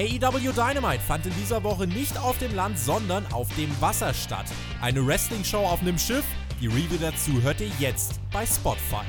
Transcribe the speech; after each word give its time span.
AEW 0.00 0.52
Dynamite 0.52 1.02
fand 1.02 1.26
in 1.26 1.34
dieser 1.34 1.62
Woche 1.62 1.86
nicht 1.86 2.16
auf 2.16 2.38
dem 2.38 2.54
Land, 2.54 2.78
sondern 2.78 3.30
auf 3.34 3.54
dem 3.56 3.68
Wasser 3.82 4.14
statt. 4.14 4.46
Eine 4.80 5.06
Wrestling-Show 5.06 5.58
auf 5.58 5.82
einem 5.82 5.98
Schiff. 5.98 6.24
Die 6.58 6.68
Review 6.68 6.96
dazu 6.98 7.42
hört 7.42 7.60
ihr 7.60 7.70
jetzt 7.78 8.18
bei 8.32 8.46
Spotfight. 8.46 9.04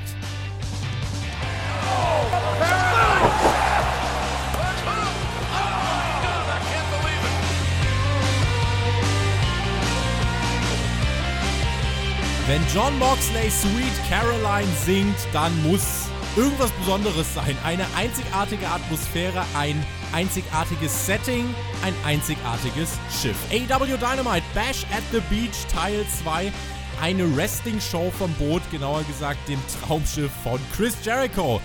Wenn 12.46 12.60
John 12.74 12.98
Moxley 12.98 13.50
Sweet 13.50 14.10
Caroline 14.10 14.68
singt, 14.84 15.16
dann 15.32 15.52
muss 15.62 16.08
irgendwas 16.36 16.70
Besonderes 16.72 17.32
sein. 17.32 17.56
Eine 17.64 17.86
einzigartige 17.96 18.68
Atmosphäre, 18.68 19.42
ein 19.56 19.82
einzigartiges 20.12 21.06
Setting, 21.06 21.46
ein 21.82 21.94
einzigartiges 22.04 22.98
Schiff. 23.10 23.36
AW 23.50 23.96
Dynamite 23.96 24.44
Bash 24.54 24.84
at 24.92 25.02
the 25.10 25.20
Beach 25.30 25.66
Teil 25.72 26.04
2. 26.22 26.52
Eine 27.00 27.36
Wrestling-Show 27.36 28.10
vom 28.18 28.32
Boot, 28.34 28.62
genauer 28.70 29.02
gesagt 29.04 29.48
dem 29.48 29.58
Traumschiff 29.80 30.30
von 30.44 30.60
Chris 30.76 30.96
Jericho. 31.04 31.60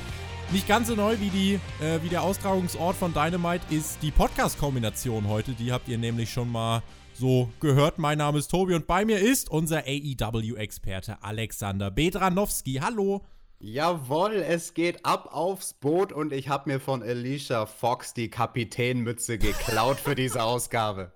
Nicht 0.51 0.67
ganz 0.67 0.87
so 0.87 0.95
neu 0.95 1.17
wie, 1.19 1.29
die, 1.29 1.59
äh, 1.83 2.01
wie 2.01 2.09
der 2.09 2.23
Austragungsort 2.23 2.95
von 2.95 3.13
Dynamite 3.13 3.65
ist 3.69 3.99
die 4.01 4.11
Podcast-Kombination 4.11 5.27
heute. 5.27 5.51
Die 5.51 5.71
habt 5.71 5.89
ihr 5.89 5.97
nämlich 5.97 6.31
schon 6.31 6.49
mal 6.49 6.81
so 7.13 7.49
gehört. 7.59 7.99
Mein 7.99 8.17
Name 8.19 8.39
ist 8.39 8.49
Tobi 8.49 8.73
und 8.75 8.87
bei 8.87 9.03
mir 9.03 9.19
ist 9.19 9.49
unser 9.49 9.83
AEW-Experte 9.85 11.21
Alexander 11.21 11.91
Bedranowski. 11.91 12.75
Hallo. 12.81 13.25
Jawohl, 13.59 14.35
es 14.35 14.75
geht 14.75 15.03
ab 15.03 15.29
aufs 15.33 15.73
Boot 15.73 16.13
und 16.13 16.31
ich 16.31 16.47
habe 16.47 16.69
mir 16.69 16.79
von 16.79 17.01
Alicia 17.01 17.65
Fox 17.65 18.13
die 18.13 18.29
Kapitänmütze 18.29 19.39
geklaut 19.39 19.99
für 19.99 20.13
diese 20.13 20.43
Ausgabe. 20.43 21.11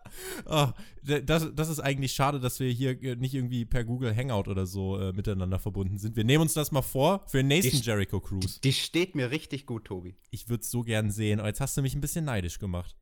Oh, 0.47 0.69
das, 1.03 1.49
das 1.53 1.69
ist 1.69 1.79
eigentlich 1.79 2.13
schade, 2.13 2.39
dass 2.39 2.59
wir 2.59 2.71
hier 2.71 2.95
nicht 3.17 3.35
irgendwie 3.35 3.65
per 3.65 3.83
Google 3.83 4.15
Hangout 4.15 4.49
oder 4.49 4.65
so 4.65 4.97
äh, 4.99 5.13
miteinander 5.13 5.59
verbunden 5.59 5.99
sind. 5.99 6.15
Wir 6.15 6.23
nehmen 6.23 6.41
uns 6.41 6.53
das 6.53 6.71
mal 6.71 6.81
vor 6.81 7.23
für 7.27 7.37
den 7.37 7.47
nächsten 7.47 7.77
die, 7.77 7.83
Jericho 7.83 8.19
Cruise. 8.19 8.59
Die 8.59 8.73
steht 8.73 9.13
mir 9.13 9.29
richtig 9.29 9.67
gut, 9.67 9.85
Tobi. 9.85 10.15
Ich 10.31 10.49
würde 10.49 10.61
es 10.61 10.71
so 10.71 10.81
gern 10.81 11.11
sehen. 11.11 11.39
Oh, 11.39 11.45
jetzt 11.45 11.61
hast 11.61 11.77
du 11.77 11.83
mich 11.83 11.93
ein 11.93 12.01
bisschen 12.01 12.25
neidisch 12.25 12.57
gemacht. 12.57 12.95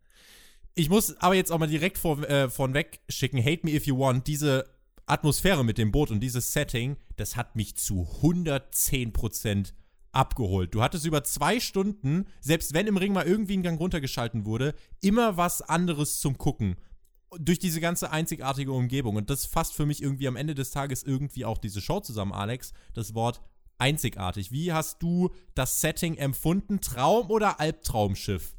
Ich 0.75 0.89
muss 0.89 1.15
aber 1.17 1.35
jetzt 1.35 1.51
auch 1.51 1.59
mal 1.59 1.67
direkt 1.67 1.97
vor, 1.97 2.21
äh, 2.29 2.49
vorweg 2.49 2.99
schicken, 3.07 3.39
hate 3.39 3.65
me 3.65 3.71
if 3.71 3.87
you 3.87 3.97
want, 3.97 4.27
diese 4.27 4.65
Atmosphäre 5.09 5.65
mit 5.65 5.77
dem 5.77 5.91
Boot 5.91 6.11
und 6.11 6.19
dieses 6.19 6.53
Setting, 6.53 6.97
das 7.15 7.35
hat 7.35 7.55
mich 7.55 7.75
zu 7.75 8.07
110% 8.21 9.73
abgeholt. 10.11 10.73
Du 10.73 10.81
hattest 10.81 11.05
über 11.05 11.23
zwei 11.23 11.59
Stunden, 11.59 12.25
selbst 12.41 12.73
wenn 12.73 12.87
im 12.87 12.97
Ring 12.97 13.13
mal 13.13 13.25
irgendwie 13.25 13.57
ein 13.57 13.63
Gang 13.63 13.79
runtergeschalten 13.79 14.45
wurde, 14.45 14.73
immer 15.01 15.37
was 15.37 15.61
anderes 15.61 16.19
zum 16.19 16.37
Gucken. 16.37 16.75
Durch 17.37 17.59
diese 17.59 17.79
ganze 17.79 18.11
einzigartige 18.11 18.71
Umgebung. 18.71 19.15
Und 19.15 19.29
das 19.29 19.45
fasst 19.45 19.73
für 19.73 19.85
mich 19.85 20.01
irgendwie 20.01 20.27
am 20.27 20.35
Ende 20.35 20.55
des 20.55 20.71
Tages 20.71 21.03
irgendwie 21.03 21.45
auch 21.45 21.59
diese 21.59 21.81
Show 21.81 21.99
zusammen, 21.99 22.33
Alex. 22.33 22.73
Das 22.93 23.13
Wort 23.13 23.41
einzigartig. 23.77 24.51
Wie 24.51 24.73
hast 24.73 25.01
du 25.01 25.29
das 25.53 25.81
Setting 25.81 26.17
empfunden? 26.17 26.81
Traum 26.81 27.29
oder 27.29 27.59
Albtraumschiff? 27.59 28.55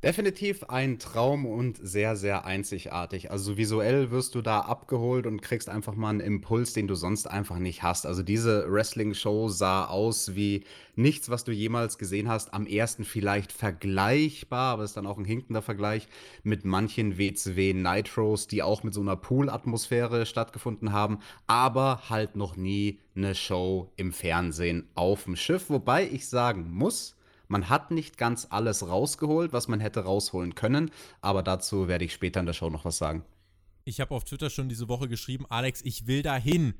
Definitiv 0.00 0.62
ein 0.68 1.00
Traum 1.00 1.44
und 1.44 1.76
sehr, 1.82 2.14
sehr 2.14 2.44
einzigartig. 2.44 3.32
Also 3.32 3.56
visuell 3.56 4.12
wirst 4.12 4.36
du 4.36 4.42
da 4.42 4.60
abgeholt 4.60 5.26
und 5.26 5.42
kriegst 5.42 5.68
einfach 5.68 5.96
mal 5.96 6.10
einen 6.10 6.20
Impuls, 6.20 6.72
den 6.72 6.86
du 6.86 6.94
sonst 6.94 7.26
einfach 7.26 7.58
nicht 7.58 7.82
hast. 7.82 8.06
Also 8.06 8.22
diese 8.22 8.70
Wrestling-Show 8.70 9.48
sah 9.48 9.86
aus 9.86 10.36
wie 10.36 10.62
nichts, 10.94 11.30
was 11.30 11.42
du 11.42 11.50
jemals 11.50 11.98
gesehen 11.98 12.28
hast. 12.28 12.54
Am 12.54 12.68
ersten 12.68 13.02
vielleicht 13.02 13.50
vergleichbar, 13.50 14.74
aber 14.74 14.84
ist 14.84 14.96
dann 14.96 15.06
auch 15.06 15.18
ein 15.18 15.24
hinkender 15.24 15.62
Vergleich 15.62 16.06
mit 16.44 16.64
manchen 16.64 17.18
WCW 17.18 17.74
Nitros, 17.74 18.46
die 18.46 18.62
auch 18.62 18.84
mit 18.84 18.94
so 18.94 19.00
einer 19.00 19.16
Pool-Atmosphäre 19.16 20.26
stattgefunden 20.26 20.92
haben, 20.92 21.18
aber 21.48 22.02
halt 22.08 22.36
noch 22.36 22.54
nie 22.54 23.00
eine 23.16 23.34
Show 23.34 23.90
im 23.96 24.12
Fernsehen 24.12 24.86
auf 24.94 25.24
dem 25.24 25.34
Schiff. 25.34 25.70
Wobei 25.70 26.08
ich 26.08 26.28
sagen 26.28 26.70
muss, 26.70 27.16
man 27.48 27.68
hat 27.68 27.90
nicht 27.90 28.18
ganz 28.18 28.46
alles 28.50 28.86
rausgeholt, 28.86 29.52
was 29.52 29.68
man 29.68 29.80
hätte 29.80 30.04
rausholen 30.04 30.54
können, 30.54 30.90
aber 31.20 31.42
dazu 31.42 31.88
werde 31.88 32.04
ich 32.04 32.12
später 32.12 32.40
in 32.40 32.46
der 32.46 32.52
Show 32.52 32.70
noch 32.70 32.84
was 32.84 32.98
sagen. 32.98 33.24
Ich 33.84 34.00
habe 34.00 34.14
auf 34.14 34.24
Twitter 34.24 34.50
schon 34.50 34.68
diese 34.68 34.88
Woche 34.88 35.08
geschrieben, 35.08 35.46
Alex, 35.48 35.80
ich 35.82 36.06
will 36.06 36.22
dahin. 36.22 36.74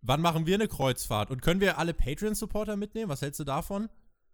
Wann 0.00 0.20
machen 0.20 0.46
wir 0.46 0.54
eine 0.54 0.68
Kreuzfahrt? 0.68 1.30
Und 1.30 1.42
können 1.42 1.60
wir 1.60 1.78
alle 1.78 1.94
Patreon-Supporter 1.94 2.76
mitnehmen? 2.76 3.08
Was 3.08 3.22
hältst 3.22 3.40
du 3.40 3.44
davon? 3.44 3.88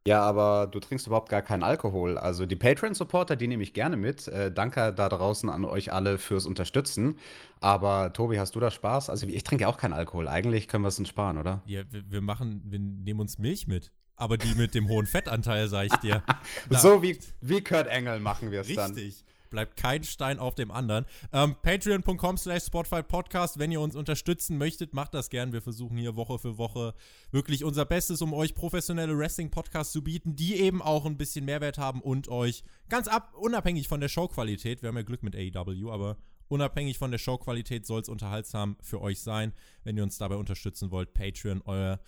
Ja, 0.06 0.22
aber 0.22 0.66
du 0.66 0.80
trinkst 0.80 1.06
überhaupt 1.06 1.28
gar 1.28 1.42
keinen 1.42 1.62
Alkohol. 1.62 2.16
Also 2.16 2.46
die 2.46 2.56
Patreon-Supporter, 2.56 3.36
die 3.36 3.46
nehme 3.46 3.62
ich 3.62 3.74
gerne 3.74 3.96
mit. 3.96 4.28
Äh, 4.28 4.50
danke 4.50 4.92
da 4.94 5.08
draußen 5.08 5.50
an 5.50 5.66
euch 5.66 5.92
alle 5.92 6.16
fürs 6.16 6.46
Unterstützen. 6.46 7.18
Aber 7.60 8.12
Tobi, 8.12 8.38
hast 8.38 8.54
du 8.54 8.60
da 8.60 8.70
Spaß? 8.70 9.10
Also 9.10 9.26
ich 9.26 9.44
trinke 9.44 9.68
auch 9.68 9.76
keinen 9.76 9.92
Alkohol. 9.92 10.28
Eigentlich 10.28 10.68
können 10.68 10.84
wir 10.84 10.88
es 10.88 10.98
uns 10.98 11.08
sparen, 11.08 11.36
oder? 11.36 11.62
Ja, 11.66 11.82
wir, 11.90 12.10
wir 12.10 12.20
machen, 12.22 12.62
wir 12.64 12.78
nehmen 12.78 13.20
uns 13.20 13.38
Milch 13.38 13.66
mit 13.66 13.92
aber 14.18 14.36
die 14.36 14.54
mit 14.54 14.74
dem 14.74 14.88
hohen 14.88 15.06
Fettanteil, 15.06 15.68
sag 15.68 15.86
ich 15.86 15.96
dir. 15.96 16.22
so 16.70 17.02
wie, 17.02 17.18
wie 17.40 17.62
Kurt 17.62 17.86
Engel 17.86 18.20
machen 18.20 18.50
wir 18.50 18.60
es 18.60 18.74
dann. 18.74 18.94
Richtig. 18.94 19.24
Bleibt 19.50 19.76
kein 19.76 20.04
Stein 20.04 20.38
auf 20.38 20.54
dem 20.54 20.70
anderen. 20.70 21.06
Ähm, 21.32 21.56
Patreon.com 21.62 22.36
slash 22.36 22.64
Spotify 22.64 23.02
Podcast. 23.02 23.58
Wenn 23.58 23.72
ihr 23.72 23.80
uns 23.80 23.96
unterstützen 23.96 24.58
möchtet, 24.58 24.92
macht 24.92 25.14
das 25.14 25.30
gern. 25.30 25.52
Wir 25.52 25.62
versuchen 25.62 25.96
hier 25.96 26.16
Woche 26.16 26.38
für 26.38 26.58
Woche 26.58 26.94
wirklich 27.30 27.64
unser 27.64 27.86
Bestes, 27.86 28.20
um 28.20 28.34
euch 28.34 28.54
professionelle 28.54 29.16
Wrestling-Podcasts 29.16 29.92
zu 29.92 30.02
bieten, 30.02 30.36
die 30.36 30.56
eben 30.56 30.82
auch 30.82 31.06
ein 31.06 31.16
bisschen 31.16 31.44
Mehrwert 31.44 31.78
haben 31.78 32.02
und 32.02 32.28
euch 32.28 32.62
ganz 32.88 33.08
ab, 33.08 33.32
unabhängig 33.38 33.88
von 33.88 34.00
der 34.00 34.08
Showqualität, 34.08 34.82
wir 34.82 34.88
haben 34.88 34.96
ja 34.96 35.02
Glück 35.02 35.22
mit 35.22 35.34
AEW, 35.34 35.90
aber 35.90 36.18
unabhängig 36.48 36.98
von 36.98 37.10
der 37.10 37.18
Showqualität 37.18 37.86
soll 37.86 38.02
es 38.02 38.08
unterhaltsam 38.08 38.76
für 38.80 39.00
euch 39.00 39.20
sein. 39.20 39.52
Wenn 39.84 39.96
ihr 39.96 40.02
uns 40.02 40.18
dabei 40.18 40.36
unterstützen 40.36 40.90
wollt, 40.90 41.14
Patreon, 41.14 41.62
euer 41.64 42.00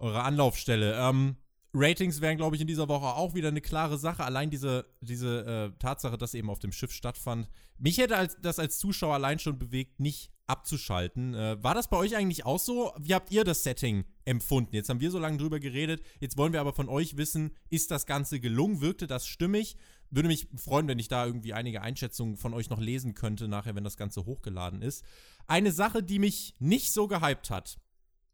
eure 0.00 0.22
Anlaufstelle. 0.22 0.94
Ähm, 0.98 1.36
Ratings 1.72 2.20
wären, 2.20 2.36
glaube 2.36 2.56
ich, 2.56 2.62
in 2.62 2.66
dieser 2.66 2.88
Woche 2.88 3.06
auch 3.06 3.34
wieder 3.34 3.48
eine 3.48 3.60
klare 3.60 3.96
Sache. 3.96 4.24
Allein 4.24 4.50
diese, 4.50 4.86
diese 5.00 5.72
äh, 5.72 5.78
Tatsache, 5.78 6.18
dass 6.18 6.34
eben 6.34 6.50
auf 6.50 6.58
dem 6.58 6.72
Schiff 6.72 6.92
stattfand. 6.92 7.48
Mich 7.78 7.98
hätte 7.98 8.16
als, 8.16 8.36
das 8.42 8.58
als 8.58 8.78
Zuschauer 8.78 9.14
allein 9.14 9.38
schon 9.38 9.58
bewegt, 9.58 10.00
nicht 10.00 10.32
abzuschalten. 10.48 11.34
Äh, 11.34 11.62
war 11.62 11.74
das 11.74 11.88
bei 11.88 11.96
euch 11.96 12.16
eigentlich 12.16 12.44
auch 12.44 12.58
so? 12.58 12.92
Wie 12.98 13.14
habt 13.14 13.30
ihr 13.30 13.44
das 13.44 13.62
Setting 13.62 14.04
empfunden? 14.24 14.74
Jetzt 14.74 14.88
haben 14.88 15.00
wir 15.00 15.12
so 15.12 15.20
lange 15.20 15.38
drüber 15.38 15.60
geredet. 15.60 16.02
Jetzt 16.18 16.36
wollen 16.36 16.52
wir 16.52 16.60
aber 16.60 16.72
von 16.72 16.88
euch 16.88 17.16
wissen, 17.16 17.52
ist 17.68 17.92
das 17.92 18.04
Ganze 18.04 18.40
gelungen? 18.40 18.80
Wirkte 18.80 19.06
das 19.06 19.26
stimmig? 19.26 19.76
Würde 20.10 20.28
mich 20.28 20.48
freuen, 20.56 20.88
wenn 20.88 20.98
ich 20.98 21.06
da 21.06 21.24
irgendwie 21.24 21.54
einige 21.54 21.82
Einschätzungen 21.82 22.36
von 22.36 22.52
euch 22.52 22.68
noch 22.68 22.80
lesen 22.80 23.14
könnte, 23.14 23.46
nachher, 23.46 23.76
wenn 23.76 23.84
das 23.84 23.96
Ganze 23.96 24.26
hochgeladen 24.26 24.82
ist. 24.82 25.04
Eine 25.46 25.70
Sache, 25.70 26.02
die 26.02 26.18
mich 26.18 26.56
nicht 26.58 26.92
so 26.92 27.06
gehypt 27.06 27.48
hat, 27.50 27.78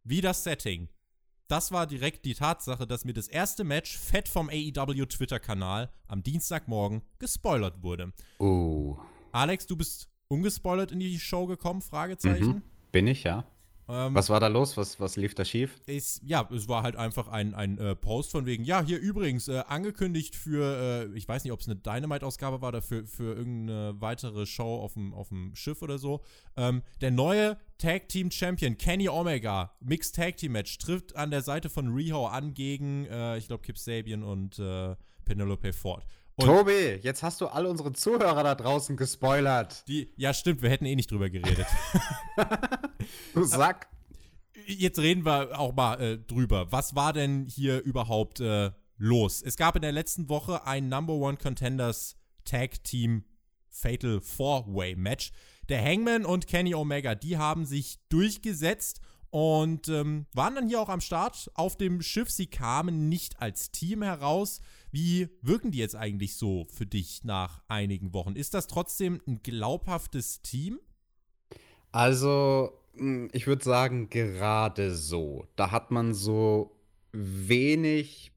wie 0.03 0.22
das 0.22 0.43
Setting 0.43 0.88
das 1.49 1.73
war 1.73 1.87
direkt 1.87 2.25
die 2.25 2.34
Tatsache, 2.34 2.87
dass 2.87 3.05
mir 3.05 3.12
das 3.12 3.29
erste 3.29 3.65
Match 3.65 3.97
fett 3.97 4.29
vom 4.29 4.49
AEW 4.49 5.07
Twitter-Kanal 5.07 5.91
am 6.09 6.23
Dienstagmorgen 6.23 7.03
gespoilert 7.19 7.83
wurde. 7.83 8.12
Oh. 8.39 8.97
Alex, 9.33 9.67
du 9.67 9.77
bist 9.77 10.09
ungespoilert 10.29 10.93
in 10.93 11.01
die 11.01 11.19
Show 11.19 11.47
gekommen? 11.47 11.83
Fragezeichen. 11.83 12.47
Mhm. 12.47 12.62
Bin 12.93 13.07
ich, 13.07 13.25
ja. 13.25 13.45
Ähm, 13.89 14.15
was 14.15 14.31
war 14.31 14.41
da 14.41 14.49
los? 14.49 14.77
Was, 14.77 14.99
was 14.99 15.17
lief 15.17 15.35
da 15.35 15.45
schief? 15.45 15.81
Ist, 15.87 16.23
ja, 16.25 16.49
es 16.53 16.69
war 16.69 16.83
halt 16.83 16.97
einfach 16.97 17.29
ein, 17.29 17.55
ein 17.55 17.79
äh, 17.79 17.95
Post 17.95 18.33
von 18.33 18.45
wegen, 18.45 18.65
ja, 18.65 18.83
hier 18.83 18.99
übrigens, 18.99 19.49
äh, 19.49 19.63
angekündigt 19.69 20.35
für, 20.35 21.09
äh, 21.13 21.17
ich 21.17 21.29
weiß 21.29 21.45
nicht, 21.45 21.53
ob 21.53 21.61
es 21.61 21.69
eine 21.69 21.77
Dynamite-Ausgabe 21.77 22.61
war 22.61 22.71
oder 22.71 22.83
für, 22.83 23.07
für 23.07 23.37
irgendeine 23.37 23.95
weitere 24.01 24.45
Show 24.47 24.81
auf 24.81 24.95
dem, 24.95 25.15
auf 25.15 25.29
dem 25.29 25.55
Schiff 25.55 25.83
oder 25.83 25.99
so. 25.99 26.21
Ähm, 26.57 26.83
der 27.01 27.13
neue 27.13 27.59
Tag 27.79 28.09
Team 28.09 28.31
Champion 28.31 28.77
Kenny 28.77 29.09
Omega, 29.09 29.73
Mixed 29.81 30.17
Tag 30.17 30.37
Team 30.37 30.53
Match, 30.53 30.79
trifft 30.79 31.15
an 31.15 31.31
der 31.31 31.43
Seite 31.43 31.69
von 31.69 31.93
Riho 31.95 32.27
an 32.27 32.55
gegen, 32.55 33.07
äh, 33.07 33.39
ich 33.39 33.47
glaube, 33.47 33.63
Kip 33.63 33.79
Sabian 33.79 34.25
und 34.25 34.59
äh, 34.59 34.97
Penelope 35.25 35.73
Ford. 35.73 36.05
Und 36.38 36.47
Tobi, 36.47 36.98
jetzt 37.03 37.22
hast 37.22 37.41
du 37.41 37.47
alle 37.47 37.68
unsere 37.71 37.94
Zuhörer 37.94 38.42
da 38.42 38.54
draußen 38.54 38.97
gespoilert. 38.97 39.88
Die, 39.88 40.12
ja, 40.16 40.34
stimmt, 40.34 40.60
wir 40.60 40.68
hätten 40.68 40.84
eh 40.84 40.94
nicht 40.94 41.10
drüber 41.10 41.30
geredet. 41.30 41.66
du 43.34 43.44
Sack. 43.44 43.88
Jetzt 44.66 44.98
reden 44.98 45.24
wir 45.24 45.59
auch 45.59 45.74
mal 45.74 46.00
äh, 46.00 46.18
drüber. 46.18 46.71
Was 46.71 46.94
war 46.94 47.15
denn 47.15 47.47
hier 47.47 47.83
überhaupt 47.83 48.41
äh, 48.41 48.71
los? 48.98 49.41
Es 49.41 49.56
gab 49.56 49.77
in 49.77 49.83
der 49.83 49.92
letzten 49.92 50.28
Woche 50.28 50.66
ein 50.66 50.91
Number 50.91 51.15
One 51.15 51.38
Contenders 51.38 52.16
Tag 52.44 52.84
Team 52.84 53.24
Fatal 53.71 54.21
Four-Way 54.21 54.97
Match. 54.97 55.33
Der 55.71 55.83
Hangman 55.83 56.27
und 56.27 56.47
Kenny 56.47 56.74
Omega, 56.74 57.15
die 57.15 57.38
haben 57.38 57.65
sich 57.65 57.98
durchgesetzt 58.10 59.00
und 59.30 59.88
ähm, 59.88 60.27
waren 60.33 60.54
dann 60.54 60.68
hier 60.68 60.80
auch 60.80 60.88
am 60.88 61.00
Start 61.00 61.50
auf 61.54 61.77
dem 61.77 62.03
Schiff. 62.03 62.30
Sie 62.30 62.47
kamen 62.47 63.09
nicht 63.09 63.41
als 63.41 63.71
Team 63.71 64.03
heraus. 64.03 64.60
Wie 64.97 65.28
wirken 65.43 65.72
die 65.72 65.78
jetzt 65.78 65.95
eigentlich 65.95 66.37
so 66.37 66.66
für 66.72 66.87
dich 66.87 67.22
nach 67.22 67.60
einigen 67.69 68.15
Wochen? 68.15 68.34
Ist 68.34 68.54
das 68.54 68.66
trotzdem 68.66 69.21
ein 69.27 69.43
glaubhaftes 69.43 70.41
Team? 70.41 70.81
Also, 71.93 72.72
hm, 72.97 73.28
ich 73.33 73.47
würde 73.47 73.63
sagen, 73.63 74.09
gerade 74.09 74.95
so. 74.95 75.47
Da 75.54 75.71
hat 75.71 75.91
man 75.91 76.15
so 76.15 76.81
wenig 77.13 78.33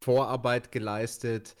Vorarbeit 0.00 0.72
geleistet. 0.72 1.56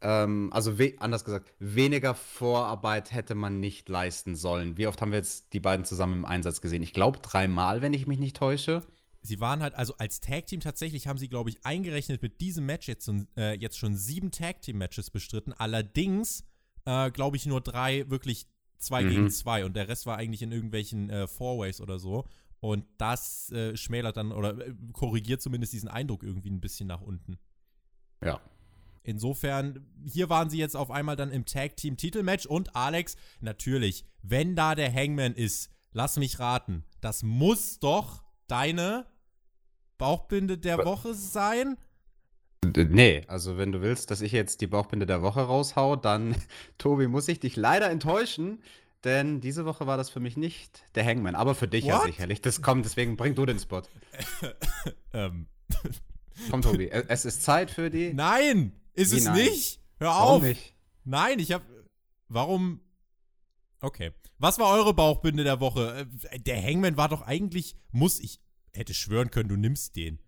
ähm, 0.00 0.50
also 0.50 0.72
anders 0.98 1.26
gesagt, 1.26 1.52
weniger 1.58 2.14
Vorarbeit 2.14 3.12
hätte 3.12 3.34
man 3.34 3.60
nicht 3.60 3.90
leisten 3.90 4.34
sollen. 4.34 4.78
Wie 4.78 4.86
oft 4.86 5.02
haben 5.02 5.12
wir 5.12 5.18
jetzt 5.18 5.52
die 5.52 5.60
beiden 5.60 5.84
zusammen 5.84 6.14
im 6.20 6.24
Einsatz 6.24 6.62
gesehen? 6.62 6.82
Ich 6.82 6.94
glaube 6.94 7.18
dreimal, 7.18 7.82
wenn 7.82 7.92
ich 7.92 8.06
mich 8.06 8.18
nicht 8.18 8.38
täusche. 8.38 8.82
Sie 9.28 9.40
waren 9.40 9.62
halt, 9.62 9.74
also 9.74 9.94
als 9.98 10.20
Tag-Team 10.20 10.60
tatsächlich 10.60 11.06
haben 11.06 11.18
sie, 11.18 11.28
glaube 11.28 11.50
ich, 11.50 11.64
eingerechnet 11.64 12.22
mit 12.22 12.40
diesem 12.40 12.64
Match 12.64 12.88
jetzt, 12.88 13.10
äh, 13.36 13.52
jetzt 13.54 13.78
schon 13.78 13.94
sieben 13.94 14.30
Tag-Team-Matches 14.30 15.10
bestritten. 15.10 15.52
Allerdings, 15.52 16.44
äh, 16.86 17.10
glaube 17.10 17.36
ich, 17.36 17.44
nur 17.44 17.60
drei 17.60 18.08
wirklich 18.10 18.48
zwei 18.78 19.04
mhm. 19.04 19.10
gegen 19.10 19.30
zwei 19.30 19.64
und 19.64 19.76
der 19.76 19.88
Rest 19.88 20.06
war 20.06 20.16
eigentlich 20.16 20.40
in 20.40 20.50
irgendwelchen 20.50 21.10
äh, 21.10 21.26
Fourways 21.26 21.80
oder 21.80 21.98
so. 21.98 22.24
Und 22.60 22.86
das 22.96 23.52
äh, 23.52 23.76
schmälert 23.76 24.16
dann 24.16 24.32
oder 24.32 24.66
äh, 24.66 24.74
korrigiert 24.92 25.42
zumindest 25.42 25.74
diesen 25.74 25.90
Eindruck 25.90 26.22
irgendwie 26.22 26.50
ein 26.50 26.60
bisschen 26.60 26.88
nach 26.88 27.02
unten. 27.02 27.38
Ja. 28.24 28.40
Insofern, 29.02 29.86
hier 30.04 30.28
waren 30.30 30.48
sie 30.48 30.58
jetzt 30.58 30.74
auf 30.74 30.90
einmal 30.90 31.16
dann 31.16 31.30
im 31.30 31.44
Tag-Team-Titelmatch 31.44 32.46
und 32.46 32.74
Alex, 32.74 33.16
natürlich, 33.40 34.04
wenn 34.22 34.56
da 34.56 34.74
der 34.74 34.92
Hangman 34.92 35.34
ist, 35.34 35.70
lass 35.92 36.16
mich 36.16 36.38
raten, 36.38 36.84
das 37.00 37.22
muss 37.22 37.78
doch 37.78 38.24
deine 38.48 39.06
Bauchbinde 39.98 40.56
der 40.56 40.84
Woche 40.84 41.12
sein? 41.14 41.76
Nee, 42.64 43.24
also 43.28 43.56
wenn 43.56 43.72
du 43.72 43.82
willst, 43.82 44.10
dass 44.10 44.20
ich 44.20 44.32
jetzt 44.32 44.60
die 44.60 44.66
Bauchbinde 44.66 45.06
der 45.06 45.22
Woche 45.22 45.40
raushau, 45.40 45.96
dann, 45.96 46.34
Tobi, 46.78 47.06
muss 47.08 47.28
ich 47.28 47.40
dich 47.40 47.56
leider 47.56 47.90
enttäuschen, 47.90 48.62
denn 49.04 49.40
diese 49.40 49.64
Woche 49.64 49.86
war 49.86 49.96
das 49.96 50.10
für 50.10 50.20
mich 50.20 50.36
nicht 50.36 50.84
der 50.94 51.04
Hangman, 51.04 51.34
aber 51.34 51.54
für 51.54 51.68
dich 51.68 51.84
What? 51.84 51.90
ja 51.90 52.00
sicherlich. 52.06 52.40
Das 52.40 52.62
kommt, 52.62 52.84
deswegen 52.84 53.16
bring 53.16 53.34
du 53.34 53.46
den 53.46 53.58
Spot. 53.58 53.82
ähm. 55.12 55.46
Komm, 56.50 56.62
Tobi, 56.62 56.88
es 57.08 57.24
ist 57.24 57.42
Zeit 57.42 57.70
für 57.70 57.90
die. 57.90 58.12
Nein, 58.12 58.72
ist 58.94 59.12
Wie 59.12 59.18
es 59.18 59.24
nein? 59.24 59.36
nicht. 59.36 59.80
Hör 59.98 60.16
auf. 60.16 60.28
Warum 60.28 60.42
nicht? 60.42 60.74
Nein, 61.04 61.38
ich 61.38 61.52
hab. 61.52 61.62
Warum? 62.28 62.80
Okay. 63.80 64.12
Was 64.38 64.58
war 64.58 64.72
eure 64.72 64.94
Bauchbinde 64.94 65.44
der 65.44 65.60
Woche? 65.60 66.06
Äh, 66.30 66.40
der 66.40 66.62
Hangman 66.62 66.96
war 66.96 67.08
doch 67.08 67.22
eigentlich, 67.22 67.76
muss 67.90 68.20
ich, 68.20 68.40
hätte 68.78 68.94
schwören 68.94 69.30
können, 69.30 69.48
du 69.48 69.56
nimmst 69.56 69.96
den. 69.96 70.20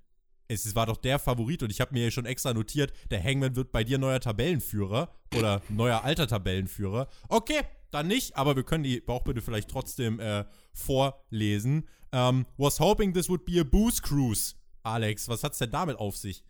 Es 0.48 0.74
war 0.74 0.86
doch 0.86 0.96
der 0.96 1.20
Favorit 1.20 1.62
und 1.62 1.70
ich 1.70 1.80
habe 1.80 1.94
mir 1.94 2.10
schon 2.10 2.26
extra 2.26 2.52
notiert, 2.52 2.92
der 3.10 3.22
Hangman 3.22 3.54
wird 3.54 3.70
bei 3.70 3.84
dir 3.84 3.98
neuer 3.98 4.18
Tabellenführer 4.18 5.14
oder 5.36 5.62
neuer 5.68 6.02
alter 6.02 6.26
Tabellenführer. 6.26 7.08
Okay, 7.28 7.60
dann 7.92 8.08
nicht, 8.08 8.36
aber 8.36 8.56
wir 8.56 8.64
können 8.64 8.82
die 8.82 9.00
Bauchbinde 9.00 9.42
vielleicht 9.42 9.70
trotzdem 9.70 10.18
äh, 10.18 10.44
vorlesen. 10.72 11.88
Um, 12.12 12.18
ähm, 12.18 12.46
was 12.56 12.80
hoping 12.80 13.14
this 13.14 13.28
would 13.28 13.44
be 13.44 13.60
a 13.60 13.64
booze 13.64 14.02
cruise. 14.02 14.54
Alex, 14.82 15.28
was 15.28 15.44
hat's 15.44 15.58
denn 15.58 15.70
damit 15.70 15.96
auf 15.96 16.16
sich? 16.16 16.42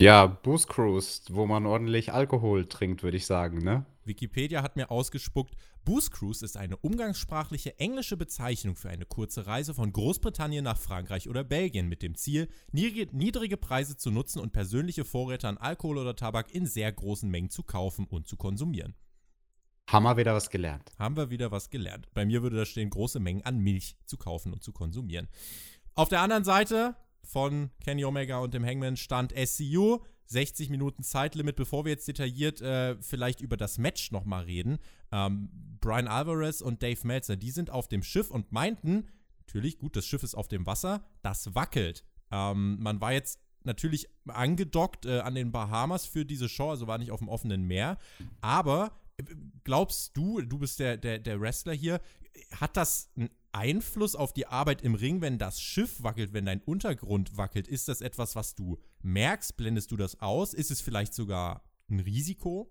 Ja, 0.00 0.24
Booze 0.24 0.66
Cruise, 0.66 1.20
wo 1.28 1.44
man 1.44 1.66
ordentlich 1.66 2.10
Alkohol 2.10 2.64
trinkt, 2.64 3.02
würde 3.02 3.18
ich 3.18 3.26
sagen, 3.26 3.58
ne? 3.58 3.84
Wikipedia 4.04 4.62
hat 4.62 4.76
mir 4.76 4.90
ausgespuckt, 4.90 5.54
Booze 5.84 6.10
Cruise 6.10 6.42
ist 6.42 6.56
eine 6.56 6.78
umgangssprachliche 6.78 7.78
englische 7.78 8.16
Bezeichnung 8.16 8.76
für 8.76 8.88
eine 8.88 9.04
kurze 9.04 9.46
Reise 9.46 9.74
von 9.74 9.92
Großbritannien 9.92 10.64
nach 10.64 10.78
Frankreich 10.78 11.28
oder 11.28 11.44
Belgien 11.44 11.86
mit 11.86 12.00
dem 12.00 12.14
Ziel, 12.14 12.48
niedrige 12.72 13.58
Preise 13.58 13.98
zu 13.98 14.10
nutzen 14.10 14.40
und 14.40 14.54
persönliche 14.54 15.04
Vorräte 15.04 15.48
an 15.48 15.58
Alkohol 15.58 15.98
oder 15.98 16.16
Tabak 16.16 16.50
in 16.54 16.64
sehr 16.64 16.90
großen 16.90 17.30
Mengen 17.30 17.50
zu 17.50 17.62
kaufen 17.62 18.06
und 18.06 18.26
zu 18.26 18.38
konsumieren. 18.38 18.94
Haben 19.86 20.04
wir 20.04 20.16
wieder 20.16 20.32
was 20.32 20.48
gelernt. 20.48 20.92
Haben 20.98 21.18
wir 21.18 21.28
wieder 21.28 21.50
was 21.50 21.68
gelernt. 21.68 22.08
Bei 22.14 22.24
mir 22.24 22.42
würde 22.42 22.56
da 22.56 22.64
stehen, 22.64 22.88
große 22.88 23.20
Mengen 23.20 23.42
an 23.42 23.58
Milch 23.58 23.98
zu 24.06 24.16
kaufen 24.16 24.54
und 24.54 24.62
zu 24.62 24.72
konsumieren. 24.72 25.28
Auf 25.94 26.08
der 26.08 26.22
anderen 26.22 26.44
Seite 26.44 26.96
von 27.30 27.70
Kenny 27.82 28.04
Omega 28.04 28.38
und 28.38 28.54
dem 28.54 28.64
Hangman 28.64 28.96
stand 28.96 29.32
SCU. 29.32 29.98
60 30.26 30.70
Minuten 30.70 31.02
Zeitlimit, 31.02 31.56
bevor 31.56 31.84
wir 31.84 31.90
jetzt 31.90 32.06
detailliert 32.06 32.60
äh, 32.60 32.96
vielleicht 33.02 33.40
über 33.40 33.56
das 33.56 33.78
Match 33.78 34.12
nochmal 34.12 34.44
reden. 34.44 34.78
Ähm, 35.10 35.50
Brian 35.80 36.06
Alvarez 36.06 36.60
und 36.60 36.84
Dave 36.84 37.04
Meltzer, 37.04 37.36
die 37.36 37.50
sind 37.50 37.70
auf 37.70 37.88
dem 37.88 38.04
Schiff 38.04 38.30
und 38.30 38.52
meinten, 38.52 39.08
natürlich, 39.40 39.78
gut, 39.78 39.96
das 39.96 40.06
Schiff 40.06 40.22
ist 40.22 40.36
auf 40.36 40.46
dem 40.46 40.66
Wasser, 40.66 41.04
das 41.22 41.52
wackelt. 41.56 42.04
Ähm, 42.30 42.76
man 42.80 43.00
war 43.00 43.12
jetzt 43.12 43.40
natürlich 43.64 44.06
angedockt 44.28 45.04
äh, 45.04 45.18
an 45.18 45.34
den 45.34 45.50
Bahamas 45.50 46.06
für 46.06 46.24
diese 46.24 46.48
Show, 46.48 46.70
also 46.70 46.86
war 46.86 46.98
nicht 46.98 47.10
auf 47.10 47.18
dem 47.18 47.28
offenen 47.28 47.64
Meer. 47.64 47.98
Aber 48.40 48.92
äh, 49.16 49.24
glaubst 49.64 50.16
du, 50.16 50.40
du 50.42 50.58
bist 50.58 50.78
der, 50.78 50.96
der, 50.96 51.18
der 51.18 51.40
Wrestler 51.40 51.72
hier, 51.72 52.00
hat 52.58 52.76
das 52.76 53.10
einen 53.16 53.30
Einfluss 53.52 54.14
auf 54.14 54.32
die 54.32 54.46
Arbeit 54.46 54.82
im 54.82 54.94
Ring, 54.94 55.20
wenn 55.20 55.38
das 55.38 55.60
Schiff 55.60 56.02
wackelt, 56.02 56.32
wenn 56.32 56.46
dein 56.46 56.62
Untergrund 56.62 57.36
wackelt? 57.36 57.68
Ist 57.68 57.88
das 57.88 58.00
etwas, 58.00 58.36
was 58.36 58.54
du 58.54 58.78
merkst? 59.02 59.56
Blendest 59.56 59.90
du 59.90 59.96
das 59.96 60.20
aus? 60.20 60.54
Ist 60.54 60.70
es 60.70 60.80
vielleicht 60.80 61.14
sogar 61.14 61.62
ein 61.88 62.00
Risiko? 62.00 62.70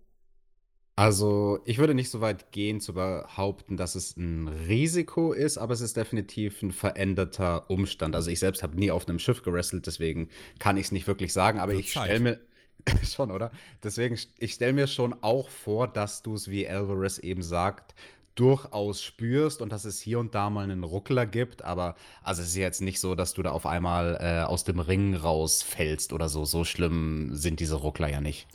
Also, 0.95 1.59
ich 1.63 1.77
würde 1.77 1.93
nicht 1.93 2.09
so 2.09 2.19
weit 2.19 2.51
gehen 2.51 2.81
zu 2.81 2.93
behaupten, 2.93 3.77
dass 3.77 3.95
es 3.95 4.17
ein 4.17 4.49
Risiko 4.49 5.31
ist, 5.31 5.57
aber 5.57 5.73
es 5.73 5.79
ist 5.79 5.95
definitiv 5.95 6.61
ein 6.61 6.73
veränderter 6.73 7.69
Umstand. 7.69 8.15
Also, 8.15 8.29
ich 8.29 8.39
selbst 8.39 8.63
habe 8.63 8.77
nie 8.77 8.91
auf 8.91 9.07
einem 9.07 9.17
Schiff 9.17 9.41
gerestelt, 9.41 9.87
deswegen 9.87 10.27
kann 10.59 10.75
ich 10.75 10.87
es 10.87 10.91
nicht 10.91 11.07
wirklich 11.07 11.31
sagen, 11.31 11.59
aber 11.59 11.71
Wird 11.71 11.85
ich 11.85 11.91
stelle 11.91 12.19
mir 12.19 12.39
schon, 13.03 13.31
oder? 13.31 13.51
Deswegen, 13.81 14.19
ich 14.39 14.53
stelle 14.53 14.73
mir 14.73 14.87
schon 14.87 15.15
auch 15.23 15.49
vor, 15.49 15.87
dass 15.87 16.21
du 16.21 16.33
es, 16.33 16.49
wie 16.49 16.67
Alvarez 16.67 17.17
eben 17.19 17.43
sagt, 17.43 17.95
durchaus 18.39 19.03
spürst 19.03 19.61
und 19.61 19.71
dass 19.71 19.85
es 19.85 19.99
hier 19.99 20.19
und 20.19 20.33
da 20.33 20.49
mal 20.49 20.63
einen 20.63 20.83
Ruckler 20.83 21.25
gibt, 21.25 21.63
aber 21.63 21.95
also 22.23 22.41
es 22.41 22.49
ist 22.49 22.55
jetzt 22.55 22.81
nicht 22.81 22.99
so, 22.99 23.15
dass 23.15 23.33
du 23.33 23.43
da 23.43 23.51
auf 23.51 23.65
einmal 23.65 24.17
äh, 24.21 24.43
aus 24.43 24.63
dem 24.63 24.79
Ring 24.79 25.15
rausfällst 25.15 26.13
oder 26.13 26.29
so. 26.29 26.45
So 26.45 26.63
schlimm 26.63 27.35
sind 27.35 27.59
diese 27.59 27.75
Ruckler 27.75 28.09
ja 28.09 28.21
nicht. 28.21 28.47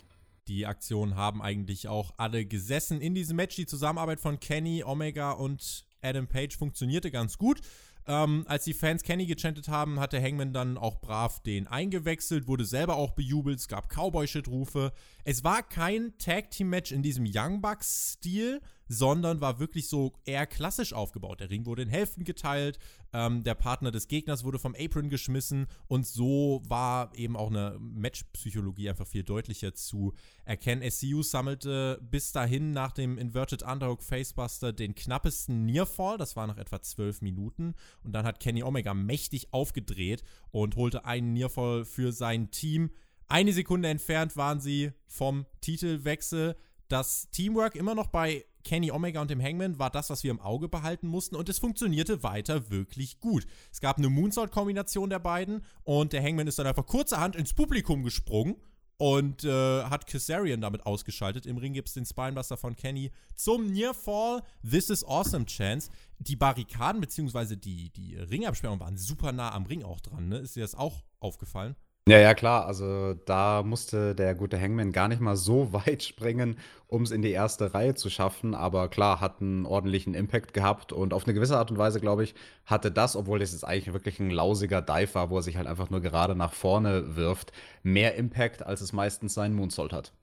Die 0.47 0.65
Aktionen 0.65 1.15
haben 1.15 1.41
eigentlich 1.41 1.87
auch 1.87 2.13
alle 2.17 2.45
gesessen 2.45 3.01
in 3.01 3.15
diesem 3.15 3.35
Match. 3.35 3.55
Die 3.55 3.65
Zusammenarbeit 3.65 4.19
von 4.19 4.39
Kenny, 4.39 4.83
Omega 4.83 5.31
und 5.31 5.85
Adam 6.01 6.27
Page 6.27 6.55
funktionierte 6.55 7.11
ganz 7.11 7.37
gut. 7.37 7.61
Ähm, 8.07 8.45
als 8.47 8.65
die 8.65 8.75
Fans 8.75 9.01
Kenny 9.01 9.25
gechantet 9.25 9.67
haben, 9.67 9.99
hat 9.99 10.13
der 10.13 10.21
Hangman 10.21 10.53
dann 10.53 10.77
auch 10.77 11.01
brav 11.01 11.41
den 11.41 11.67
eingewechselt, 11.67 12.47
wurde 12.47 12.63
selber 12.63 12.95
auch 12.95 13.11
bejubelt, 13.11 13.59
es 13.59 13.67
gab 13.67 13.89
Cowboy-Shit-Rufe. 13.89 14.91
Es 15.23 15.43
war 15.43 15.63
kein 15.63 16.15
Tag-Team-Match 16.19 16.91
in 16.91 17.01
diesem 17.01 17.25
Young 17.27 17.61
Bucks-Stil, 17.61 18.61
sondern 18.87 19.41
war 19.41 19.59
wirklich 19.59 19.87
so 19.87 20.13
eher 20.25 20.45
klassisch 20.45 20.93
aufgebaut. 20.93 21.39
Der 21.39 21.49
Ring 21.49 21.65
wurde 21.65 21.83
in 21.83 21.89
Hälften 21.89 22.23
geteilt, 22.23 22.79
ähm, 23.13 23.43
der 23.43 23.55
Partner 23.55 23.91
des 23.91 24.07
Gegners 24.07 24.43
wurde 24.43 24.59
vom 24.59 24.75
Apron 24.77 25.09
geschmissen 25.09 25.67
und 25.87 26.05
so 26.05 26.61
war 26.67 27.15
eben 27.15 27.35
auch 27.35 27.49
eine 27.49 27.77
Matchpsychologie 27.79 28.89
einfach 28.89 29.07
viel 29.07 29.23
deutlicher 29.23 29.73
zu 29.73 30.13
erkennen. 30.43 30.89
SCU 30.89 31.23
sammelte 31.23 31.99
bis 32.09 32.31
dahin 32.31 32.71
nach 32.71 32.91
dem 32.91 33.17
Inverted 33.17 33.63
Underhook 33.63 34.03
Facebuster 34.03 34.73
den 34.73 34.95
knappesten 34.95 35.65
Nearfall, 35.65 36.17
das 36.17 36.35
war 36.35 36.47
nach 36.47 36.57
etwa 36.57 36.81
zwölf 36.81 37.21
Minuten 37.21 37.73
und 38.03 38.13
dann 38.13 38.25
hat 38.25 38.39
Kenny 38.39 38.63
Omega 38.63 38.93
mächtig 38.93 39.53
aufgedreht 39.53 40.23
und 40.51 40.75
holte 40.75 41.05
einen 41.05 41.33
Nearfall 41.33 41.85
für 41.85 42.11
sein 42.11 42.51
Team. 42.51 42.91
Eine 43.27 43.53
Sekunde 43.53 43.89
entfernt 43.89 44.37
waren 44.37 44.59
sie 44.59 44.91
vom 45.07 45.45
Titelwechsel. 45.61 46.55
Das 46.87 47.29
Teamwork 47.31 47.75
immer 47.75 47.95
noch 47.95 48.07
bei 48.07 48.45
Kenny 48.65 48.91
Omega 48.91 49.21
und 49.21 49.29
dem 49.29 49.41
Hangman 49.41 49.79
war 49.79 49.89
das, 49.89 50.09
was 50.09 50.23
wir 50.23 50.31
im 50.31 50.41
Auge 50.41 50.67
behalten 50.67 51.07
mussten 51.07 51.37
und 51.37 51.47
es 51.47 51.59
funktionierte 51.59 52.23
weiter 52.23 52.69
wirklich 52.69 53.21
gut. 53.21 53.47
Es 53.71 53.79
gab 53.79 53.97
eine 53.97 54.09
Moonsault-Kombination 54.09 55.09
der 55.09 55.19
beiden 55.19 55.63
und 55.83 56.11
der 56.11 56.21
Hangman 56.21 56.47
ist 56.47 56.59
dann 56.59 56.67
einfach 56.67 56.85
kurzerhand 56.85 57.35
ins 57.37 57.53
Publikum 57.53 58.03
gesprungen 58.03 58.57
und 58.97 59.43
äh, 59.43 59.83
hat 59.83 60.07
Kazarian 60.07 60.61
damit 60.61 60.85
ausgeschaltet. 60.85 61.45
Im 61.45 61.57
Ring 61.57 61.73
gibt 61.73 61.89
es 61.89 61.93
den 61.93 62.05
Spinebuster 62.05 62.57
von 62.57 62.75
Kenny 62.75 63.11
zum 63.35 63.71
Nearfall 63.71 64.41
This 64.69 64.89
is 64.89 65.03
Awesome 65.03 65.45
Chance. 65.45 65.89
Die 66.19 66.35
Barrikaden 66.35 67.01
bzw. 67.01 67.55
die, 67.55 67.91
die 67.91 68.15
Ringabsperrungen 68.15 68.79
waren 68.79 68.97
super 68.97 69.31
nah 69.31 69.51
am 69.51 69.65
Ring 69.65 69.83
auch 69.83 69.99
dran. 69.99 70.29
Ne? 70.29 70.39
Ist 70.39 70.55
dir 70.55 70.61
das 70.61 70.75
auch 70.75 71.03
aufgefallen? 71.19 71.75
Ja, 72.07 72.19
ja, 72.19 72.35
klar. 72.35 72.65
Also 72.67 73.15
da 73.25 73.63
musste 73.63 74.13
der 74.13 74.35
gute 74.35 74.59
Hangman 74.61 74.91
gar 74.91 75.07
nicht 75.07 75.21
mal 75.21 75.35
so 75.35 75.73
weit 75.73 76.03
springen, 76.03 76.57
um 76.87 77.01
es 77.01 77.09
in 77.11 77.21
die 77.23 77.31
erste 77.31 77.73
Reihe 77.73 77.95
zu 77.95 78.09
schaffen. 78.11 78.53
Aber 78.53 78.89
klar, 78.89 79.19
hat 79.21 79.41
einen 79.41 79.65
ordentlichen 79.65 80.13
Impact 80.13 80.53
gehabt 80.53 80.93
und 80.93 81.13
auf 81.15 81.25
eine 81.25 81.33
gewisse 81.33 81.57
Art 81.57 81.71
und 81.71 81.77
Weise, 81.79 81.99
glaube 81.99 82.23
ich, 82.23 82.35
hatte 82.65 82.91
das, 82.91 83.15
obwohl 83.15 83.39
das 83.39 83.53
jetzt 83.53 83.63
eigentlich 83.63 83.91
wirklich 83.93 84.19
ein 84.19 84.29
lausiger 84.29 84.81
Dive 84.83 85.15
war, 85.15 85.29
wo 85.31 85.37
er 85.37 85.41
sich 85.43 85.57
halt 85.57 85.65
einfach 85.67 85.89
nur 85.89 86.01
gerade 86.01 86.35
nach 86.35 86.53
vorne 86.53 87.15
wirft, 87.15 87.51
mehr 87.81 88.13
Impact, 88.15 88.63
als 88.63 88.81
es 88.81 88.93
meistens 88.93 89.33
seinen 89.33 89.55
Moonsault 89.55 89.91
hat. 89.91 90.13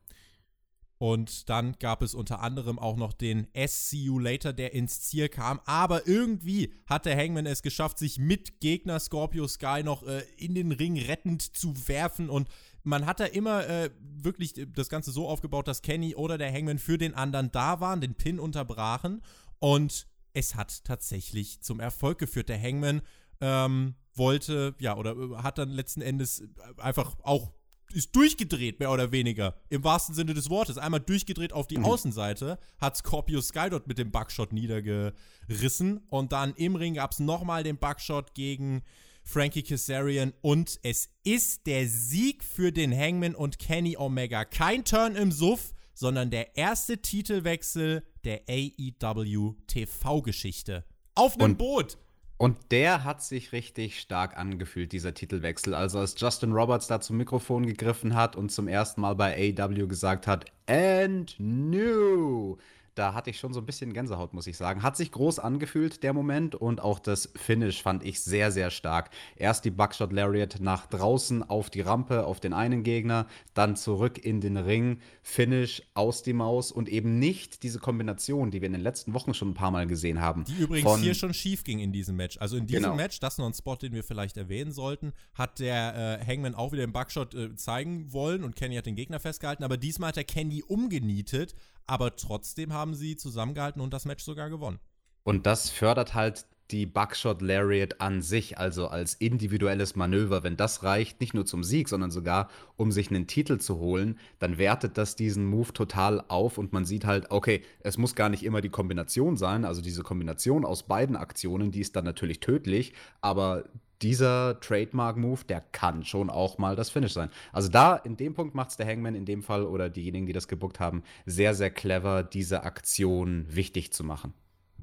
Und 1.03 1.49
dann 1.51 1.75
gab 1.81 2.01
es 2.01 2.15
unter 2.15 2.43
anderem 2.43 2.79
auch 2.79 2.97
noch 2.97 3.13
den 3.13 3.49
SC 3.57 3.95
You 3.95 4.21
Later, 4.21 4.53
der 4.53 4.73
ins 4.73 5.01
Ziel 5.01 5.29
kam. 5.29 5.61
Aber 5.65 6.07
irgendwie 6.07 6.73
hat 6.87 7.07
der 7.07 7.17
Hangman 7.17 7.45
es 7.45 7.63
geschafft, 7.63 7.99
sich 7.99 8.21
mit 8.21 8.61
Gegner 8.61 9.01
Scorpio 9.01 9.49
Sky 9.49 9.83
noch 9.83 10.05
äh, 10.05 10.23
in 10.37 10.55
den 10.55 10.71
Ring 10.71 10.97
rettend 10.97 11.43
zu 11.43 11.75
werfen. 11.89 12.31
Und 12.31 12.47
man 12.85 13.05
hat 13.05 13.19
da 13.19 13.25
immer 13.25 13.67
äh, 13.69 13.91
wirklich 14.01 14.55
das 14.73 14.89
Ganze 14.89 15.11
so 15.11 15.27
aufgebaut, 15.27 15.67
dass 15.67 15.83
Kenny 15.83 16.15
oder 16.15 16.39
der 16.39 16.53
Hangman 16.53 16.79
für 16.79 16.99
den 16.99 17.15
anderen 17.15 17.51
da 17.51 17.81
waren, 17.81 18.01
den 18.01 18.15
Pin 18.15 18.39
unterbrachen. 18.39 19.23
Und 19.59 20.07
es 20.35 20.55
hat 20.55 20.85
tatsächlich 20.85 21.63
zum 21.63 21.81
Erfolg 21.81 22.21
geführt. 22.21 22.49
Der 22.49 22.63
Hangman 22.63 23.03
ähm, 23.41 23.97
wollte, 24.15 24.77
ja, 24.79 24.97
oder 24.97 25.17
äh, 25.17 25.37
hat 25.39 25.59
dann 25.59 25.71
letzten 25.71 26.01
Endes 26.01 26.45
einfach 26.77 27.17
auch 27.25 27.51
ist 27.93 28.15
durchgedreht, 28.15 28.81
mehr 28.81 28.91
oder 28.91 29.13
weniger. 29.13 29.55
Im 29.69 29.85
wahrsten 29.85 30.15
Sinne 30.15 30.35
des 30.35 30.51
Wortes. 30.51 30.79
Einmal 30.79 31.01
durchgedreht 31.01 31.53
auf 31.53 31.67
die 31.67 31.79
mhm. 31.79 31.85
Außenseite, 31.85 32.59
hat 32.79 32.97
Scorpio 32.97 33.41
Sky 33.41 33.69
dort 33.71 33.87
mit 33.87 33.99
dem 33.99 34.11
Buckshot 34.11 34.53
niedergerissen. 34.53 36.03
Und 36.09 36.33
dann 36.33 36.55
im 36.55 36.77
Ring 36.77 36.95
gab 36.95 37.13
es 37.13 37.19
nochmal 37.19 37.63
den 37.63 37.79
Buckshot 37.79 38.35
gegen 38.35 38.83
Frankie 39.25 39.63
Kazarian. 39.63 40.33
Und 40.41 40.79
es 40.83 41.09
ist 41.25 41.67
der 41.67 41.87
Sieg 41.89 42.45
für 42.45 42.73
den 42.73 42.97
Hangman 42.97 43.35
und 43.35 43.59
Kenny 43.59 43.97
Omega. 43.97 44.45
Kein 44.45 44.85
Turn 44.85 45.17
im 45.17 45.33
Suff, 45.33 45.73
sondern 45.95 46.31
der 46.31 46.57
erste 46.57 46.99
Titelwechsel 46.99 48.03
der 48.25 48.43
AEW 48.49 49.55
TV-Geschichte. 49.67 50.85
Auf 51.15 51.39
einem 51.39 51.57
Boot. 51.57 51.99
Und 52.43 52.73
der 52.73 53.05
hat 53.05 53.23
sich 53.23 53.53
richtig 53.53 54.01
stark 54.01 54.37
angefühlt, 54.37 54.91
dieser 54.91 55.15
Titelwechsel. 55.15 55.75
Also 55.75 56.01
als 56.01 56.17
Justin 56.19 56.51
Roberts 56.51 56.89
da 56.89 57.01
zum 57.01 57.17
Mikrofon 57.19 57.65
gegriffen 57.65 58.17
hat 58.17 58.35
und 58.35 58.51
zum 58.51 58.67
ersten 58.67 59.01
Mal 59.03 59.15
bei 59.15 59.55
AEW 59.57 59.87
gesagt 59.87 60.27
hat, 60.27 60.47
and 60.67 61.37
new 61.39 62.57
da 62.95 63.15
hatte 63.15 63.31
ich 63.31 63.39
schon 63.39 63.53
so 63.53 63.61
ein 63.61 63.67
bisschen 63.67 63.93
Gänsehaut, 63.93 64.35
muss 64.35 64.47
ich 64.47 64.57
sagen. 64.57 64.83
Hat 64.83 64.97
sich 64.97 65.11
groß 65.13 65.39
angefühlt, 65.39 66.03
der 66.03 66.13
Moment. 66.13 66.55
Und 66.55 66.81
auch 66.81 66.99
das 66.99 67.31
Finish 67.37 67.83
fand 67.83 68.05
ich 68.05 68.21
sehr, 68.21 68.53
sehr 68.53 68.71
stark. 68.71 69.11
Erst 69.37 69.65
die 69.65 69.71
Buckshot 69.71 70.13
Lariat 70.13 70.59
nach 70.61 70.87
draußen 70.87 71.43
auf 71.43 71.71
die 71.71 71.81
Rampe, 71.81 72.27
auf 72.27 72.41
den 72.41 72.53
einen 72.53 72.83
Gegner, 72.83 73.27
dann 73.55 73.77
zurück 73.77 74.23
in 74.23 74.41
den 74.41 74.57
Ring, 74.57 74.99
Finish 75.23 75.83
aus 75.95 76.23
die 76.23 76.35
Maus 76.35 76.71
und 76.71 76.89
eben 76.89 77.19
nicht 77.19 77.63
diese 77.63 77.79
Kombination, 77.79 78.51
die 78.51 78.61
wir 78.61 78.67
in 78.67 78.73
den 78.73 78.83
letzten 78.83 79.15
Wochen 79.15 79.33
schon 79.33 79.51
ein 79.51 79.55
paar 79.55 79.71
Mal 79.71 79.87
gesehen 79.87 80.21
haben. 80.21 80.45
Die 80.45 80.59
übrigens 80.59 80.99
hier 80.99 81.15
schon 81.15 81.33
schief 81.33 81.65
ging 81.65 81.79
in 81.79 81.93
diesem 81.93 82.17
Match. 82.17 82.39
Also 82.39 82.57
in 82.57 82.67
diesem 82.67 82.83
genau. 82.83 82.97
Match, 82.97 83.21
das 83.21 83.35
ist 83.35 83.39
noch 83.39 83.47
ein 83.47 83.55
Spot, 83.55 83.77
den 83.77 83.93
wir 83.93 84.05
vielleicht 84.05 84.37
erwähnen 84.37 84.73
sollten, 84.73 85.13
hat 85.35 85.59
der 85.61 86.21
äh, 86.21 86.27
Hangman 86.27 86.55
auch 86.55 86.73
wieder 86.73 86.87
den 86.87 86.93
Buckshot 86.93 87.35
äh, 87.35 87.55
zeigen 87.57 88.13
wollen 88.13 88.45
und 88.45 88.57
Kenny 88.57 88.77
hat 88.77 88.87
den 88.87 88.97
Gegner 88.97 89.21
festgehalten. 89.21 89.65
Aber 89.65 89.77
diesmal 89.77 90.09
hat 90.09 90.17
er 90.17 90.25
Kenny 90.25 90.63
umgenietet, 90.63 91.55
aber 91.87 92.17
trotzdem 92.17 92.73
haben 92.73 92.95
sie 92.95 93.17
zusammengehalten 93.17 93.81
und 93.81 93.93
das 93.93 94.05
Match 94.05 94.25
sogar 94.25 94.51
gewonnen. 94.51 94.79
Und 95.25 95.47
das 95.47 95.71
fördert 95.71 96.15
halt 96.15 96.47
die 96.73 96.87
Buckshot 96.87 97.43
Lariat 97.43 98.01
an 98.01 98.23
sich, 98.23 98.59
also 98.59 98.89
als 98.89 99.15
individuelles 99.15 99.95
Manöver, 99.95 100.43
wenn 100.43 100.57
das 100.57 100.83
reicht, 100.83 101.21
nicht 101.21 101.35
nur 101.35 101.45
zum 101.45 101.63
Sieg, 101.63 101.89
sondern 101.89 102.11
sogar 102.11 102.49
um 102.77 102.91
sich 102.91 103.11
einen 103.11 103.27
Titel 103.27 103.59
zu 103.59 103.79
holen, 103.79 104.19
dann 104.39 104.57
wertet 104.57 104.97
das 104.97 105.15
diesen 105.15 105.45
Move 105.45 105.73
total 105.75 106.25
auf 106.29 106.57
und 106.57 106.73
man 106.73 106.87
sieht 106.87 107.05
halt, 107.05 107.31
okay, 107.31 107.63
es 107.81 107.99
muss 107.99 108.15
gar 108.15 108.31
nicht 108.31 108.43
immer 108.43 108.63
die 108.63 108.71
Kombination 108.71 109.37
sein, 109.37 109.65
also 109.65 109.83
diese 109.83 110.03
Kombination 110.03 110.65
aus 110.65 110.85
beiden 110.85 111.17
Aktionen, 111.17 111.73
die 111.73 111.81
ist 111.81 111.95
dann 111.95 112.05
natürlich 112.05 112.41
tödlich, 112.41 112.95
aber 113.21 113.65
dieser 114.03 114.59
Trademark-Move, 114.61 115.45
der 115.45 115.61
kann 115.61 116.05
schon 116.05 116.31
auch 116.31 116.59
mal 116.59 116.77
das 116.77 116.91
Finish 116.91 117.13
sein. 117.13 117.31
Also 117.53 117.69
da, 117.69 117.97
in 117.97 118.17
dem 118.17 118.35
Punkt 118.35 118.55
macht 118.55 118.71
es 118.71 118.77
der 118.77 118.87
Hangman 118.87 119.15
in 119.15 119.25
dem 119.25 119.43
Fall 119.43 119.65
oder 119.65 119.89
diejenigen, 119.91 120.27
die 120.27 120.33
das 120.33 120.49
gebuckt 120.49 120.81
haben, 120.81 121.03
sehr, 121.27 121.55
sehr 121.55 121.71
clever, 121.71 122.23
diese 122.23 122.65
Aktion 122.65 123.47
wichtig 123.49 123.93
zu 123.93 124.05
machen. 124.05 124.35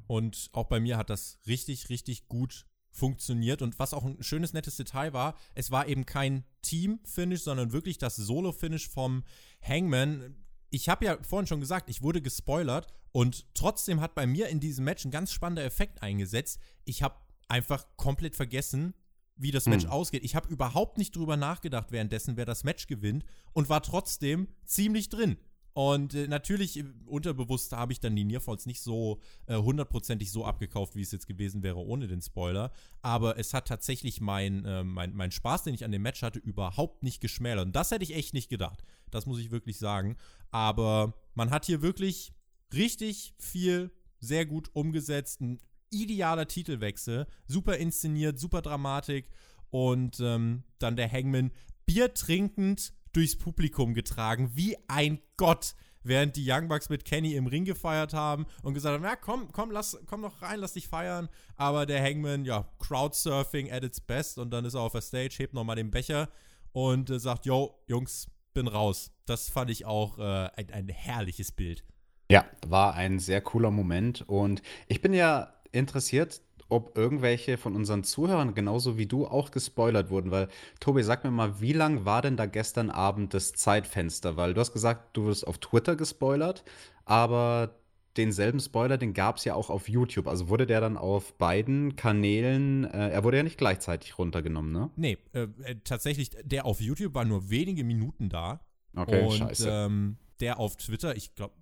Und 0.06 0.50
auch 0.52 0.66
bei 0.66 0.80
mir 0.80 0.96
hat 0.96 1.10
das 1.10 1.38
richtig, 1.46 1.88
richtig 1.88 2.28
gut 2.28 2.66
funktioniert. 2.90 3.62
Und 3.62 3.78
was 3.78 3.94
auch 3.94 4.04
ein 4.04 4.22
schönes, 4.22 4.52
nettes 4.52 4.76
Detail 4.76 5.12
war, 5.12 5.36
es 5.54 5.70
war 5.70 5.86
eben 5.86 6.06
kein 6.06 6.44
Team-Finish, 6.62 7.42
sondern 7.42 7.72
wirklich 7.72 7.98
das 7.98 8.16
Solo-Finish 8.16 8.88
vom 8.88 9.24
Hangman. 9.62 10.34
Ich 10.70 10.88
habe 10.88 11.04
ja 11.04 11.18
vorhin 11.22 11.46
schon 11.46 11.60
gesagt, 11.60 11.88
ich 11.90 12.02
wurde 12.02 12.22
gespoilert 12.22 12.88
und 13.12 13.46
trotzdem 13.54 14.00
hat 14.00 14.14
bei 14.14 14.26
mir 14.26 14.48
in 14.48 14.60
diesem 14.60 14.84
Match 14.84 15.04
ein 15.04 15.10
ganz 15.10 15.32
spannender 15.32 15.64
Effekt 15.64 16.02
eingesetzt. 16.02 16.60
Ich 16.84 17.02
habe 17.02 17.16
einfach 17.48 17.84
komplett 17.96 18.36
vergessen, 18.36 18.94
wie 19.40 19.50
das 19.50 19.66
Match 19.66 19.84
hm. 19.84 19.90
ausgeht. 19.90 20.24
Ich 20.24 20.36
habe 20.36 20.48
überhaupt 20.48 20.98
nicht 20.98 21.16
drüber 21.16 21.36
nachgedacht 21.36 21.92
währenddessen, 21.92 22.36
wer 22.36 22.46
das 22.46 22.64
Match 22.64 22.86
gewinnt 22.86 23.24
und 23.52 23.68
war 23.68 23.82
trotzdem 23.82 24.48
ziemlich 24.64 25.08
drin. 25.08 25.36
Und 25.72 26.14
äh, 26.14 26.26
natürlich 26.26 26.78
äh, 26.78 26.84
unterbewusst 27.06 27.72
habe 27.72 27.92
ich 27.92 28.00
dann 28.00 28.16
die 28.16 28.24
Nearfalls 28.24 28.66
nicht 28.66 28.82
so 28.82 29.20
äh, 29.46 29.56
hundertprozentig 29.56 30.30
so 30.30 30.44
abgekauft, 30.44 30.96
wie 30.96 31.02
es 31.02 31.12
jetzt 31.12 31.26
gewesen 31.26 31.62
wäre 31.62 31.78
ohne 31.78 32.08
den 32.08 32.20
Spoiler. 32.20 32.72
Aber 33.02 33.38
es 33.38 33.54
hat 33.54 33.68
tatsächlich 33.68 34.20
mein, 34.20 34.64
äh, 34.64 34.84
mein, 34.84 35.14
mein 35.14 35.30
Spaß, 35.30 35.64
den 35.64 35.74
ich 35.74 35.84
an 35.84 35.92
dem 35.92 36.02
Match 36.02 36.22
hatte, 36.22 36.38
überhaupt 36.38 37.02
nicht 37.02 37.20
geschmälert. 37.20 37.66
Und 37.66 37.76
das 37.76 37.90
hätte 37.92 38.04
ich 38.04 38.14
echt 38.14 38.34
nicht 38.34 38.50
gedacht. 38.50 38.82
Das 39.10 39.26
muss 39.26 39.38
ich 39.38 39.50
wirklich 39.50 39.78
sagen. 39.78 40.16
Aber 40.50 41.14
man 41.34 41.50
hat 41.50 41.66
hier 41.66 41.82
wirklich 41.82 42.32
richtig 42.74 43.34
viel 43.38 43.90
sehr 44.18 44.46
gut 44.46 44.70
umgesetzt. 44.74 45.40
Ein 45.40 45.60
idealer 45.90 46.48
Titelwechsel. 46.48 47.26
Super 47.46 47.76
inszeniert, 47.76 48.38
super 48.38 48.62
Dramatik. 48.62 49.26
Und 49.70 50.18
ähm, 50.20 50.64
dann 50.78 50.96
der 50.96 51.10
Hangman 51.10 51.52
Bier 51.86 52.12
trinkend 52.14 52.92
durchs 53.12 53.36
Publikum 53.36 53.94
getragen, 53.94 54.52
wie 54.54 54.76
ein 54.88 55.20
Gott, 55.36 55.74
während 56.02 56.36
die 56.36 56.48
Young 56.48 56.68
Bucks 56.68 56.88
mit 56.88 57.04
Kenny 57.04 57.34
im 57.34 57.46
Ring 57.46 57.64
gefeiert 57.64 58.14
haben 58.14 58.46
und 58.62 58.74
gesagt 58.74 58.94
haben, 58.94 59.04
ja, 59.04 59.16
komm, 59.16 59.50
komm, 59.52 59.70
lass, 59.70 59.98
komm 60.06 60.20
noch 60.20 60.42
rein, 60.42 60.60
lass 60.60 60.74
dich 60.74 60.88
feiern. 60.88 61.28
Aber 61.56 61.86
der 61.86 62.02
Hangman, 62.02 62.44
ja, 62.44 62.68
Crowdsurfing 62.78 63.70
at 63.70 63.84
its 63.84 64.00
best 64.00 64.38
und 64.38 64.50
dann 64.50 64.64
ist 64.64 64.74
er 64.74 64.80
auf 64.80 64.92
der 64.92 65.02
Stage, 65.02 65.36
hebt 65.38 65.54
nochmal 65.54 65.76
den 65.76 65.90
Becher 65.90 66.28
und 66.72 67.10
äh, 67.10 67.18
sagt, 67.18 67.46
yo, 67.46 67.82
Jungs, 67.86 68.28
bin 68.54 68.68
raus. 68.68 69.12
Das 69.26 69.48
fand 69.48 69.70
ich 69.70 69.84
auch 69.84 70.18
äh, 70.18 70.50
ein, 70.56 70.70
ein 70.72 70.88
herrliches 70.88 71.52
Bild. 71.52 71.84
Ja, 72.30 72.44
war 72.66 72.94
ein 72.94 73.18
sehr 73.18 73.40
cooler 73.40 73.70
Moment 73.70 74.22
und 74.28 74.62
ich 74.86 75.02
bin 75.02 75.12
ja 75.12 75.52
interessiert, 75.72 76.42
ob 76.68 76.96
irgendwelche 76.96 77.58
von 77.58 77.74
unseren 77.74 78.04
Zuhörern 78.04 78.54
genauso 78.54 78.96
wie 78.96 79.06
du 79.06 79.26
auch 79.26 79.50
gespoilert 79.50 80.10
wurden, 80.10 80.30
weil 80.30 80.48
Tobi, 80.78 81.02
sag 81.02 81.24
mir 81.24 81.30
mal, 81.30 81.60
wie 81.60 81.72
lang 81.72 82.04
war 82.04 82.22
denn 82.22 82.36
da 82.36 82.46
gestern 82.46 82.90
Abend 82.90 83.34
das 83.34 83.52
Zeitfenster? 83.52 84.36
Weil 84.36 84.54
du 84.54 84.60
hast 84.60 84.72
gesagt, 84.72 85.16
du 85.16 85.26
wirst 85.26 85.46
auf 85.46 85.58
Twitter 85.58 85.96
gespoilert, 85.96 86.64
aber 87.04 87.74
denselben 88.16 88.60
Spoiler, 88.60 88.98
den 88.98 89.14
gab 89.14 89.36
es 89.36 89.44
ja 89.44 89.54
auch 89.54 89.70
auf 89.70 89.88
YouTube. 89.88 90.26
Also 90.26 90.48
wurde 90.48 90.66
der 90.66 90.80
dann 90.80 90.96
auf 90.96 91.34
beiden 91.34 91.96
Kanälen, 91.96 92.84
äh, 92.84 93.10
er 93.10 93.24
wurde 93.24 93.38
ja 93.38 93.42
nicht 93.42 93.58
gleichzeitig 93.58 94.18
runtergenommen, 94.18 94.72
ne? 94.72 94.90
Nee, 94.96 95.18
äh, 95.32 95.46
äh 95.62 95.76
tatsächlich, 95.84 96.30
der 96.42 96.66
auf 96.66 96.80
YouTube 96.80 97.14
war 97.14 97.24
nur 97.24 97.50
wenige 97.50 97.84
Minuten 97.84 98.28
da. 98.28 98.60
Okay, 98.96 99.24
und, 99.24 99.38
scheiße. 99.38 99.68
Ähm, 99.70 100.16
der 100.40 100.58
auf 100.58 100.76
Twitter, 100.76 101.16
ich 101.16 101.34
glaube, 101.34 101.54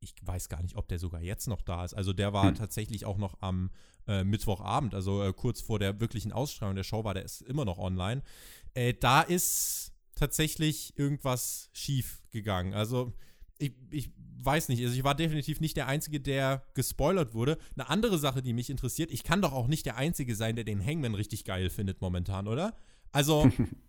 ich 0.00 0.14
weiß 0.22 0.48
gar 0.48 0.62
nicht, 0.62 0.76
ob 0.76 0.88
der 0.88 0.98
sogar 0.98 1.20
jetzt 1.20 1.48
noch 1.48 1.62
da 1.62 1.84
ist. 1.84 1.94
Also 1.94 2.12
der 2.12 2.32
war 2.32 2.48
hm. 2.48 2.54
tatsächlich 2.54 3.04
auch 3.04 3.18
noch 3.18 3.40
am 3.40 3.70
äh, 4.06 4.24
Mittwochabend, 4.24 4.94
also 4.94 5.22
äh, 5.22 5.32
kurz 5.32 5.60
vor 5.60 5.78
der 5.78 6.00
wirklichen 6.00 6.32
Ausstrahlung 6.32 6.76
der 6.76 6.84
Show 6.84 7.04
war 7.04 7.14
der 7.14 7.24
ist 7.24 7.42
immer 7.42 7.64
noch 7.64 7.78
online. 7.78 8.22
Äh, 8.74 8.94
da 8.94 9.22
ist 9.22 9.92
tatsächlich 10.14 10.98
irgendwas 10.98 11.70
schief 11.72 12.22
gegangen. 12.30 12.74
Also 12.74 13.12
ich, 13.58 13.72
ich 13.90 14.12
weiß 14.42 14.68
nicht, 14.68 14.82
also 14.82 14.94
ich 14.94 15.04
war 15.04 15.14
definitiv 15.14 15.60
nicht 15.60 15.76
der 15.76 15.86
Einzige, 15.86 16.20
der 16.20 16.64
gespoilert 16.74 17.34
wurde. 17.34 17.58
Eine 17.74 17.88
andere 17.88 18.18
Sache, 18.18 18.42
die 18.42 18.52
mich 18.52 18.70
interessiert, 18.70 19.10
ich 19.10 19.24
kann 19.24 19.42
doch 19.42 19.52
auch 19.52 19.66
nicht 19.66 19.86
der 19.86 19.96
Einzige 19.96 20.34
sein, 20.34 20.56
der 20.56 20.64
den 20.64 20.84
Hangman 20.84 21.14
richtig 21.14 21.44
geil 21.44 21.70
findet 21.70 22.00
momentan, 22.00 22.48
oder? 22.48 22.76
Also 23.12 23.50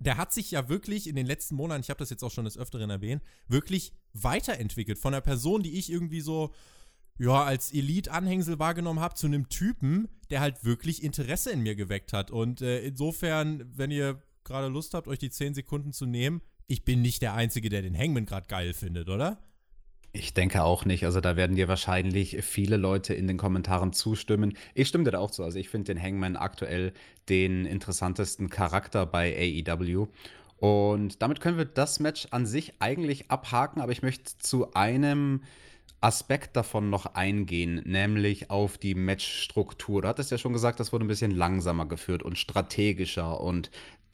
der 0.00 0.16
hat 0.16 0.32
sich 0.32 0.50
ja 0.50 0.68
wirklich 0.68 1.06
in 1.06 1.14
den 1.14 1.26
letzten 1.26 1.54
Monaten, 1.54 1.82
ich 1.82 1.90
habe 1.90 1.98
das 1.98 2.10
jetzt 2.10 2.24
auch 2.24 2.30
schon 2.30 2.46
des 2.46 2.58
Öfteren 2.58 2.90
erwähnt, 2.90 3.22
wirklich 3.48 3.92
weiterentwickelt. 4.14 4.98
Von 4.98 5.14
einer 5.14 5.20
Person, 5.20 5.62
die 5.62 5.78
ich 5.78 5.92
irgendwie 5.92 6.22
so, 6.22 6.52
ja, 7.18 7.44
als 7.44 7.72
Elite-Anhängsel 7.72 8.58
wahrgenommen 8.58 9.00
habe, 9.00 9.14
zu 9.14 9.26
einem 9.26 9.50
Typen, 9.50 10.08
der 10.30 10.40
halt 10.40 10.64
wirklich 10.64 11.02
Interesse 11.04 11.50
in 11.50 11.60
mir 11.60 11.76
geweckt 11.76 12.14
hat. 12.14 12.30
Und 12.30 12.62
äh, 12.62 12.80
insofern, 12.80 13.70
wenn 13.76 13.90
ihr 13.90 14.22
gerade 14.42 14.68
Lust 14.68 14.94
habt, 14.94 15.06
euch 15.06 15.18
die 15.18 15.30
10 15.30 15.52
Sekunden 15.52 15.92
zu 15.92 16.06
nehmen, 16.06 16.40
ich 16.66 16.84
bin 16.84 17.02
nicht 17.02 17.20
der 17.20 17.34
Einzige, 17.34 17.68
der 17.68 17.82
den 17.82 17.96
Hangman 17.96 18.24
gerade 18.24 18.46
geil 18.46 18.72
findet, 18.72 19.10
oder? 19.10 19.38
Ich 20.12 20.34
denke 20.34 20.64
auch 20.64 20.84
nicht. 20.84 21.04
Also 21.04 21.20
da 21.20 21.36
werden 21.36 21.54
dir 21.54 21.68
wahrscheinlich 21.68 22.38
viele 22.42 22.76
Leute 22.76 23.14
in 23.14 23.28
den 23.28 23.36
Kommentaren 23.36 23.92
zustimmen. 23.92 24.56
Ich 24.74 24.88
stimme 24.88 25.04
dir 25.04 25.12
da 25.12 25.18
auch 25.20 25.30
zu. 25.30 25.44
Also 25.44 25.58
ich 25.58 25.68
finde 25.68 25.94
den 25.94 26.02
Hangman 26.02 26.36
aktuell 26.36 26.92
den 27.28 27.64
interessantesten 27.64 28.50
Charakter 28.50 29.06
bei 29.06 29.64
AEW. 29.66 30.08
Und 30.56 31.22
damit 31.22 31.40
können 31.40 31.58
wir 31.58 31.64
das 31.64 32.00
Match 32.00 32.26
an 32.32 32.44
sich 32.44 32.74
eigentlich 32.80 33.30
abhaken, 33.30 33.80
aber 33.80 33.92
ich 33.92 34.02
möchte 34.02 34.36
zu 34.38 34.74
einem 34.74 35.42
Aspekt 36.02 36.56
davon 36.56 36.90
noch 36.90 37.14
eingehen, 37.14 37.82
nämlich 37.84 38.50
auf 38.50 38.78
die 38.78 38.94
Matchstruktur. 38.94 40.02
Du 40.02 40.08
hattest 40.08 40.30
ja 40.30 40.38
schon 40.38 40.52
gesagt, 40.52 40.80
das 40.80 40.92
wurde 40.92 41.04
ein 41.04 41.08
bisschen 41.08 41.30
langsamer 41.30 41.86
geführt 41.86 42.22
und 42.22 42.38
strategischer 42.38 43.40
und 43.40 43.70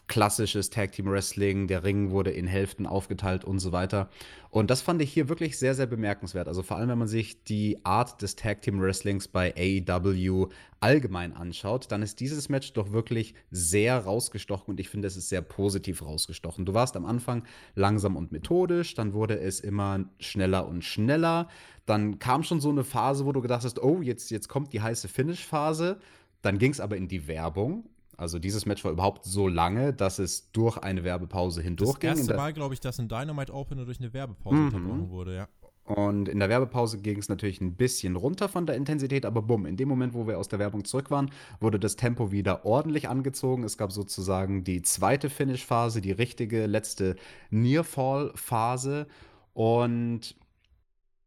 klassisches 0.08 0.70
Tag 0.70 0.92
Team 0.92 1.06
Wrestling, 1.06 1.66
der 1.66 1.82
Ring 1.82 2.10
wurde 2.10 2.30
in 2.30 2.46
Hälften 2.46 2.86
aufgeteilt 2.86 3.44
und 3.44 3.58
so 3.58 3.72
weiter. 3.72 4.08
Und 4.50 4.70
das 4.70 4.80
fand 4.80 5.02
ich 5.02 5.12
hier 5.12 5.28
wirklich 5.28 5.58
sehr, 5.58 5.74
sehr 5.74 5.86
bemerkenswert. 5.86 6.48
Also 6.48 6.62
vor 6.62 6.76
allem, 6.76 6.88
wenn 6.88 6.98
man 6.98 7.08
sich 7.08 7.42
die 7.44 7.84
Art 7.84 8.22
des 8.22 8.36
Tag 8.36 8.62
Team 8.62 8.80
Wrestlings 8.80 9.28
bei 9.28 9.52
AEW 9.56 10.48
allgemein 10.80 11.32
anschaut, 11.32 11.90
dann 11.90 12.02
ist 12.02 12.20
dieses 12.20 12.48
Match 12.48 12.72
doch 12.72 12.92
wirklich 12.92 13.34
sehr 13.50 13.98
rausgestochen 13.98 14.72
und 14.72 14.80
ich 14.80 14.88
finde, 14.88 15.08
es 15.08 15.16
ist 15.16 15.28
sehr 15.28 15.42
positiv 15.42 16.02
rausgestochen. 16.02 16.64
Du 16.64 16.74
warst 16.74 16.96
am 16.96 17.04
Anfang 17.04 17.42
langsam 17.74 18.16
und 18.16 18.30
methodisch, 18.30 18.94
dann 18.94 19.12
wurde 19.12 19.38
es 19.38 19.60
immer 19.60 20.04
schneller 20.20 20.68
und 20.68 20.84
schneller. 20.84 21.48
Dann 21.84 22.18
kam 22.18 22.44
schon 22.44 22.60
so 22.60 22.70
eine 22.70 22.84
Phase, 22.84 23.26
wo 23.26 23.32
du 23.32 23.40
gedacht 23.40 23.64
hast, 23.64 23.82
oh, 23.82 24.00
jetzt, 24.02 24.30
jetzt 24.30 24.48
kommt 24.48 24.72
die 24.72 24.80
heiße 24.80 25.08
Finish-Phase. 25.08 25.98
Dann 26.42 26.58
ging 26.58 26.70
es 26.70 26.80
aber 26.80 26.96
in 26.96 27.08
die 27.08 27.26
Werbung 27.26 27.88
Also 28.16 28.38
dieses 28.38 28.66
Match 28.66 28.84
war 28.84 28.92
überhaupt 28.92 29.24
so 29.24 29.46
lange, 29.48 29.92
dass 29.92 30.18
es 30.18 30.50
durch 30.52 30.78
eine 30.78 31.04
Werbepause 31.04 31.62
hindurchging. 31.62 32.10
Das 32.10 32.18
erste 32.20 32.34
Mal, 32.34 32.52
glaube 32.52 32.74
ich, 32.74 32.80
dass 32.80 32.98
ein 32.98 33.08
Dynamite 33.08 33.52
Opener 33.52 33.84
durch 33.84 34.00
eine 34.00 34.12
Werbepause 34.12 34.56
mhm. 34.56 34.66
unterbrochen 34.66 35.10
wurde, 35.10 35.36
ja. 35.36 35.48
Und 35.86 36.28
in 36.28 36.40
der 36.40 36.48
Werbepause 36.48 36.98
ging 36.98 37.16
es 37.16 37.28
natürlich 37.28 37.60
ein 37.60 37.76
bisschen 37.76 38.16
runter 38.16 38.48
von 38.48 38.66
der 38.66 38.74
Intensität, 38.74 39.24
aber 39.24 39.40
bumm, 39.40 39.66
in 39.66 39.76
dem 39.76 39.88
Moment, 39.88 40.14
wo 40.14 40.26
wir 40.26 40.36
aus 40.36 40.48
der 40.48 40.58
Werbung 40.58 40.84
zurück 40.84 41.12
waren, 41.12 41.30
wurde 41.60 41.78
das 41.78 41.94
Tempo 41.94 42.32
wieder 42.32 42.66
ordentlich 42.66 43.08
angezogen. 43.08 43.62
Es 43.62 43.78
gab 43.78 43.92
sozusagen 43.92 44.64
die 44.64 44.82
zweite 44.82 45.30
Finish-Phase, 45.30 46.00
die 46.00 46.10
richtige 46.10 46.66
letzte 46.66 47.14
Nearfall-Phase. 47.50 49.06
Und 49.54 50.34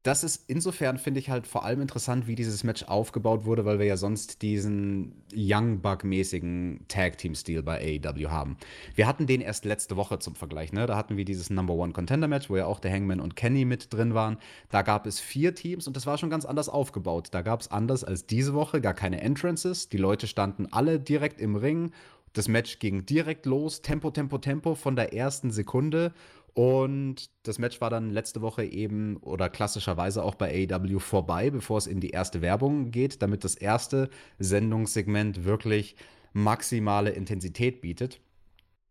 das 0.04 0.24
ist 0.24 0.46
insofern, 0.48 0.98
finde 0.98 1.20
ich 1.20 1.30
halt 1.30 1.46
vor 1.46 1.66
allem 1.66 1.82
interessant, 1.82 2.26
wie 2.26 2.36
dieses 2.36 2.64
Match 2.64 2.84
aufgebaut 2.84 3.44
wurde, 3.44 3.66
weil 3.66 3.80
wir 3.80 3.86
ja 3.86 3.98
sonst 3.98 4.42
diesen 4.42 5.24
Young 5.36 5.82
Buck-mäßigen 5.82 6.86
Tag-Team-Stil 6.88 7.64
bei 7.64 8.00
AEW 8.02 8.30
haben. 8.30 8.56
Wir 8.96 9.08
hatten 9.08 9.28
den 9.28 9.42
erst 9.42 9.66
letzte 9.66 9.98
Woche 9.98 10.18
zum 10.20 10.36
Vergleich, 10.36 10.72
ne? 10.72 10.86
Da 10.86 10.96
hatten 10.96 11.18
wir 11.18 11.26
dieses 11.26 11.50
Number 11.50 11.74
One 11.74 11.92
Contender-Match, 11.92 12.50
wo 12.50 12.56
ja 12.56 12.66
auch 12.66 12.80
der 12.80 12.94
Hangman 12.94 13.20
und 13.20 13.36
Kenny 13.36 13.66
mit 13.66 13.94
drin 13.94 14.14
waren. 14.14 14.38
Da 14.70 14.84
gab 14.84 15.06
es 15.06 15.20
vier 15.20 15.54
Teams 15.54 15.86
und 15.86 15.98
das 15.98 16.06
war 16.06 16.18
schon 16.18 16.30
ganz 16.30 16.46
anders 16.46 16.70
aufgebaut. 16.70 17.28
Da 17.32 17.42
gab 17.42 17.60
es 17.60 17.70
anders 17.70 18.06
als 18.06 18.26
diese 18.26 18.54
Woche 18.54 18.80
gar 18.80 18.94
keine 18.94 19.20
Entrances. 19.20 19.90
Die 19.90 19.98
Leute 19.98 20.28
standen 20.28 20.68
alle 20.72 21.02
direkt 21.02 21.42
im 21.42 21.58
Ring. 21.58 21.92
Das 22.34 22.48
Match 22.48 22.80
ging 22.80 23.06
direkt 23.06 23.46
los, 23.46 23.82
Tempo, 23.82 24.12
Tempo, 24.12 24.38
Tempo 24.38 24.76
von 24.76 24.96
der 24.96 25.14
ersten 25.14 25.52
Sekunde. 25.52 26.14
Und 26.54 27.30
das 27.44 27.60
Match 27.60 27.80
war 27.82 27.90
dann 27.90 28.10
letzte 28.10 28.42
Woche 28.42 28.64
eben 28.66 29.18
oder 29.18 29.50
klassischerweise 29.50 30.24
auch 30.24 30.36
bei 30.36 30.68
AEW 30.70 31.00
vorbei, 31.00 31.50
bevor 31.50 31.78
es 31.78 31.88
in 31.88 32.00
die 32.00 32.10
erste 32.10 32.42
Werbung 32.42 32.92
geht, 32.92 33.22
damit 33.22 33.44
das 33.44 33.56
erste 33.56 34.10
Sendungssegment 34.40 35.46
wirklich 35.46 35.96
maximale 36.34 37.12
Intensität 37.12 37.82
bietet. 37.82 38.20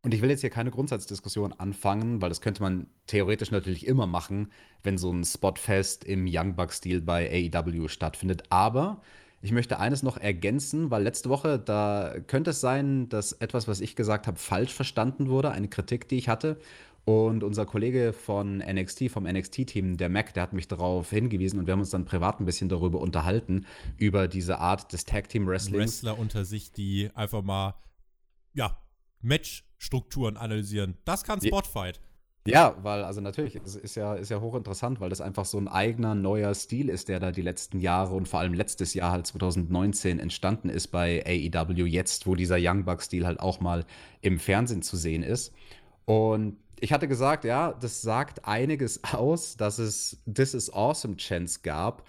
Und 0.03 0.15
ich 0.15 0.23
will 0.23 0.31
jetzt 0.31 0.43
hier 0.43 0.51
keine 0.51 0.71
Grundsatzdiskussion 0.71 1.53
anfangen, 1.53 2.23
weil 2.23 2.29
das 2.29 2.41
könnte 2.41 2.63
man 2.63 2.87
theoretisch 3.07 3.51
natürlich 3.51 3.87
immer 3.87 4.07
machen, 4.07 4.53
wenn 4.83 4.97
so 4.97 5.13
ein 5.13 5.25
Spotfest 5.25 6.05
im 6.05 6.27
Young 6.29 6.55
Buck-Stil 6.55 7.01
bei 7.01 7.51
AEW 7.53 7.89
stattfindet. 7.89 8.45
Aber 8.51 9.03
ich 9.41 9.53
möchte 9.53 9.79
eines 9.79 10.03
noch 10.03 10.17
ergänzen, 10.17 10.91
weil 10.91 11.03
letzte 11.03 11.29
Woche, 11.29 11.59
da 11.59 12.15
könnte 12.27 12.51
es 12.51 12.61
sein, 12.61 13.09
dass 13.09 13.33
etwas, 13.33 13.69
was 13.69 13.81
ich 13.81 13.95
gesagt 13.95 14.27
habe, 14.27 14.39
falsch 14.39 14.73
verstanden 14.73 15.29
wurde, 15.29 15.51
eine 15.51 15.69
Kritik, 15.69 16.09
die 16.09 16.17
ich 16.17 16.29
hatte. 16.29 16.59
Und 17.05 17.43
unser 17.43 17.65
Kollege 17.65 18.13
von 18.13 18.59
NXT, 18.59 19.11
vom 19.11 19.25
NXT-Team, 19.25 19.97
der 19.97 20.09
Mac, 20.11 20.35
der 20.35 20.43
hat 20.43 20.53
mich 20.53 20.69
darauf 20.69 21.09
hingewiesen 21.09 21.59
und 21.59 21.67
wir 21.67 21.73
haben 21.73 21.81
uns 21.81 21.91
dann 21.91 22.05
privat 22.05 22.39
ein 22.41 22.45
bisschen 22.45 22.69
darüber 22.69 23.01
unterhalten, 23.01 23.65
über 23.97 24.29
diese 24.29 24.59
Art 24.59 24.93
des 24.93 25.05
Tag-Team-Wrestlings. 25.07 26.03
Wrestler 26.03 26.19
unter 26.19 26.45
sich, 26.45 26.71
die 26.71 27.11
einfach 27.15 27.43
mal, 27.43 27.77
ja, 28.53 28.77
Match-Strukturen 29.21 30.37
analysieren. 30.37 30.99
Das 31.05 31.25
kann 31.25 31.41
Spotfight. 31.41 32.01
Ja, 32.47 32.77
weil, 32.83 33.05
also 33.05 33.21
natürlich, 33.21 33.57
es 33.57 33.77
ist 33.77 33.95
ja, 33.95 34.15
ist 34.15 34.31
ja 34.31 34.41
hochinteressant, 34.41 35.01
weil 35.01 35.11
das 35.11 35.21
einfach 35.21 35.45
so 35.45 35.59
ein 35.59 35.69
eigener 35.69 36.15
neuer 36.15 36.55
Stil 36.55 36.89
ist, 36.89 37.09
der 37.09 37.21
da 37.21 37.31
die 37.31 37.43
letzten 37.43 37.79
Jahre 37.81 38.15
und 38.15 38.27
vor 38.27 38.41
allem 38.41 38.55
letztes 38.55 38.95
Jahr 38.95 39.13
halt 39.13 39.27
2019 39.27 40.19
entstanden 40.19 40.71
ist 40.71 40.89
bei 40.89 41.23
AEW, 41.27 41.85
jetzt, 41.85 42.27
wo 42.27 42.35
dieser 42.35 42.57
Young 42.59 42.85
Buck-Stil 42.85 43.27
halt 43.27 43.41
auch 43.41 43.61
mal 43.61 43.85
im 44.23 44.39
Fernsehen 44.39 44.83
zu 44.83 44.97
sehen 44.97 45.23
ist. 45.23 45.53
Und 46.07 46.57
ich 46.81 46.93
hatte 46.93 47.09
gesagt, 47.09 47.45
ja, 47.45 47.73
das 47.73 48.03
sagt 48.03 48.45
einiges 48.45 49.03
aus, 49.13 49.57
dass 49.57 49.79
es 49.79 50.19
This 50.33 50.55
is 50.55 50.73
Awesome 50.73 51.17
Chance 51.17 51.61
gab 51.63 52.07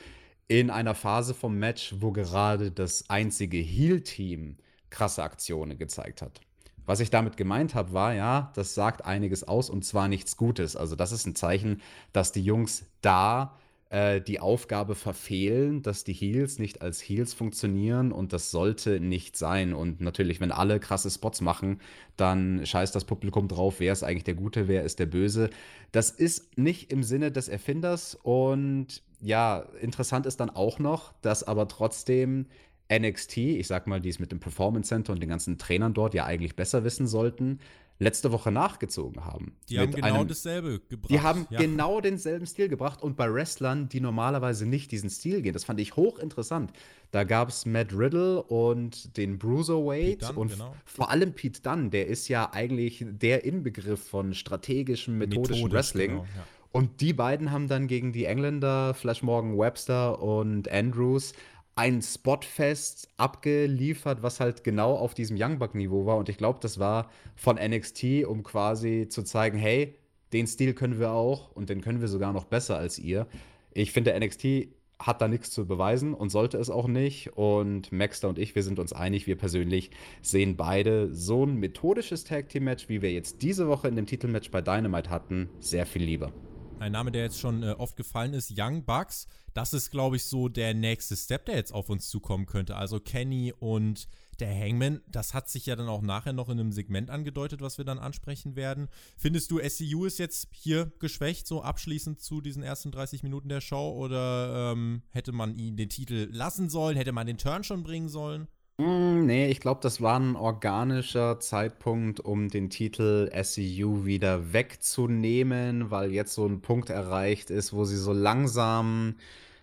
in 0.47 0.69
einer 0.69 0.95
Phase 0.95 1.33
vom 1.33 1.57
Match, 1.59 1.95
wo 1.99 2.11
gerade 2.11 2.71
das 2.71 3.09
einzige 3.09 3.57
Heal-Team 3.57 4.57
krasse 4.89 5.23
Aktionen 5.23 5.77
gezeigt 5.77 6.21
hat. 6.21 6.41
Was 6.85 6.99
ich 6.99 7.11
damit 7.11 7.37
gemeint 7.37 7.75
habe, 7.75 7.93
war, 7.93 8.15
ja, 8.15 8.51
das 8.55 8.73
sagt 8.73 9.05
einiges 9.05 9.47
aus 9.47 9.69
und 9.69 9.85
zwar 9.85 10.07
nichts 10.07 10.37
Gutes. 10.37 10.75
Also 10.75 10.95
das 10.95 11.11
ist 11.11 11.27
ein 11.27 11.35
Zeichen, 11.35 11.81
dass 12.13 12.31
die 12.31 12.43
Jungs 12.43 12.85
da 13.01 13.55
äh, 13.89 14.21
die 14.21 14.39
Aufgabe 14.39 14.95
verfehlen, 14.95 15.81
dass 15.81 16.03
die 16.03 16.13
Heels 16.13 16.59
nicht 16.59 16.81
als 16.81 17.01
Heels 17.01 17.33
funktionieren 17.33 18.11
und 18.11 18.33
das 18.33 18.51
sollte 18.51 18.99
nicht 18.99 19.35
sein. 19.35 19.73
Und 19.73 19.99
natürlich, 19.99 20.39
wenn 20.39 20.51
alle 20.51 20.79
krasse 20.79 21.09
Spots 21.09 21.41
machen, 21.41 21.81
dann 22.15 22.65
scheißt 22.65 22.93
das 22.93 23.05
Publikum 23.05 23.47
drauf, 23.47 23.79
wer 23.79 23.93
ist 23.93 24.03
eigentlich 24.03 24.25
der 24.25 24.35
Gute, 24.35 24.67
wer 24.67 24.83
ist 24.83 24.99
der 24.99 25.07
Böse. 25.07 25.49
Das 25.91 26.11
ist 26.11 26.57
nicht 26.57 26.91
im 26.91 27.03
Sinne 27.03 27.31
des 27.31 27.47
Erfinders 27.47 28.15
und 28.21 29.01
ja, 29.21 29.65
interessant 29.81 30.25
ist 30.25 30.39
dann 30.39 30.49
auch 30.49 30.79
noch, 30.79 31.13
dass 31.21 31.43
aber 31.43 31.67
trotzdem 31.67 32.45
NXT, 32.91 33.37
ich 33.37 33.67
sag 33.67 33.87
mal, 33.87 33.99
die 33.99 34.09
es 34.09 34.19
mit 34.19 34.31
dem 34.31 34.39
Performance 34.39 34.89
Center 34.89 35.13
und 35.13 35.21
den 35.21 35.29
ganzen 35.29 35.57
Trainern 35.57 35.93
dort 35.93 36.13
ja 36.13 36.25
eigentlich 36.25 36.55
besser 36.55 36.83
wissen 36.83 37.07
sollten, 37.07 37.59
letzte 37.99 38.31
Woche 38.31 38.49
nachgezogen 38.51 39.25
haben. 39.25 39.53
Die 39.67 39.77
haben 39.77 39.91
genau 39.91 40.19
einem, 40.19 40.27
dasselbe 40.27 40.79
gebracht. 40.79 41.11
Die 41.11 41.19
haben 41.19 41.47
ja. 41.49 41.59
genau 41.59 41.99
denselben 41.99 42.45
Stil 42.45 42.69
gebracht 42.69 43.03
und 43.03 43.17
bei 43.17 43.31
Wrestlern, 43.31 43.89
die 43.89 43.99
normalerweise 43.99 44.65
nicht 44.65 44.91
diesen 44.91 45.09
Stil 45.09 45.41
gehen. 45.41 45.53
Das 45.53 45.65
fand 45.65 45.81
ich 45.81 45.97
hochinteressant. 45.97 46.71
Da 47.11 47.25
gab 47.25 47.49
es 47.49 47.65
Matt 47.65 47.91
Riddle 47.93 48.41
und 48.43 49.17
den 49.17 49.37
Bruiserweight 49.37 50.23
Dunn, 50.23 50.37
und 50.37 50.51
genau. 50.53 50.73
vor 50.85 51.11
allem 51.11 51.33
Pete 51.33 51.61
Dunne, 51.61 51.89
der 51.89 52.07
ist 52.07 52.29
ja 52.29 52.51
eigentlich 52.53 53.05
der 53.05 53.43
Inbegriff 53.43 54.07
von 54.07 54.33
strategischem, 54.33 55.17
methodischen 55.17 55.55
Methodisch, 55.55 55.73
Wrestling. 55.73 56.11
Genau, 56.11 56.23
ja. 56.23 56.47
Und 56.71 57.01
die 57.01 57.13
beiden 57.13 57.51
haben 57.51 57.67
dann 57.67 57.87
gegen 57.87 58.13
die 58.13 58.25
Engländer, 58.25 58.93
Flash 58.93 59.23
Morgan 59.23 59.57
Webster 59.57 60.21
und 60.21 60.71
Andrews, 60.71 61.33
ein 61.75 62.01
Spotfest 62.01 63.07
abgeliefert, 63.17 64.21
was 64.21 64.39
halt 64.39 64.63
genau 64.63 64.95
auf 64.95 65.13
diesem 65.13 65.37
Young 65.39 65.59
Buck-Niveau 65.59 66.05
war. 66.05 66.17
Und 66.17 66.29
ich 66.29 66.37
glaube, 66.37 66.59
das 66.61 66.79
war 66.79 67.09
von 67.35 67.57
NXT, 67.57 68.25
um 68.27 68.43
quasi 68.43 69.07
zu 69.09 69.23
zeigen, 69.23 69.57
hey, 69.57 69.95
den 70.33 70.45
Stil 70.45 70.73
können 70.73 70.99
wir 70.99 71.11
auch 71.11 71.51
und 71.51 71.69
den 71.69 71.81
können 71.81 72.01
wir 72.01 72.07
sogar 72.07 72.33
noch 72.33 72.45
besser 72.45 72.77
als 72.77 72.99
ihr. 72.99 73.27
Ich 73.73 73.91
finde, 73.91 74.17
NXT 74.19 74.69
hat 74.99 75.21
da 75.21 75.27
nichts 75.29 75.51
zu 75.51 75.65
beweisen 75.65 76.13
und 76.13 76.29
sollte 76.29 76.57
es 76.57 76.69
auch 76.69 76.87
nicht. 76.87 77.37
Und 77.37 77.91
Maxter 77.91 78.27
und 78.27 78.37
ich, 78.37 78.53
wir 78.55 78.63
sind 78.63 78.79
uns 78.79 78.91
einig, 78.91 79.27
wir 79.27 79.37
persönlich 79.37 79.91
sehen 80.21 80.57
beide 80.57 81.13
so 81.13 81.45
ein 81.45 81.55
methodisches 81.55 82.25
Tag-Team-Match, 82.25 82.89
wie 82.89 83.01
wir 83.01 83.11
jetzt 83.11 83.41
diese 83.41 83.67
Woche 83.67 83.87
in 83.87 83.95
dem 83.95 84.05
Titelmatch 84.05 84.51
bei 84.51 84.61
Dynamite 84.61 85.09
hatten, 85.09 85.49
sehr 85.59 85.85
viel 85.85 86.03
lieber. 86.03 86.33
Ein 86.79 86.93
Name, 86.93 87.11
der 87.11 87.23
jetzt 87.23 87.39
schon 87.39 87.61
äh, 87.61 87.71
oft 87.71 87.97
gefallen 87.97 88.33
ist, 88.33 88.53
Young 88.57 88.85
Bucks. 88.85 89.27
Das 89.53 89.73
ist, 89.73 89.91
glaube 89.91 90.15
ich, 90.15 90.23
so 90.23 90.47
der 90.47 90.73
nächste 90.73 91.17
Step, 91.17 91.45
der 91.45 91.55
jetzt 91.55 91.73
auf 91.73 91.89
uns 91.89 92.07
zukommen 92.07 92.45
könnte. 92.45 92.77
Also 92.77 93.01
Kenny 93.01 93.53
und 93.59 94.07
der 94.39 94.57
Hangman, 94.57 95.01
das 95.07 95.33
hat 95.33 95.49
sich 95.49 95.65
ja 95.65 95.75
dann 95.75 95.89
auch 95.89 96.01
nachher 96.01 96.31
noch 96.31 96.47
in 96.47 96.57
einem 96.57 96.71
Segment 96.71 97.09
angedeutet, 97.09 97.59
was 97.59 97.77
wir 97.77 97.83
dann 97.83 97.99
ansprechen 97.99 98.55
werden. 98.55 98.87
Findest 99.17 99.51
du, 99.51 99.59
SCU 99.59 100.05
ist 100.05 100.19
jetzt 100.19 100.47
hier 100.51 100.91
geschwächt, 100.99 101.47
so 101.47 101.61
abschließend 101.61 102.21
zu 102.21 102.39
diesen 102.39 102.63
ersten 102.63 102.91
30 102.91 103.23
Minuten 103.23 103.49
der 103.49 103.59
Show? 103.59 103.91
Oder 103.97 104.71
ähm, 104.71 105.01
hätte 105.09 105.33
man 105.33 105.57
ihn 105.57 105.75
den 105.75 105.89
Titel 105.89 106.29
lassen 106.31 106.69
sollen? 106.69 106.95
Hätte 106.95 107.11
man 107.11 107.27
den 107.27 107.37
Turn 107.37 107.65
schon 107.65 107.83
bringen 107.83 108.07
sollen? 108.07 108.47
Hm, 108.79 109.25
nee, 109.25 109.47
ich 109.49 109.59
glaube, 109.59 109.81
das 109.81 109.99
war 110.01 110.17
ein 110.17 110.37
organischer 110.37 111.39
Zeitpunkt, 111.41 112.21
um 112.21 112.47
den 112.47 112.69
Titel 112.69 113.29
SEU 113.43 114.05
wieder 114.05 114.53
wegzunehmen, 114.53 115.91
weil 115.91 116.11
jetzt 116.13 116.33
so 116.33 116.45
ein 116.47 116.61
Punkt 116.61 116.89
erreicht 116.89 117.49
ist, 117.49 117.73
wo 117.73 117.83
sie 117.83 117.97
so 117.97 118.13
langsam 118.13 119.15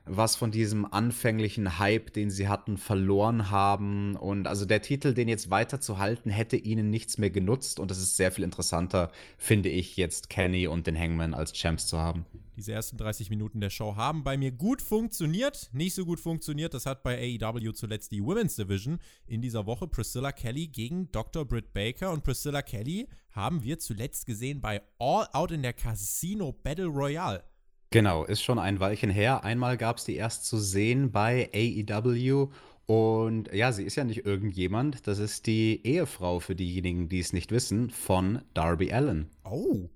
was 0.07 0.37
von 0.37 0.51
diesem 0.53 0.91
anfänglichen 0.91 1.79
Hype, 1.79 2.13
den 2.13 2.31
sie 2.31 2.49
hatten, 2.49 2.77
verloren 2.77 3.51
haben. 3.51 4.17
Und 4.17 4.47
also 4.47 4.65
der 4.65 4.81
Titel, 4.81 5.13
den 5.13 5.29
jetzt 5.29 5.51
weiterzuhalten, 5.51 6.31
hätte 6.31 6.57
ihnen 6.57 6.91
nichts 6.91 7.19
mehr 7.19 7.31
genutzt. 7.31 7.81
Und 7.81 7.91
es 7.91 7.99
ist 7.99 8.17
sehr 8.17 8.31
viel 8.33 8.45
interessanter, 8.45 9.11
finde 9.37 9.69
ich, 9.69 9.97
jetzt 9.97 10.31
Kenny 10.31 10.69
und 10.69 10.87
den 10.87 10.99
Hangman 10.99 11.35
als 11.35 11.53
Champs 11.53 11.87
zu 11.89 11.99
haben. 11.99 12.25
Diese 12.57 12.73
ersten 12.73 12.97
30 12.97 13.29
Minuten 13.29 13.61
der 13.61 13.69
Show 13.69 13.97
haben 13.97 14.25
bei 14.25 14.39
mir 14.39 14.51
gut 14.51 14.81
funktioniert. 14.81 15.69
Nicht 15.73 15.95
so 15.95 16.07
gut 16.07 16.21
funktioniert, 16.21 16.73
das 16.73 16.87
hat 16.87 17.03
bei 17.03 17.39
AEW 17.43 17.73
zuletzt 17.73 18.13
die 18.13 18.25
Women's 18.25 18.57
Division 18.57 18.99
in 19.27 19.43
dieser 19.43 19.67
Woche. 19.67 19.87
Priscilla 19.87 20.33
Kelly 20.33 20.69
gegen 20.69 21.11
Dr. 21.13 21.45
Britt 21.45 21.75
Baker. 21.75 22.13
Und 22.13 22.25
Priscilla 22.25 22.63
Kelly 22.63 23.09
haben 23.33 23.63
wir 23.63 23.79
zuletzt 23.79 24.25
gesehen 24.25 24.61
bei 24.61 24.81
All 24.99 25.29
Out 25.33 25.51
in 25.51 25.63
der 25.63 25.75
Casino 25.75 26.53
Battle 26.53 26.87
Royale. 26.87 27.45
Genau, 27.91 28.25
ist 28.25 28.43
schon 28.43 28.59
ein 28.59 28.81
Weilchen 28.81 29.11
her. 29.11 29.45
Einmal 29.45 29.77
gab 29.77 29.99
es 29.99 30.05
die 30.05 30.17
erst 30.17 30.47
zu 30.47 30.59
sehen 30.59 31.13
bei 31.13 31.51
AEW. 31.55 32.51
Und 32.87 33.53
ja, 33.53 33.73
sie 33.73 33.85
ist 33.85 33.97
ja 33.97 34.05
nicht 34.05 34.25
irgendjemand. 34.25 35.07
Das 35.07 35.19
ist 35.19 35.47
die 35.47 35.85
Ehefrau 35.85 36.41
für 36.41 36.55
diejenigen, 36.55 37.09
die 37.09 37.21
es 37.21 37.33
nicht 37.33 37.51
wissen, 37.51 37.91
von 37.91 38.43
Darby 38.55 38.93
Allen. 38.93 39.31
Oh, 39.45 39.89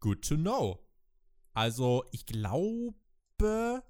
good 0.00 0.22
to 0.22 0.36
know. 0.36 0.80
Also, 1.54 2.04
ich 2.10 2.26
glaube, 2.26 3.82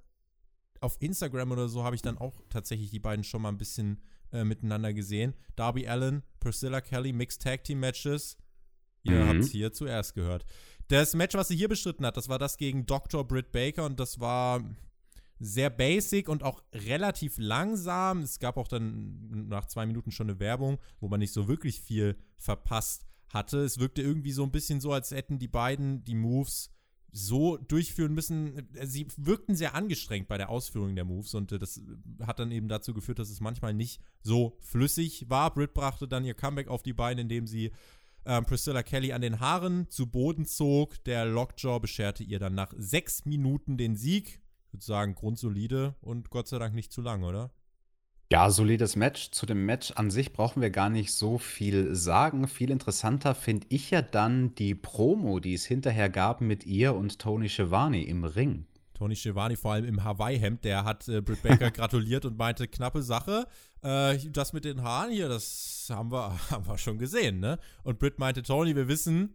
auf 0.80 0.96
Instagram 1.00 1.52
oder 1.52 1.68
so 1.68 1.82
habe 1.82 1.96
ich 1.96 2.02
dann 2.02 2.18
auch 2.18 2.42
tatsächlich 2.50 2.90
die 2.90 3.00
beiden 3.00 3.24
schon 3.24 3.42
mal 3.42 3.48
ein 3.48 3.58
bisschen 3.58 4.02
äh, 4.32 4.44
miteinander 4.44 4.92
gesehen. 4.92 5.34
Darby 5.56 5.88
Allen, 5.88 6.22
Priscilla 6.40 6.80
Kelly, 6.80 7.12
Mixed 7.12 7.42
Tag 7.42 7.64
Team 7.64 7.80
Matches. 7.80 8.36
Ihr 9.02 9.24
mhm. 9.24 9.28
habt 9.28 9.40
es 9.40 9.50
hier 9.50 9.72
zuerst 9.72 10.14
gehört. 10.14 10.44
Das 10.88 11.14
Match, 11.14 11.34
was 11.34 11.48
sie 11.48 11.56
hier 11.56 11.68
bestritten 11.68 12.06
hat, 12.06 12.16
das 12.16 12.28
war 12.28 12.38
das 12.38 12.58
gegen 12.58 12.86
Dr. 12.86 13.26
Britt 13.26 13.50
Baker 13.52 13.84
und 13.86 13.98
das 13.98 14.20
war 14.20 14.62
sehr 15.38 15.68
basic 15.68 16.28
und 16.28 16.42
auch 16.42 16.62
relativ 16.72 17.36
langsam. 17.38 18.22
Es 18.22 18.38
gab 18.38 18.56
auch 18.56 18.68
dann 18.68 19.48
nach 19.48 19.66
zwei 19.66 19.84
Minuten 19.84 20.10
schon 20.10 20.30
eine 20.30 20.40
Werbung, 20.40 20.78
wo 21.00 21.08
man 21.08 21.20
nicht 21.20 21.32
so 21.32 21.48
wirklich 21.48 21.80
viel 21.80 22.16
verpasst 22.38 23.06
hatte. 23.28 23.58
Es 23.58 23.78
wirkte 23.78 24.00
irgendwie 24.00 24.32
so 24.32 24.44
ein 24.44 24.52
bisschen 24.52 24.80
so, 24.80 24.92
als 24.92 25.10
hätten 25.10 25.38
die 25.38 25.48
beiden 25.48 26.04
die 26.04 26.14
Moves 26.14 26.70
so 27.12 27.56
durchführen 27.56 28.14
müssen. 28.14 28.68
Sie 28.82 29.08
wirkten 29.16 29.56
sehr 29.56 29.74
angestrengt 29.74 30.28
bei 30.28 30.38
der 30.38 30.50
Ausführung 30.50 30.94
der 30.94 31.04
Moves 31.04 31.34
und 31.34 31.50
äh, 31.52 31.58
das 31.58 31.80
hat 32.26 32.38
dann 32.38 32.52
eben 32.52 32.68
dazu 32.68 32.92
geführt, 32.92 33.18
dass 33.18 33.30
es 33.30 33.40
manchmal 33.40 33.74
nicht 33.74 34.00
so 34.22 34.58
flüssig 34.60 35.28
war. 35.28 35.52
Britt 35.52 35.74
brachte 35.74 36.06
dann 36.06 36.24
ihr 36.24 36.34
Comeback 36.34 36.68
auf 36.68 36.82
die 36.82 36.92
Beine, 36.92 37.22
indem 37.22 37.46
sie 37.46 37.72
ähm, 38.26 38.44
Priscilla 38.44 38.82
Kelly 38.82 39.12
an 39.12 39.22
den 39.22 39.40
Haaren 39.40 39.88
zu 39.88 40.06
Boden 40.06 40.44
zog. 40.44 41.02
Der 41.04 41.24
Lockjaw 41.24 41.78
bescherte 41.80 42.24
ihr 42.24 42.38
dann 42.38 42.54
nach 42.54 42.72
sechs 42.76 43.24
Minuten 43.24 43.76
den 43.76 43.96
Sieg. 43.96 44.40
Ich 44.66 44.72
würde 44.72 44.84
sagen, 44.84 45.14
grundsolide 45.14 45.94
und 46.00 46.30
Gott 46.30 46.48
sei 46.48 46.58
Dank 46.58 46.74
nicht 46.74 46.92
zu 46.92 47.00
lang, 47.00 47.22
oder? 47.22 47.52
Ja, 48.32 48.50
solides 48.50 48.96
Match. 48.96 49.30
Zu 49.30 49.46
dem 49.46 49.66
Match 49.66 49.92
an 49.92 50.10
sich 50.10 50.32
brauchen 50.32 50.60
wir 50.60 50.70
gar 50.70 50.90
nicht 50.90 51.12
so 51.12 51.38
viel 51.38 51.94
sagen. 51.94 52.48
Viel 52.48 52.70
interessanter 52.70 53.36
finde 53.36 53.68
ich 53.70 53.92
ja 53.92 54.02
dann 54.02 54.54
die 54.56 54.74
Promo, 54.74 55.38
die 55.38 55.54
es 55.54 55.64
hinterher 55.64 56.08
gab 56.08 56.40
mit 56.40 56.66
ihr 56.66 56.96
und 56.96 57.20
Tony 57.20 57.48
Schiavone 57.48 58.04
im 58.04 58.24
Ring. 58.24 58.66
Tony 58.96 59.14
Schiavone 59.14 59.56
vor 59.56 59.72
allem 59.72 59.84
im 59.84 60.02
Hawaii-Hemd, 60.02 60.64
der 60.64 60.84
hat 60.84 61.06
äh, 61.08 61.20
Britt 61.20 61.42
Baker 61.42 61.70
gratuliert 61.72 62.24
und 62.24 62.38
meinte, 62.38 62.66
knappe 62.66 63.02
Sache. 63.02 63.46
Äh, 63.82 64.16
das 64.30 64.54
mit 64.54 64.64
den 64.64 64.82
Haaren 64.82 65.10
hier, 65.10 65.28
das 65.28 65.86
haben 65.90 66.10
wir, 66.10 66.34
haben 66.50 66.66
wir 66.66 66.78
schon 66.78 66.98
gesehen, 66.98 67.38
ne? 67.40 67.58
Und 67.82 67.98
Britt 67.98 68.18
meinte, 68.18 68.42
Tony, 68.42 68.74
wir 68.74 68.88
wissen, 68.88 69.34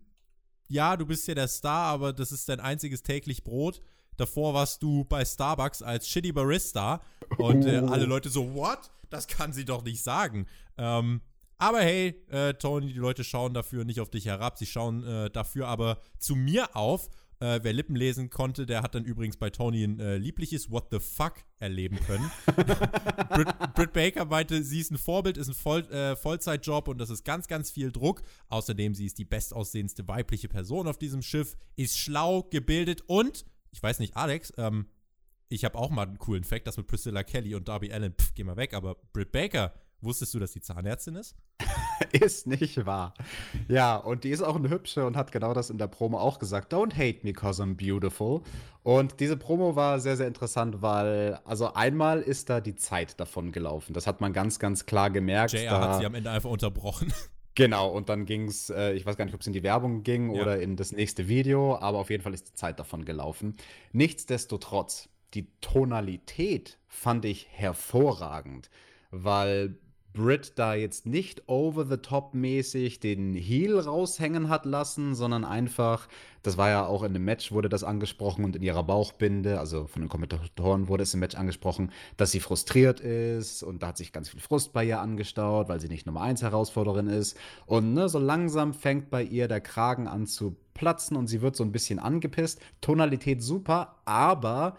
ja, 0.67 0.97
du 0.97 1.05
bist 1.05 1.27
ja 1.27 1.35
der 1.35 1.47
Star, 1.47 1.93
aber 1.93 2.11
das 2.11 2.31
ist 2.31 2.49
dein 2.49 2.59
einziges 2.59 3.03
täglich 3.03 3.43
Brot. 3.43 3.81
Davor 4.17 4.53
warst 4.55 4.81
du 4.81 5.05
bei 5.05 5.23
Starbucks 5.23 5.83
als 5.83 6.07
Shitty 6.07 6.31
Barista 6.31 7.01
und 7.37 7.65
äh, 7.65 7.77
alle 7.77 8.05
Leute 8.05 8.29
so, 8.29 8.55
what? 8.55 8.91
Das 9.09 9.27
kann 9.27 9.53
sie 9.53 9.65
doch 9.65 9.83
nicht 9.83 10.01
sagen. 10.01 10.47
Ähm, 10.77 11.21
aber 11.57 11.81
hey, 11.81 12.19
äh, 12.29 12.55
Tony, 12.55 12.87
die 12.87 12.99
Leute 12.99 13.23
schauen 13.23 13.53
dafür 13.53 13.85
nicht 13.85 13.99
auf 13.99 14.09
dich 14.09 14.25
herab, 14.25 14.57
sie 14.57 14.65
schauen 14.65 15.03
äh, 15.03 15.29
dafür 15.29 15.67
aber 15.67 15.99
zu 16.17 16.35
mir 16.35 16.75
auf. 16.75 17.09
Äh, 17.41 17.63
wer 17.63 17.73
Lippen 17.73 17.95
lesen 17.95 18.29
konnte, 18.29 18.67
der 18.67 18.83
hat 18.83 18.93
dann 18.93 19.03
übrigens 19.03 19.35
bei 19.35 19.49
Tony 19.49 19.83
ein 19.83 19.99
äh, 19.99 20.17
liebliches 20.17 20.69
What 20.69 20.89
the 20.91 20.99
fuck 20.99 21.43
erleben 21.57 21.99
können. 22.05 22.29
Britt, 23.29 23.73
Britt, 23.73 23.93
Baker 23.93 24.25
meinte, 24.25 24.63
sie 24.63 24.79
ist 24.79 24.91
ein 24.91 24.99
Vorbild, 24.99 25.37
ist 25.37 25.47
ein 25.47 25.55
Voll, 25.55 25.81
äh, 25.91 26.15
Vollzeitjob 26.15 26.87
und 26.87 26.99
das 26.99 27.09
ist 27.09 27.23
ganz, 27.23 27.47
ganz 27.47 27.71
viel 27.71 27.91
Druck. 27.91 28.21
Außerdem, 28.49 28.93
sie 28.93 29.07
ist 29.07 29.17
die 29.17 29.25
bestaussehendste 29.25 30.07
weibliche 30.07 30.49
Person 30.49 30.87
auf 30.87 30.99
diesem 30.99 31.23
Schiff, 31.23 31.57
ist 31.75 31.97
schlau, 31.97 32.43
gebildet 32.43 33.01
und 33.07 33.43
ich 33.71 33.81
weiß 33.81 33.97
nicht, 33.97 34.15
Alex, 34.15 34.53
ähm, 34.57 34.85
ich 35.49 35.65
habe 35.65 35.79
auch 35.79 35.89
mal 35.89 36.07
einen 36.07 36.19
coolen 36.19 36.43
Fact, 36.43 36.67
das 36.67 36.77
mit 36.77 36.85
Priscilla 36.85 37.23
Kelly 37.23 37.55
und 37.55 37.67
Darby 37.67 37.91
Allen, 37.91 38.13
pff, 38.13 38.35
geh 38.35 38.43
mal 38.43 38.55
weg, 38.55 38.75
aber 38.75 38.97
Britt 39.13 39.31
Baker, 39.31 39.73
wusstest 40.01 40.33
du, 40.33 40.39
dass 40.39 40.51
die 40.51 40.61
Zahnärztin 40.61 41.15
ist? 41.15 41.35
ist 42.11 42.47
nicht 42.47 42.85
wahr. 42.85 43.13
Ja, 43.67 43.95
und 43.95 44.23
die 44.23 44.29
ist 44.29 44.41
auch 44.41 44.55
eine 44.55 44.69
hübsche 44.69 45.05
und 45.05 45.15
hat 45.15 45.31
genau 45.31 45.53
das 45.53 45.69
in 45.69 45.77
der 45.77 45.87
Promo 45.87 46.19
auch 46.19 46.39
gesagt. 46.39 46.73
Don't 46.73 46.93
hate 46.93 47.19
me 47.23 47.33
cause 47.33 47.61
I'm 47.61 47.75
beautiful. 47.75 48.41
Und 48.83 49.19
diese 49.19 49.37
Promo 49.37 49.75
war 49.75 49.99
sehr, 49.99 50.17
sehr 50.17 50.27
interessant, 50.27 50.81
weil, 50.81 51.39
also 51.45 51.73
einmal 51.73 52.21
ist 52.21 52.49
da 52.49 52.61
die 52.61 52.75
Zeit 52.75 53.19
davon 53.19 53.51
gelaufen. 53.51 53.93
Das 53.93 54.07
hat 54.07 54.21
man 54.21 54.33
ganz, 54.33 54.59
ganz 54.59 54.85
klar 54.85 55.09
gemerkt. 55.09 55.53
JR 55.53 55.79
hat 55.79 55.99
sie 55.99 56.05
am 56.05 56.15
Ende 56.15 56.31
einfach 56.31 56.49
unterbrochen. 56.49 57.13
Genau, 57.53 57.89
und 57.89 58.07
dann 58.07 58.25
ging 58.25 58.47
es, 58.47 58.69
äh, 58.69 58.93
ich 58.93 59.05
weiß 59.05 59.17
gar 59.17 59.25
nicht, 59.25 59.33
ob 59.33 59.41
es 59.41 59.47
in 59.47 59.53
die 59.53 59.63
Werbung 59.63 60.03
ging 60.03 60.33
ja. 60.33 60.41
oder 60.41 60.61
in 60.61 60.77
das 60.77 60.93
nächste 60.93 61.27
Video, 61.27 61.75
aber 61.75 61.97
auf 61.97 62.09
jeden 62.09 62.23
Fall 62.23 62.33
ist 62.33 62.47
die 62.47 62.53
Zeit 62.53 62.79
davon 62.79 63.03
gelaufen. 63.03 63.57
Nichtsdestotrotz, 63.91 65.09
die 65.33 65.47
Tonalität 65.59 66.77
fand 66.87 67.25
ich 67.25 67.47
hervorragend, 67.51 68.69
weil 69.11 69.77
Brit 70.13 70.53
da 70.55 70.73
jetzt 70.73 71.05
nicht 71.05 71.47
over 71.47 71.85
the 71.85 71.97
top 71.97 72.33
mäßig 72.33 72.99
den 72.99 73.33
Heel 73.33 73.79
raushängen 73.79 74.49
hat 74.49 74.65
lassen, 74.65 75.15
sondern 75.15 75.45
einfach, 75.45 76.07
das 76.43 76.57
war 76.57 76.69
ja 76.69 76.85
auch 76.85 77.03
in 77.03 77.13
dem 77.13 77.23
Match, 77.23 77.51
wurde 77.51 77.69
das 77.69 77.83
angesprochen 77.83 78.43
und 78.43 78.55
in 78.55 78.61
ihrer 78.61 78.83
Bauchbinde, 78.83 79.59
also 79.59 79.87
von 79.87 80.01
den 80.01 80.09
Kommentatoren 80.09 80.87
wurde 80.87 81.03
es 81.03 81.13
im 81.13 81.21
Match 81.21 81.35
angesprochen, 81.35 81.91
dass 82.17 82.31
sie 82.31 82.39
frustriert 82.39 82.99
ist 82.99 83.63
und 83.63 83.83
da 83.83 83.87
hat 83.87 83.97
sich 83.97 84.11
ganz 84.11 84.29
viel 84.29 84.41
Frust 84.41 84.73
bei 84.73 84.83
ihr 84.83 84.99
angestaut, 84.99 85.69
weil 85.69 85.79
sie 85.79 85.87
nicht 85.87 86.05
Nummer 86.05 86.21
1 86.21 86.41
Herausforderin 86.41 87.07
ist. 87.07 87.37
Und 87.65 87.93
ne, 87.93 88.09
so 88.09 88.19
langsam 88.19 88.73
fängt 88.73 89.09
bei 89.09 89.23
ihr 89.23 89.47
der 89.47 89.61
Kragen 89.61 90.07
an 90.07 90.27
zu 90.27 90.55
platzen 90.73 91.15
und 91.15 91.27
sie 91.27 91.41
wird 91.41 91.55
so 91.55 91.63
ein 91.63 91.71
bisschen 91.71 91.99
angepisst. 91.99 92.59
Tonalität 92.81 93.41
super, 93.41 93.95
aber 94.05 94.77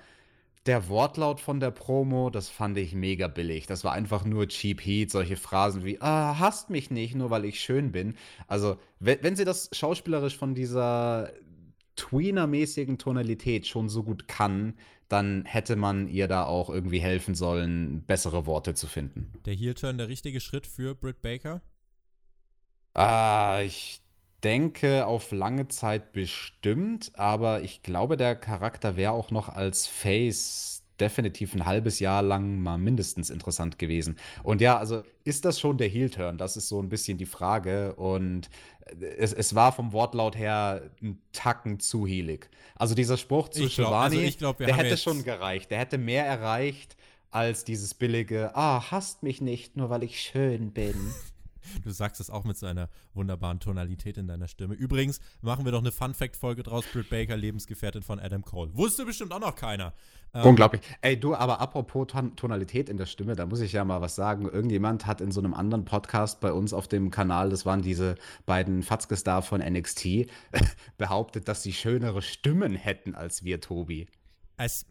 der 0.66 0.88
Wortlaut 0.88 1.40
von 1.40 1.58
der 1.58 1.70
Promo, 1.70 2.30
das 2.30 2.48
fand 2.48 2.78
ich 2.78 2.94
mega 2.94 3.26
billig. 3.26 3.66
Das 3.66 3.82
war 3.82 3.92
einfach 3.92 4.24
nur 4.24 4.46
Cheap 4.48 4.84
Heat, 4.84 5.10
solche 5.10 5.36
Phrasen 5.36 5.84
wie, 5.84 6.00
ah, 6.00 6.38
hasst 6.38 6.70
mich 6.70 6.90
nicht, 6.90 7.14
nur 7.14 7.30
weil 7.30 7.44
ich 7.44 7.60
schön 7.60 7.90
bin. 7.90 8.14
Also, 8.46 8.76
wenn, 9.00 9.22
wenn 9.22 9.36
sie 9.36 9.44
das 9.44 9.70
schauspielerisch 9.72 10.36
von 10.36 10.54
dieser 10.54 11.32
Tweener-mäßigen 11.96 12.98
Tonalität 12.98 13.66
schon 13.66 13.88
so 13.88 14.04
gut 14.04 14.28
kann, 14.28 14.74
dann 15.08 15.44
hätte 15.44 15.76
man 15.76 16.08
ihr 16.08 16.28
da 16.28 16.44
auch 16.44 16.70
irgendwie 16.70 17.00
helfen 17.00 17.34
sollen, 17.34 18.02
bessere 18.04 18.46
Worte 18.46 18.74
zu 18.74 18.86
finden. 18.86 19.32
Der 19.44 19.54
Heel-Turn 19.54 19.98
der 19.98 20.08
richtige 20.08 20.40
Schritt 20.40 20.66
für 20.66 20.94
Britt 20.94 21.20
Baker? 21.22 21.60
Ah, 22.94 23.60
ich 23.64 24.01
denke 24.44 25.06
auf 25.06 25.30
lange 25.32 25.68
Zeit 25.68 26.12
bestimmt, 26.12 27.12
aber 27.14 27.62
ich 27.62 27.82
glaube, 27.82 28.16
der 28.16 28.34
Charakter 28.34 28.96
wäre 28.96 29.12
auch 29.12 29.30
noch 29.30 29.48
als 29.48 29.86
Face 29.86 30.82
definitiv 31.00 31.54
ein 31.54 31.66
halbes 31.66 31.98
Jahr 32.00 32.22
lang 32.22 32.60
mal 32.60 32.78
mindestens 32.78 33.30
interessant 33.30 33.78
gewesen. 33.78 34.16
Und 34.42 34.60
ja, 34.60 34.78
also 34.78 35.02
ist 35.24 35.44
das 35.44 35.58
schon 35.58 35.78
der 35.78 35.88
Heel-Turn? 35.88 36.38
Das 36.38 36.56
ist 36.56 36.68
so 36.68 36.80
ein 36.80 36.88
bisschen 36.88 37.18
die 37.18 37.26
Frage. 37.26 37.94
Und 37.96 38.50
es, 39.18 39.32
es 39.32 39.54
war 39.54 39.72
vom 39.72 39.92
Wortlaut 39.92 40.36
her 40.36 40.90
ein 41.02 41.20
Tacken 41.32 41.80
zu 41.80 42.06
heelig. 42.06 42.48
Also 42.76 42.94
dieser 42.94 43.16
Spruch 43.16 43.48
zu 43.48 43.64
ich 43.64 43.76
glaub, 43.76 43.92
also 43.92 44.20
glaub, 44.38 44.58
der 44.58 44.76
hätte 44.76 44.96
schon 44.96 45.24
gereicht. 45.24 45.70
Der 45.70 45.78
hätte 45.78 45.98
mehr 45.98 46.24
erreicht 46.24 46.96
als 47.30 47.64
dieses 47.64 47.94
billige, 47.94 48.54
ah, 48.54 48.90
hasst 48.90 49.22
mich 49.22 49.40
nicht, 49.40 49.76
nur 49.76 49.90
weil 49.90 50.02
ich 50.02 50.20
schön 50.20 50.70
bin. 50.72 50.94
Du 51.84 51.90
sagst 51.90 52.20
es 52.20 52.30
auch 52.30 52.44
mit 52.44 52.56
so 52.56 52.66
einer 52.66 52.88
wunderbaren 53.14 53.60
Tonalität 53.60 54.18
in 54.18 54.26
deiner 54.26 54.48
Stimme. 54.48 54.74
Übrigens 54.74 55.20
machen 55.40 55.64
wir 55.64 55.72
doch 55.72 55.80
eine 55.80 55.92
Fun-Fact-Folge 55.92 56.62
draus: 56.62 56.84
Britt 56.92 57.10
Baker, 57.10 57.36
Lebensgefährtin 57.36 58.02
von 58.02 58.18
Adam 58.18 58.42
Cole. 58.44 58.70
Wusste 58.74 59.04
bestimmt 59.04 59.32
auch 59.32 59.40
noch 59.40 59.54
keiner. 59.54 59.92
Ähm, 60.34 60.46
Unglaublich. 60.46 60.80
Ey, 61.02 61.18
du, 61.18 61.34
aber 61.34 61.60
apropos 61.60 62.06
Ton 62.06 62.36
Tonalität 62.36 62.88
in 62.88 62.96
der 62.96 63.06
Stimme, 63.06 63.36
da 63.36 63.46
muss 63.46 63.60
ich 63.60 63.72
ja 63.72 63.84
mal 63.84 64.00
was 64.00 64.14
sagen. 64.14 64.48
Irgendjemand 64.48 65.06
hat 65.06 65.20
in 65.20 65.30
so 65.30 65.40
einem 65.40 65.52
anderen 65.52 65.84
Podcast 65.84 66.40
bei 66.40 66.52
uns 66.52 66.72
auf 66.72 66.88
dem 66.88 67.10
Kanal, 67.10 67.50
das 67.50 67.66
waren 67.66 67.82
diese 67.82 68.14
beiden 68.46 68.82
Fatzkes 68.82 69.24
da 69.24 69.42
von 69.42 69.60
NXT, 69.60 70.28
behauptet, 70.98 71.48
dass 71.48 71.62
sie 71.62 71.72
schönere 71.72 72.22
Stimmen 72.22 72.74
hätten 72.74 73.14
als 73.14 73.44
wir, 73.44 73.60
Tobi. 73.60 74.06
Es, 74.56 74.86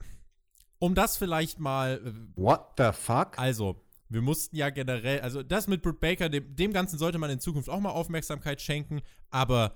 um 0.80 0.96
das 0.96 1.18
vielleicht 1.18 1.60
mal. 1.60 2.02
Äh, 2.06 2.12
What 2.36 2.74
the 2.78 2.92
fuck? 2.92 3.40
Also, 3.40 3.82
wir 4.12 4.22
mussten 4.22 4.56
ja 4.56 4.70
generell, 4.70 5.22
also 5.22 5.42
das 5.44 5.68
mit 5.68 5.82
Britt 5.82 6.00
Baker, 6.00 6.30
dem, 6.30 6.56
dem 6.56 6.74
Ganzen 6.74 7.00
sollte 7.00 7.18
man 7.18 7.30
in 7.30 7.40
Zukunft 7.40 7.70
auch 7.70 7.80
mal 7.80 7.92
Aufmerksamkeit 7.92 8.62
schenken, 8.62 9.02
aber 9.30 9.76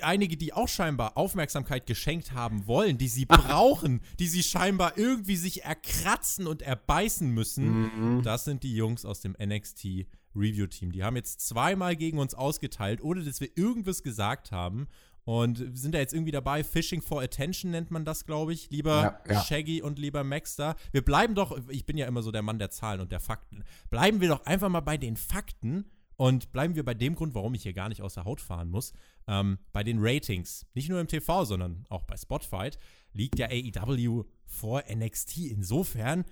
einige, 0.00 0.36
die 0.36 0.52
auch 0.52 0.68
scheinbar 0.68 1.16
Aufmerksamkeit 1.16 1.86
geschenkt 1.86 2.32
haben 2.32 2.66
wollen, 2.66 2.98
die 2.98 3.08
sie 3.08 3.26
brauchen, 3.26 4.00
die 4.18 4.28
sie 4.28 4.42
scheinbar 4.42 4.96
irgendwie 4.96 5.36
sich 5.36 5.64
erkratzen 5.64 6.46
und 6.46 6.62
erbeißen 6.62 7.28
müssen, 7.28 8.16
mhm. 8.16 8.22
das 8.22 8.44
sind 8.44 8.62
die 8.62 8.74
Jungs 8.74 9.04
aus 9.04 9.20
dem 9.20 9.36
NXT 9.42 10.06
Review 10.36 10.66
Team. 10.66 10.92
Die 10.92 11.04
haben 11.04 11.16
jetzt 11.16 11.46
zweimal 11.46 11.96
gegen 11.96 12.18
uns 12.18 12.34
ausgeteilt, 12.34 13.02
ohne 13.02 13.22
dass 13.22 13.40
wir 13.40 13.48
irgendwas 13.56 14.02
gesagt 14.02 14.52
haben. 14.52 14.88
Und 15.24 15.76
sind 15.76 15.94
da 15.94 15.98
jetzt 15.98 16.12
irgendwie 16.12 16.32
dabei. 16.32 16.62
Fishing 16.62 17.00
for 17.00 17.22
Attention 17.22 17.70
nennt 17.70 17.90
man 17.90 18.04
das, 18.04 18.26
glaube 18.26 18.52
ich. 18.52 18.70
Lieber 18.70 19.20
ja, 19.26 19.32
ja. 19.32 19.42
Shaggy 19.42 19.80
und 19.80 19.98
lieber 19.98 20.22
Max 20.22 20.56
da. 20.56 20.76
Wir 20.92 21.02
bleiben 21.02 21.34
doch, 21.34 21.58
ich 21.68 21.86
bin 21.86 21.96
ja 21.96 22.06
immer 22.06 22.22
so 22.22 22.30
der 22.30 22.42
Mann 22.42 22.58
der 22.58 22.70
Zahlen 22.70 23.00
und 23.00 23.10
der 23.10 23.20
Fakten. 23.20 23.64
Bleiben 23.88 24.20
wir 24.20 24.28
doch 24.28 24.44
einfach 24.44 24.68
mal 24.68 24.80
bei 24.80 24.98
den 24.98 25.16
Fakten 25.16 25.86
und 26.16 26.52
bleiben 26.52 26.76
wir 26.76 26.84
bei 26.84 26.94
dem 26.94 27.14
Grund, 27.14 27.34
warum 27.34 27.54
ich 27.54 27.62
hier 27.62 27.72
gar 27.72 27.88
nicht 27.88 28.02
aus 28.02 28.14
der 28.14 28.24
Haut 28.24 28.40
fahren 28.40 28.68
muss. 28.68 28.92
Ähm, 29.26 29.58
bei 29.72 29.82
den 29.82 29.98
Ratings. 30.00 30.66
Nicht 30.74 30.90
nur 30.90 31.00
im 31.00 31.08
TV, 31.08 31.44
sondern 31.44 31.86
auch 31.88 32.04
bei 32.04 32.16
Spotify 32.16 32.70
liegt 33.12 33.38
ja 33.38 33.48
AEW 33.48 34.24
vor 34.46 34.84
NXT. 34.94 35.38
Insofern, 35.38 36.24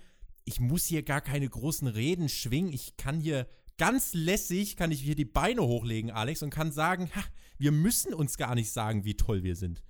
ich 0.44 0.60
muss 0.60 0.84
hier 0.84 1.02
gar 1.02 1.20
keine 1.22 1.48
großen 1.48 1.88
Reden 1.88 2.28
schwingen. 2.28 2.72
Ich 2.72 2.96
kann 2.96 3.20
hier 3.20 3.46
ganz 3.78 4.14
lässig, 4.14 4.76
kann 4.76 4.90
ich 4.92 5.00
hier 5.00 5.14
die 5.14 5.24
Beine 5.24 5.62
hochlegen, 5.62 6.10
Alex, 6.10 6.42
und 6.42 6.50
kann 6.50 6.72
sagen, 6.72 7.10
ha, 7.14 7.22
wir 7.58 7.72
müssen 7.72 8.14
uns 8.14 8.36
gar 8.36 8.54
nicht 8.54 8.70
sagen, 8.72 9.04
wie 9.04 9.14
toll 9.16 9.42
wir 9.42 9.56
sind. 9.56 9.82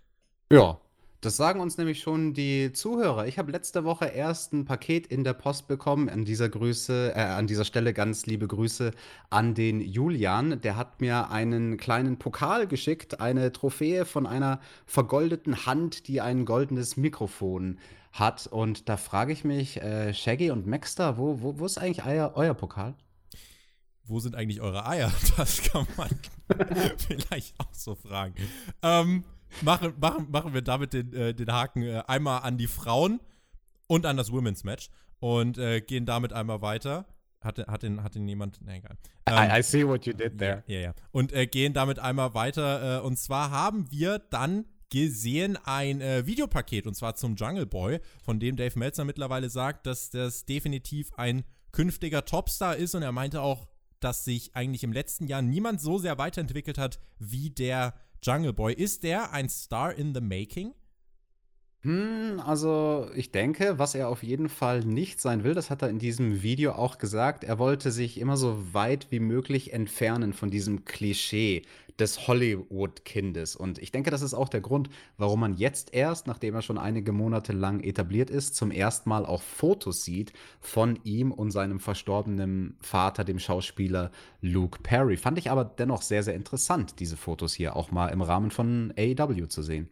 Ja, 0.53 0.81
Das 1.25 1.37
sagen 1.37 1.61
uns 1.61 1.79
nämlich 1.79 2.01
schon 2.01 2.35
die 2.35 2.73
Zuhörer. 2.73 3.29
Ich 3.29 3.38
habe 3.38 3.53
letzte 3.53 3.85
Woche 3.85 4.07
erst 4.07 4.53
ein 4.53 4.64
Paket 4.64 5.07
in 5.07 5.23
der 5.23 5.35
Post 5.35 5.68
bekommen. 5.68 6.09
An 6.09 6.25
dieser 6.25 6.49
Grüße, 6.49 7.12
äh, 7.14 7.21
an 7.21 7.47
dieser 7.47 7.64
Stelle 7.64 7.92
ganz 7.95 8.27
liebe 8.27 8.49
Grüße 8.49 8.90
an 9.31 9.55
den 9.55 9.81
Julian. 9.81 10.61
Der 10.62 10.77
hat 10.77 11.01
mir 11.01 11.31
einen 11.31 11.77
kleinen 11.77 12.18
Pokal 12.18 12.66
geschickt, 12.66 13.21
eine 13.21 13.53
Trophäe 13.53 14.05
von 14.05 14.27
einer 14.27 14.61
vergoldeten 14.85 15.64
Hand, 15.64 16.09
die 16.09 16.21
ein 16.21 16.45
goldenes 16.45 16.97
Mikrofon 16.97 17.79
hat. 18.12 18.49
Und 18.49 18.88
da 18.88 18.97
frage 18.97 19.33
ich 19.33 19.45
mich, 19.45 19.81
äh, 19.81 20.12
Shaggy 20.12 20.51
und 20.51 20.66
Maxter, 20.66 21.18
wo, 21.18 21.40
wo, 21.40 21.57
wo 21.61 21.66
ist 21.66 21.79
eigentlich 21.79 22.05
euer, 22.05 22.33
euer 22.35 22.55
Pokal? 22.55 22.95
Wo 24.05 24.21
sind 24.21 24.35
eigentlich 24.35 24.61
eure 24.61 24.87
Eier? 24.87 25.12
Das 25.37 25.62
kann 25.62 25.87
man 25.97 26.11
vielleicht 26.99 27.59
auch 27.59 27.73
so 27.73 27.95
fragen. 27.95 28.35
Ähm, 28.83 29.25
machen, 29.61 29.95
machen, 30.01 30.31
machen 30.31 30.55
wir 30.55 30.62
damit 30.62 30.93
den, 30.93 31.12
äh, 31.12 31.35
den 31.35 31.53
Haken 31.53 31.83
äh, 31.83 32.03
einmal 32.07 32.43
an 32.43 32.59
die 32.59 32.67
Frauen 32.67 33.21
und 33.87 34.07
an 34.07 34.17
das 34.17 34.33
Women's 34.33 34.65
Match 34.65 34.91
und 35.21 35.59
äh, 35.59 35.81
gehen 35.81 36.07
damit 36.07 36.33
einmal 36.33 36.62
weiter. 36.62 37.07
Hat, 37.41 37.59
hat, 37.59 37.83
den, 37.83 38.03
hat 38.03 38.15
den 38.15 38.29
jemand? 38.29 38.61
Na 38.62 38.77
egal. 38.77 38.97
Ähm, 39.27 39.51
I, 39.51 39.59
I, 39.59 39.62
see 39.62 39.87
what 39.87 40.07
you 40.07 40.12
did 40.12 40.38
there. 40.38 40.62
Ja, 40.67 40.75
ja. 40.75 40.81
ja. 40.81 40.95
Und 41.11 41.33
äh, 41.33 41.47
gehen 41.47 41.73
damit 41.73 41.99
einmal 41.99 42.35
weiter. 42.35 42.99
Äh, 42.99 43.07
und 43.07 43.17
zwar 43.19 43.51
haben 43.51 43.91
wir 43.91 44.19
dann 44.19 44.65
gesehen 44.91 45.59
ein 45.65 46.01
äh, 46.01 46.27
Videopaket 46.27 46.87
und 46.87 46.95
zwar 46.95 47.15
zum 47.15 47.35
Jungle 47.35 47.67
Boy, 47.67 47.99
von 48.23 48.38
dem 48.38 48.57
Dave 48.57 48.79
Meltzer 48.79 49.05
mittlerweile 49.05 49.49
sagt, 49.49 49.87
dass 49.87 50.11
das 50.11 50.45
definitiv 50.45 51.11
ein 51.15 51.45
künftiger 51.73 52.27
Topstar 52.27 52.77
ist 52.77 52.95
und 52.95 53.03
er 53.03 53.12
meinte 53.12 53.41
auch, 53.41 53.67
dass 54.05 54.25
sich 54.25 54.55
eigentlich 54.55 54.85
im 54.85 54.93
letzten 54.93 55.27
Jahr 55.27 55.43
niemand 55.43 55.81
so 55.81 55.99
sehr 55.99 56.19
weiterentwickelt 56.19 56.79
hat 56.79 56.99
wie 57.19 57.51
der 57.51 57.95
Jungle 58.23 58.53
Boy. 58.53 58.75
Ist 58.75 59.03
der 59.03 59.33
ein 59.33 59.49
Star 59.49 59.95
in 59.95 60.15
the 60.15 60.21
Making? 60.21 60.75
Hm, 61.85 62.40
also 62.45 63.09
ich 63.16 63.33
denke, 63.33 63.77
was 63.77 63.97
er 63.97 64.09
auf 64.09 64.23
jeden 64.23 64.49
Fall 64.49 64.85
nicht 64.85 65.21
sein 65.21 65.42
will, 65.42 65.53
das 65.53 65.68
hat 65.68 65.83
er 65.83 65.88
in 65.88 65.99
diesem 65.99 66.42
Video 66.42 66.73
auch 66.73 66.99
gesagt, 66.99 67.42
er 67.42 67.59
wollte 67.59 67.90
sich 67.90 68.21
immer 68.21 68.37
so 68.37 68.73
weit 68.73 69.09
wie 69.11 69.18
möglich 69.18 69.73
entfernen 69.73 70.33
von 70.33 70.49
diesem 70.49 70.85
Klischee 70.85 71.62
des 71.99 72.29
Hollywood-Kindes. 72.29 73.57
Und 73.57 73.79
ich 73.79 73.90
denke, 73.90 74.11
das 74.12 74.23
ist 74.23 74.33
auch 74.33 74.49
der 74.49 74.61
Grund, 74.61 74.90
warum 75.18 75.40
man 75.40 75.57
jetzt 75.57 75.92
erst, 75.92 76.29
nachdem 76.29 76.55
er 76.55 76.62
schon 76.62 76.79
einige 76.79 77.11
Monate 77.12 77.53
lang 77.53 77.81
etabliert 77.81 78.31
ist, 78.31 78.55
zum 78.55 78.71
ersten 78.71 79.09
Mal 79.09 79.27
auch 79.27 79.42
Fotos 79.42 80.05
sieht 80.05 80.33
von 80.61 81.01
ihm 81.03 81.33
und 81.33 81.51
seinem 81.51 81.81
verstorbenen 81.81 82.77
Vater, 82.81 83.25
dem 83.25 83.40
Schauspieler 83.40 84.12
Luke 84.40 84.79
Perry. 84.85 85.16
Fand 85.16 85.37
ich 85.37 85.51
aber 85.51 85.64
dennoch 85.64 86.03
sehr, 86.03 86.23
sehr 86.23 86.35
interessant, 86.35 87.01
diese 87.01 87.16
Fotos 87.16 87.55
hier 87.55 87.75
auch 87.75 87.90
mal 87.90 88.09
im 88.09 88.23
Rahmen 88.23 88.53
von 88.53 88.95
AEW 88.97 89.47
zu 89.49 89.62
sehen. 89.62 89.88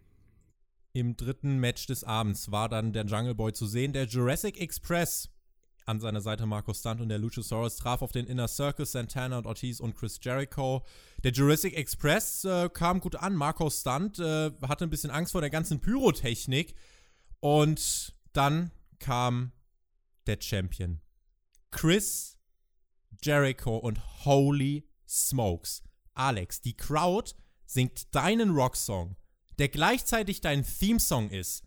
Im 0.92 1.16
dritten 1.16 1.58
Match 1.58 1.86
des 1.86 2.02
Abends 2.02 2.50
war 2.50 2.68
dann 2.68 2.92
der 2.92 3.04
Jungle 3.04 3.34
Boy 3.34 3.52
zu 3.52 3.66
sehen. 3.66 3.92
Der 3.92 4.06
Jurassic 4.06 4.60
Express 4.60 5.28
an 5.86 6.00
seiner 6.00 6.20
Seite 6.20 6.46
Marco 6.46 6.74
Stunt 6.74 7.00
und 7.00 7.08
der 7.08 7.18
Luchasaurus 7.18 7.76
traf 7.76 8.02
auf 8.02 8.12
den 8.12 8.26
Inner 8.26 8.48
Circle 8.48 8.86
Santana 8.86 9.38
und 9.38 9.46
Ortiz 9.46 9.80
und 9.80 9.94
Chris 9.96 10.18
Jericho. 10.22 10.84
Der 11.22 11.32
Jurassic 11.32 11.76
Express 11.76 12.44
äh, 12.44 12.68
kam 12.72 13.00
gut 13.00 13.16
an. 13.16 13.34
Marco 13.34 13.70
Stunt 13.70 14.18
äh, 14.18 14.50
hatte 14.62 14.84
ein 14.84 14.90
bisschen 14.90 15.10
Angst 15.10 15.32
vor 15.32 15.40
der 15.40 15.50
ganzen 15.50 15.80
Pyrotechnik. 15.80 16.74
Und 17.40 18.14
dann 18.32 18.70
kam 18.98 19.52
der 20.26 20.38
Champion. 20.40 21.00
Chris 21.70 22.38
Jericho 23.22 23.76
und 23.76 24.24
Holy 24.24 24.88
Smokes. 25.08 25.82
Alex, 26.14 26.60
die 26.60 26.76
Crowd 26.76 27.32
singt 27.64 28.14
deinen 28.14 28.50
Rocksong 28.50 29.16
der 29.60 29.68
gleichzeitig 29.68 30.40
dein 30.40 30.64
Theme-Song 30.64 31.30
ist, 31.30 31.64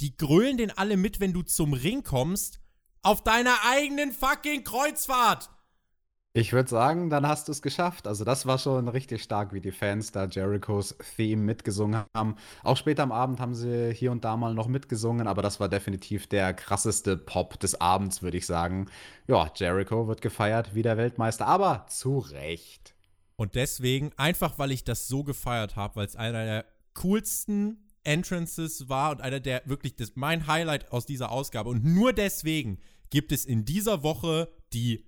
die 0.00 0.16
grölen 0.16 0.56
den 0.56 0.70
alle 0.70 0.96
mit, 0.96 1.20
wenn 1.20 1.34
du 1.34 1.42
zum 1.42 1.74
Ring 1.74 2.02
kommst, 2.02 2.60
auf 3.02 3.22
deiner 3.22 3.54
eigenen 3.70 4.12
fucking 4.12 4.64
Kreuzfahrt. 4.64 5.50
Ich 6.32 6.52
würde 6.52 6.70
sagen, 6.70 7.10
dann 7.10 7.26
hast 7.26 7.48
du 7.48 7.52
es 7.52 7.62
geschafft. 7.62 8.06
Also 8.06 8.24
das 8.24 8.46
war 8.46 8.58
schon 8.58 8.88
richtig 8.88 9.22
stark, 9.22 9.52
wie 9.52 9.60
die 9.60 9.72
Fans 9.72 10.12
da 10.12 10.26
Jerichos 10.26 10.96
Theme 11.16 11.42
mitgesungen 11.42 12.04
haben. 12.14 12.36
Auch 12.62 12.76
später 12.76 13.02
am 13.02 13.12
Abend 13.12 13.40
haben 13.40 13.54
sie 13.54 13.92
hier 13.92 14.12
und 14.12 14.24
da 14.24 14.36
mal 14.36 14.54
noch 14.54 14.68
mitgesungen, 14.68 15.26
aber 15.26 15.42
das 15.42 15.58
war 15.58 15.68
definitiv 15.68 16.28
der 16.28 16.54
krasseste 16.54 17.16
Pop 17.16 17.58
des 17.60 17.80
Abends, 17.80 18.22
würde 18.22 18.36
ich 18.36 18.46
sagen. 18.46 18.88
Ja, 19.26 19.50
Jericho 19.54 20.06
wird 20.06 20.22
gefeiert 20.22 20.74
wie 20.74 20.82
der 20.82 20.96
Weltmeister, 20.96 21.46
aber 21.46 21.86
zu 21.88 22.18
Recht. 22.18 22.94
Und 23.36 23.54
deswegen, 23.54 24.12
einfach 24.16 24.58
weil 24.58 24.72
ich 24.72 24.84
das 24.84 25.08
so 25.08 25.24
gefeiert 25.24 25.76
habe, 25.76 25.96
weil 25.96 26.06
es 26.06 26.16
einer 26.16 26.44
der 26.44 26.64
coolsten 26.98 27.78
Entrances 28.02 28.88
war 28.88 29.12
und 29.12 29.20
einer 29.20 29.40
der 29.40 29.62
wirklich 29.66 29.94
das, 29.94 30.12
mein 30.16 30.46
Highlight 30.46 30.90
aus 30.90 31.06
dieser 31.06 31.30
Ausgabe. 31.30 31.70
Und 31.70 31.84
nur 31.84 32.12
deswegen 32.12 32.78
gibt 33.10 33.32
es 33.32 33.44
in 33.44 33.64
dieser 33.64 34.02
Woche 34.02 34.48
die 34.72 35.04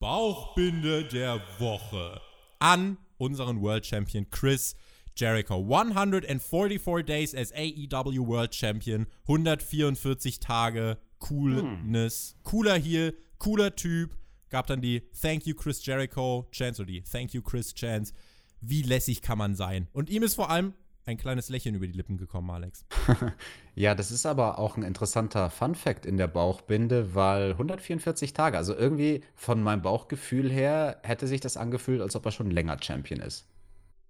Bauchbinde 0.00 1.04
der 1.04 1.40
Woche 1.58 2.20
an 2.58 2.98
unseren 3.18 3.60
World 3.60 3.86
Champion 3.86 4.28
Chris 4.30 4.74
Jericho. 5.16 5.56
144 5.60 7.04
Days 7.04 7.34
as 7.34 7.52
AEW 7.52 8.26
World 8.26 8.54
Champion, 8.54 9.06
144 9.22 10.40
Tage, 10.40 10.98
Coolness, 11.18 12.34
hm. 12.34 12.44
cooler 12.44 12.78
Heel, 12.78 13.16
cooler 13.38 13.74
Typ. 13.74 14.16
Gab 14.50 14.66
dann 14.66 14.80
die 14.80 15.02
Thank 15.20 15.46
you 15.46 15.54
Chris 15.54 15.84
Jericho 15.84 16.48
Chance 16.52 16.82
oder 16.82 16.92
die 16.92 17.02
Thank 17.02 17.34
you 17.34 17.42
Chris 17.42 17.74
Chance. 17.74 18.12
Wie 18.60 18.82
lässig 18.82 19.20
kann 19.20 19.38
man 19.38 19.54
sein? 19.54 19.88
Und 19.92 20.10
ihm 20.10 20.22
ist 20.22 20.34
vor 20.34 20.50
allem 20.50 20.74
ein 21.08 21.16
kleines 21.16 21.48
Lächeln 21.48 21.74
über 21.74 21.86
die 21.86 21.94
Lippen 21.94 22.18
gekommen, 22.18 22.50
Alex. 22.50 22.84
ja, 23.74 23.94
das 23.94 24.10
ist 24.10 24.26
aber 24.26 24.58
auch 24.58 24.76
ein 24.76 24.82
interessanter 24.82 25.48
Fun-Fact 25.50 26.04
in 26.04 26.18
der 26.18 26.28
Bauchbinde, 26.28 27.14
weil 27.14 27.52
144 27.52 28.34
Tage, 28.34 28.58
also 28.58 28.74
irgendwie 28.74 29.22
von 29.34 29.62
meinem 29.62 29.82
Bauchgefühl 29.82 30.50
her, 30.50 31.00
hätte 31.02 31.26
sich 31.26 31.40
das 31.40 31.56
angefühlt, 31.56 32.02
als 32.02 32.14
ob 32.14 32.26
er 32.26 32.32
schon 32.32 32.50
länger 32.50 32.76
Champion 32.80 33.20
ist. 33.20 33.46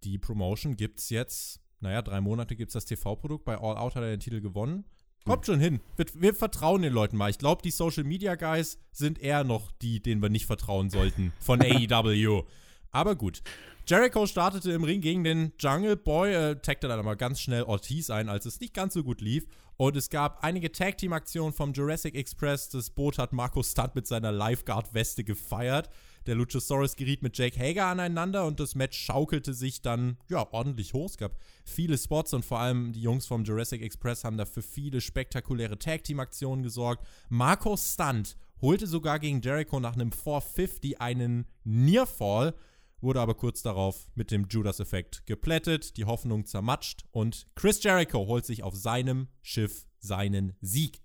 Die 0.03 0.19
Promotion 0.19 0.77
gibt 0.77 0.99
es 0.99 1.11
jetzt, 1.11 1.61
naja, 1.81 2.03
drei 2.03 2.21
Monate 2.21 2.57
gibt 2.57 2.71
es 2.71 2.75
das 2.75 2.85
TV-Produkt. 2.85 3.45
Bei 3.45 3.57
All 3.57 3.77
Out 3.77 3.95
hat 3.95 4.03
er 4.03 4.11
den 4.11 4.21
Titel 4.21 4.41
gewonnen. 4.41 4.85
Kommt 5.25 5.47
hm. 5.47 5.55
schon 5.55 5.61
hin. 5.61 5.81
Wir, 5.97 6.07
wir, 6.15 6.35
vertrauen 6.35 6.83
den 6.83 6.93
Leuten 6.93 7.17
mal. 7.17 7.31
Ich 7.31 7.39
glaube, 7.39 7.63
die 7.63 7.71
Social 7.71 8.05
Media 8.05 8.35
Guys 8.35 8.79
sind 8.91 9.21
eher 9.21 9.45
noch 9.45 9.71
die, 9.83 10.03
denen 10.03 10.21
wir 10.21 10.31
nicht 10.31 10.47
vertrauen 10.47 10.91
sollten 10.91 11.33
von 11.39 11.63
AEW. 11.63 12.43
Aber 12.91 13.15
gut. 13.15 13.43
Jericho 13.89 14.27
startete 14.27 14.73
im 14.73 14.85
Ring 14.85 15.01
gegen 15.01 15.25
den 15.25 15.55
Jungle 15.59 15.97
Boy, 15.97 16.35
äh, 16.35 16.57
tagte 16.57 16.89
dann 16.89 16.99
aber 16.99 17.17
ganz 17.17 17.41
schnell 17.41 17.63
Ortiz 17.63 18.11
ein, 18.11 18.29
als 18.29 18.45
es 18.45 18.61
nicht 18.61 18.75
ganz 18.75 18.93
so 18.93 19.03
gut 19.03 19.23
lief. 19.23 19.47
Und 19.79 19.97
es 19.97 20.11
gab 20.11 20.45
einige 20.45 20.71
Tag-Team-Aktionen 20.71 21.55
vom 21.55 21.73
Jurassic 21.73 22.15
Express. 22.15 22.69
Das 22.69 22.91
Boot 22.91 23.17
hat 23.17 23.33
Marco 23.33 23.63
Stunt 23.63 23.95
mit 23.95 24.07
seiner 24.07 24.31
Lifeguard-Weste 24.31 25.25
gefeiert. 25.25 25.89
Der 26.27 26.35
Luchasaurus 26.35 26.97
geriet 26.97 27.23
mit 27.23 27.39
Jake 27.39 27.59
Hager 27.59 27.87
aneinander 27.87 28.45
und 28.45 28.61
das 28.61 28.75
Match 28.75 28.99
schaukelte 28.99 29.55
sich 29.55 29.81
dann 29.81 30.19
ja 30.29 30.47
ordentlich 30.53 30.93
hoch. 30.93 31.09
Es 31.09 31.17
gab 31.17 31.39
viele 31.65 31.97
Spots 31.97 32.35
und 32.35 32.45
vor 32.45 32.61
allem 32.61 32.93
die 32.93 33.01
Jungs 33.01 33.25
vom 33.25 33.45
Jurassic 33.45 33.81
Express 33.81 34.23
haben 34.23 34.37
dafür 34.37 34.63
viele 34.63 35.01
spektakuläre 35.01 35.79
Tag-Team-Aktionen 35.79 36.63
gesorgt. 36.63 37.07
Marco 37.31 37.75
Stunt 37.79 38.37
holte 38.61 38.87
sogar 38.87 39.19
gegen 39.19 39.41
Jericho 39.41 39.81
nach 39.81 39.95
einem 39.95 40.13
450 40.13 41.01
einen 41.01 41.47
Nearfall 41.65 42.53
wurde 43.01 43.21
aber 43.21 43.35
kurz 43.35 43.63
darauf 43.63 44.09
mit 44.15 44.31
dem 44.31 44.47
Judas-Effekt 44.49 45.27
geplättet, 45.27 45.97
die 45.97 46.05
Hoffnung 46.05 46.47
zermatscht 46.47 47.05
und 47.11 47.47
Chris 47.55 47.83
Jericho 47.83 48.27
holt 48.27 48.45
sich 48.45 48.63
auf 48.63 48.75
seinem 48.75 49.29
Schiff 49.43 49.87
seinen 50.01 50.57
Sieg. 50.61 51.01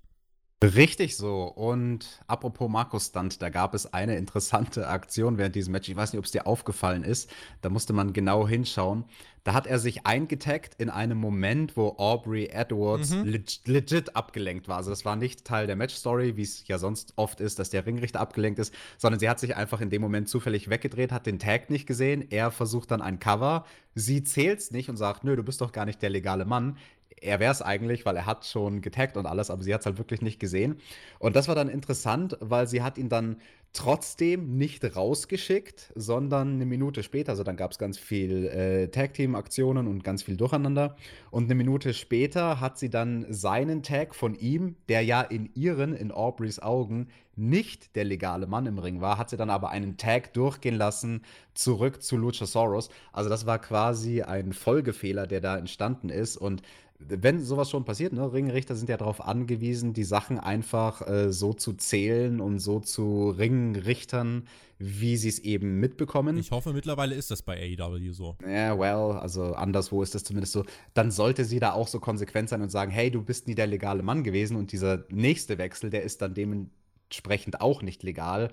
Richtig 0.63 1.17
so. 1.17 1.43
Und 1.43 2.21
apropos 2.27 2.69
Markus 2.69 3.07
Stunt, 3.07 3.41
da 3.41 3.49
gab 3.49 3.73
es 3.73 3.93
eine 3.93 4.15
interessante 4.15 4.87
Aktion 4.87 5.37
während 5.37 5.55
diesem 5.55 5.73
Match. 5.73 5.89
Ich 5.89 5.95
weiß 5.95 6.13
nicht, 6.13 6.19
ob 6.19 6.25
es 6.25 6.31
dir 6.31 6.47
aufgefallen 6.47 7.03
ist. 7.03 7.29
Da 7.61 7.69
musste 7.69 7.91
man 7.91 8.13
genau 8.13 8.47
hinschauen. 8.47 9.03
Da 9.43 9.53
hat 9.53 9.67
er 9.67 9.77
sich 9.77 10.05
eingetaggt 10.05 10.75
in 10.77 10.89
einem 10.89 11.17
Moment, 11.17 11.75
wo 11.75 11.95
Aubrey 11.97 12.45
Edwards 12.45 13.09
mhm. 13.09 13.25
legit, 13.25 13.67
legit 13.67 14.15
abgelenkt 14.15 14.69
war. 14.69 14.77
Also 14.77 14.89
das 14.89 15.03
war 15.03 15.17
nicht 15.17 15.43
Teil 15.43 15.67
der 15.67 15.75
Match-Story, 15.75 16.37
wie 16.37 16.43
es 16.43 16.65
ja 16.65 16.77
sonst 16.77 17.11
oft 17.17 17.41
ist, 17.41 17.59
dass 17.59 17.69
der 17.69 17.85
Ringrichter 17.85 18.21
abgelenkt 18.21 18.57
ist, 18.59 18.73
sondern 18.97 19.19
sie 19.19 19.27
hat 19.27 19.41
sich 19.41 19.57
einfach 19.57 19.81
in 19.81 19.89
dem 19.89 20.01
Moment 20.01 20.29
zufällig 20.29 20.69
weggedreht, 20.69 21.11
hat 21.11 21.25
den 21.25 21.39
Tag 21.39 21.69
nicht 21.69 21.87
gesehen. 21.87 22.25
Er 22.29 22.51
versucht 22.51 22.91
dann 22.91 23.01
ein 23.01 23.19
Cover. 23.19 23.65
Sie 23.95 24.23
zählt's 24.23 24.71
nicht 24.71 24.89
und 24.89 24.95
sagt, 24.95 25.25
nö, 25.25 25.35
du 25.35 25.43
bist 25.43 25.59
doch 25.59 25.73
gar 25.73 25.83
nicht 25.83 26.01
der 26.01 26.09
legale 26.09 26.45
Mann 26.45 26.77
er 27.21 27.39
wäre 27.39 27.51
es 27.51 27.61
eigentlich, 27.61 28.05
weil 28.05 28.15
er 28.15 28.25
hat 28.25 28.45
schon 28.45 28.81
getaggt 28.81 29.17
und 29.17 29.25
alles, 29.25 29.49
aber 29.49 29.63
sie 29.63 29.73
hat 29.73 29.81
es 29.81 29.85
halt 29.85 29.97
wirklich 29.97 30.21
nicht 30.21 30.39
gesehen. 30.39 30.79
Und 31.19 31.35
das 31.35 31.47
war 31.47 31.55
dann 31.55 31.69
interessant, 31.69 32.37
weil 32.39 32.67
sie 32.67 32.81
hat 32.81 32.97
ihn 32.97 33.09
dann 33.09 33.37
trotzdem 33.73 34.55
nicht 34.57 34.95
rausgeschickt, 34.95 35.91
sondern 35.95 36.53
eine 36.53 36.65
Minute 36.65 37.01
später, 37.01 37.31
also 37.31 37.43
dann 37.43 37.57
gab 37.57 37.71
es 37.71 37.79
ganz 37.79 37.97
viel 37.97 38.45
äh, 38.45 38.87
Tag-Team-Aktionen 38.89 39.87
und 39.87 40.03
ganz 40.03 40.21
viel 40.21 40.37
Durcheinander. 40.37 40.95
Und 41.31 41.45
eine 41.45 41.55
Minute 41.55 41.95
später 41.95 42.61
hat 42.61 42.77
sie 42.77 42.91
dann 42.91 43.25
seinen 43.29 43.81
Tag 43.81 44.13
von 44.13 44.35
ihm, 44.35 44.75
der 44.89 45.01
ja 45.01 45.21
in 45.21 45.49
ihren, 45.55 45.95
in 45.95 46.11
Aubreys 46.11 46.59
Augen, 46.59 47.07
nicht 47.35 47.95
der 47.95 48.03
legale 48.03 48.45
Mann 48.45 48.67
im 48.67 48.77
Ring 48.77 49.01
war, 49.01 49.17
hat 49.17 49.31
sie 49.31 49.37
dann 49.37 49.49
aber 49.49 49.71
einen 49.71 49.97
Tag 49.97 50.33
durchgehen 50.33 50.75
lassen, 50.75 51.23
zurück 51.55 52.03
zu 52.03 52.15
Luchasaurus. 52.15 52.89
Also 53.11 53.27
das 53.29 53.47
war 53.47 53.57
quasi 53.57 54.21
ein 54.21 54.53
Folgefehler, 54.53 55.25
der 55.25 55.41
da 55.41 55.57
entstanden 55.57 56.09
ist. 56.09 56.37
Und 56.37 56.61
wenn 56.99 57.41
sowas 57.41 57.69
schon 57.69 57.85
passiert, 57.85 58.13
ne, 58.13 58.31
Ringrichter 58.31 58.75
sind 58.75 58.89
ja 58.89 58.97
darauf 58.97 59.25
angewiesen, 59.25 59.93
die 59.93 60.03
Sachen 60.03 60.39
einfach 60.39 61.05
äh, 61.07 61.31
so 61.31 61.53
zu 61.53 61.73
zählen 61.73 62.39
und 62.39 62.59
so 62.59 62.79
zu 62.79 63.29
Ringrichtern, 63.63 64.47
wie 64.77 65.17
sie 65.17 65.29
es 65.29 65.39
eben 65.39 65.79
mitbekommen. 65.79 66.37
Ich 66.37 66.51
hoffe, 66.51 66.73
mittlerweile 66.73 67.15
ist 67.15 67.31
das 67.31 67.41
bei 67.41 67.77
AEW 67.77 68.11
so. 68.11 68.35
Ja, 68.45 68.77
well, 68.77 69.17
also 69.17 69.53
anderswo 69.53 70.03
ist 70.03 70.15
das 70.15 70.23
zumindest 70.23 70.53
so. 70.53 70.65
Dann 70.93 71.11
sollte 71.11 71.45
sie 71.45 71.59
da 71.59 71.73
auch 71.73 71.87
so 71.87 71.99
konsequent 71.99 72.49
sein 72.49 72.61
und 72.61 72.69
sagen, 72.69 72.91
hey, 72.91 73.09
du 73.09 73.21
bist 73.23 73.47
nie 73.47 73.55
der 73.55 73.67
legale 73.67 74.03
Mann 74.03 74.23
gewesen 74.23 74.57
und 74.57 74.71
dieser 74.71 75.05
nächste 75.09 75.57
Wechsel, 75.57 75.89
der 75.89 76.03
ist 76.03 76.21
dann 76.21 76.33
dementsprechend 76.33 77.61
auch 77.61 77.81
nicht 77.81 78.03
legal. 78.03 78.49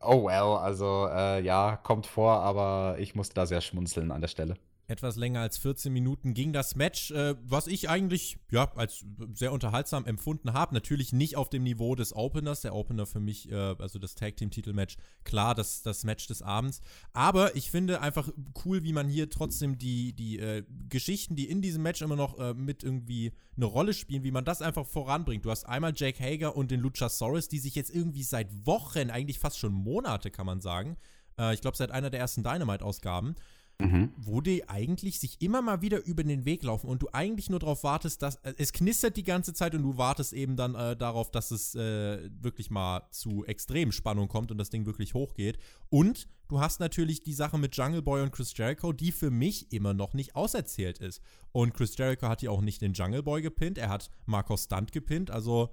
Oh 0.00 0.26
well, 0.26 0.58
also 0.58 1.08
äh, 1.10 1.42
ja, 1.42 1.76
kommt 1.76 2.06
vor, 2.06 2.40
aber 2.40 2.96
ich 2.98 3.14
musste 3.14 3.34
da 3.34 3.46
sehr 3.46 3.60
schmunzeln 3.60 4.10
an 4.10 4.20
der 4.20 4.28
Stelle 4.28 4.56
etwas 4.90 5.16
länger 5.16 5.40
als 5.40 5.56
14 5.58 5.92
Minuten 5.92 6.34
ging 6.34 6.52
das 6.52 6.74
Match, 6.74 7.10
äh, 7.12 7.36
was 7.42 7.66
ich 7.66 7.88
eigentlich 7.88 8.38
ja 8.50 8.70
als 8.74 9.04
sehr 9.32 9.52
unterhaltsam 9.52 10.04
empfunden 10.04 10.52
habe. 10.52 10.74
Natürlich 10.74 11.12
nicht 11.12 11.36
auf 11.36 11.48
dem 11.48 11.62
Niveau 11.62 11.94
des 11.94 12.14
Openers. 12.14 12.60
Der 12.60 12.74
Opener 12.74 13.06
für 13.06 13.20
mich, 13.20 13.50
äh, 13.50 13.54
also 13.54 13.98
das 13.98 14.14
Tag 14.14 14.36
Team 14.36 14.50
Titelmatch, 14.50 14.96
klar, 15.24 15.54
das, 15.54 15.82
das 15.82 16.04
Match 16.04 16.26
des 16.26 16.42
Abends. 16.42 16.80
Aber 17.12 17.56
ich 17.56 17.70
finde 17.70 18.00
einfach 18.00 18.28
cool, 18.64 18.82
wie 18.82 18.92
man 18.92 19.08
hier 19.08 19.30
trotzdem 19.30 19.78
die, 19.78 20.12
die 20.12 20.38
äh, 20.38 20.64
Geschichten, 20.88 21.36
die 21.36 21.48
in 21.48 21.62
diesem 21.62 21.82
Match 21.82 22.02
immer 22.02 22.16
noch 22.16 22.38
äh, 22.38 22.54
mit 22.54 22.82
irgendwie 22.82 23.32
eine 23.56 23.66
Rolle 23.66 23.94
spielen, 23.94 24.24
wie 24.24 24.32
man 24.32 24.44
das 24.44 24.60
einfach 24.60 24.86
voranbringt. 24.86 25.44
Du 25.44 25.50
hast 25.50 25.64
einmal 25.64 25.92
Jake 25.94 26.22
Hager 26.22 26.56
und 26.56 26.70
den 26.70 26.80
Luchasaurus, 26.80 27.48
die 27.48 27.58
sich 27.58 27.74
jetzt 27.74 27.94
irgendwie 27.94 28.24
seit 28.24 28.66
Wochen, 28.66 29.10
eigentlich 29.10 29.38
fast 29.38 29.58
schon 29.58 29.72
Monate, 29.72 30.30
kann 30.30 30.46
man 30.46 30.60
sagen, 30.60 30.96
äh, 31.38 31.54
ich 31.54 31.60
glaube 31.60 31.76
seit 31.76 31.90
einer 31.90 32.10
der 32.10 32.20
ersten 32.20 32.42
Dynamite-Ausgaben, 32.42 33.36
mhm. 33.80 34.12
wo 34.16 34.40
die 34.40 34.68
eigentlich 34.68 35.20
sich 35.20 35.40
immer 35.40 35.62
mal 35.62 35.82
wieder 35.82 36.04
über 36.04 36.22
den 36.22 36.44
Weg 36.44 36.62
laufen 36.62 36.88
und 36.88 37.02
du 37.02 37.08
eigentlich 37.12 37.50
nur 37.50 37.58
darauf 37.58 37.84
wartest, 37.84 38.22
dass 38.22 38.36
äh, 38.36 38.54
es 38.58 38.72
knistert 38.72 39.16
die 39.16 39.22
ganze 39.22 39.52
Zeit 39.54 39.74
und 39.74 39.82
du 39.82 39.96
wartest 39.96 40.32
eben 40.32 40.56
dann 40.56 40.74
äh, 40.74 40.96
darauf, 40.96 41.30
dass 41.30 41.50
es 41.50 41.74
äh, 41.74 42.30
wirklich 42.40 42.70
mal 42.70 43.02
zu 43.10 43.44
extremen 43.44 43.92
Spannung 43.92 44.28
kommt 44.28 44.50
und 44.50 44.58
das 44.58 44.70
Ding 44.70 44.86
wirklich 44.86 45.14
hochgeht. 45.14 45.58
Und 45.88 46.28
du 46.48 46.60
hast 46.60 46.80
natürlich 46.80 47.22
die 47.22 47.34
Sache 47.34 47.58
mit 47.58 47.76
Jungle 47.76 48.02
Boy 48.02 48.22
und 48.22 48.32
Chris 48.32 48.56
Jericho, 48.56 48.92
die 48.92 49.12
für 49.12 49.30
mich 49.30 49.72
immer 49.72 49.94
noch 49.94 50.14
nicht 50.14 50.36
auserzählt 50.36 50.98
ist. 50.98 51.22
Und 51.52 51.74
Chris 51.74 51.96
Jericho 51.96 52.28
hat 52.28 52.42
ja 52.42 52.50
auch 52.50 52.60
nicht 52.60 52.82
den 52.82 52.92
Jungle 52.92 53.22
Boy 53.22 53.42
gepinnt, 53.42 53.78
er 53.78 53.88
hat 53.88 54.10
Marcos 54.26 54.64
Stunt 54.64 54.92
gepinnt, 54.92 55.30
also 55.30 55.70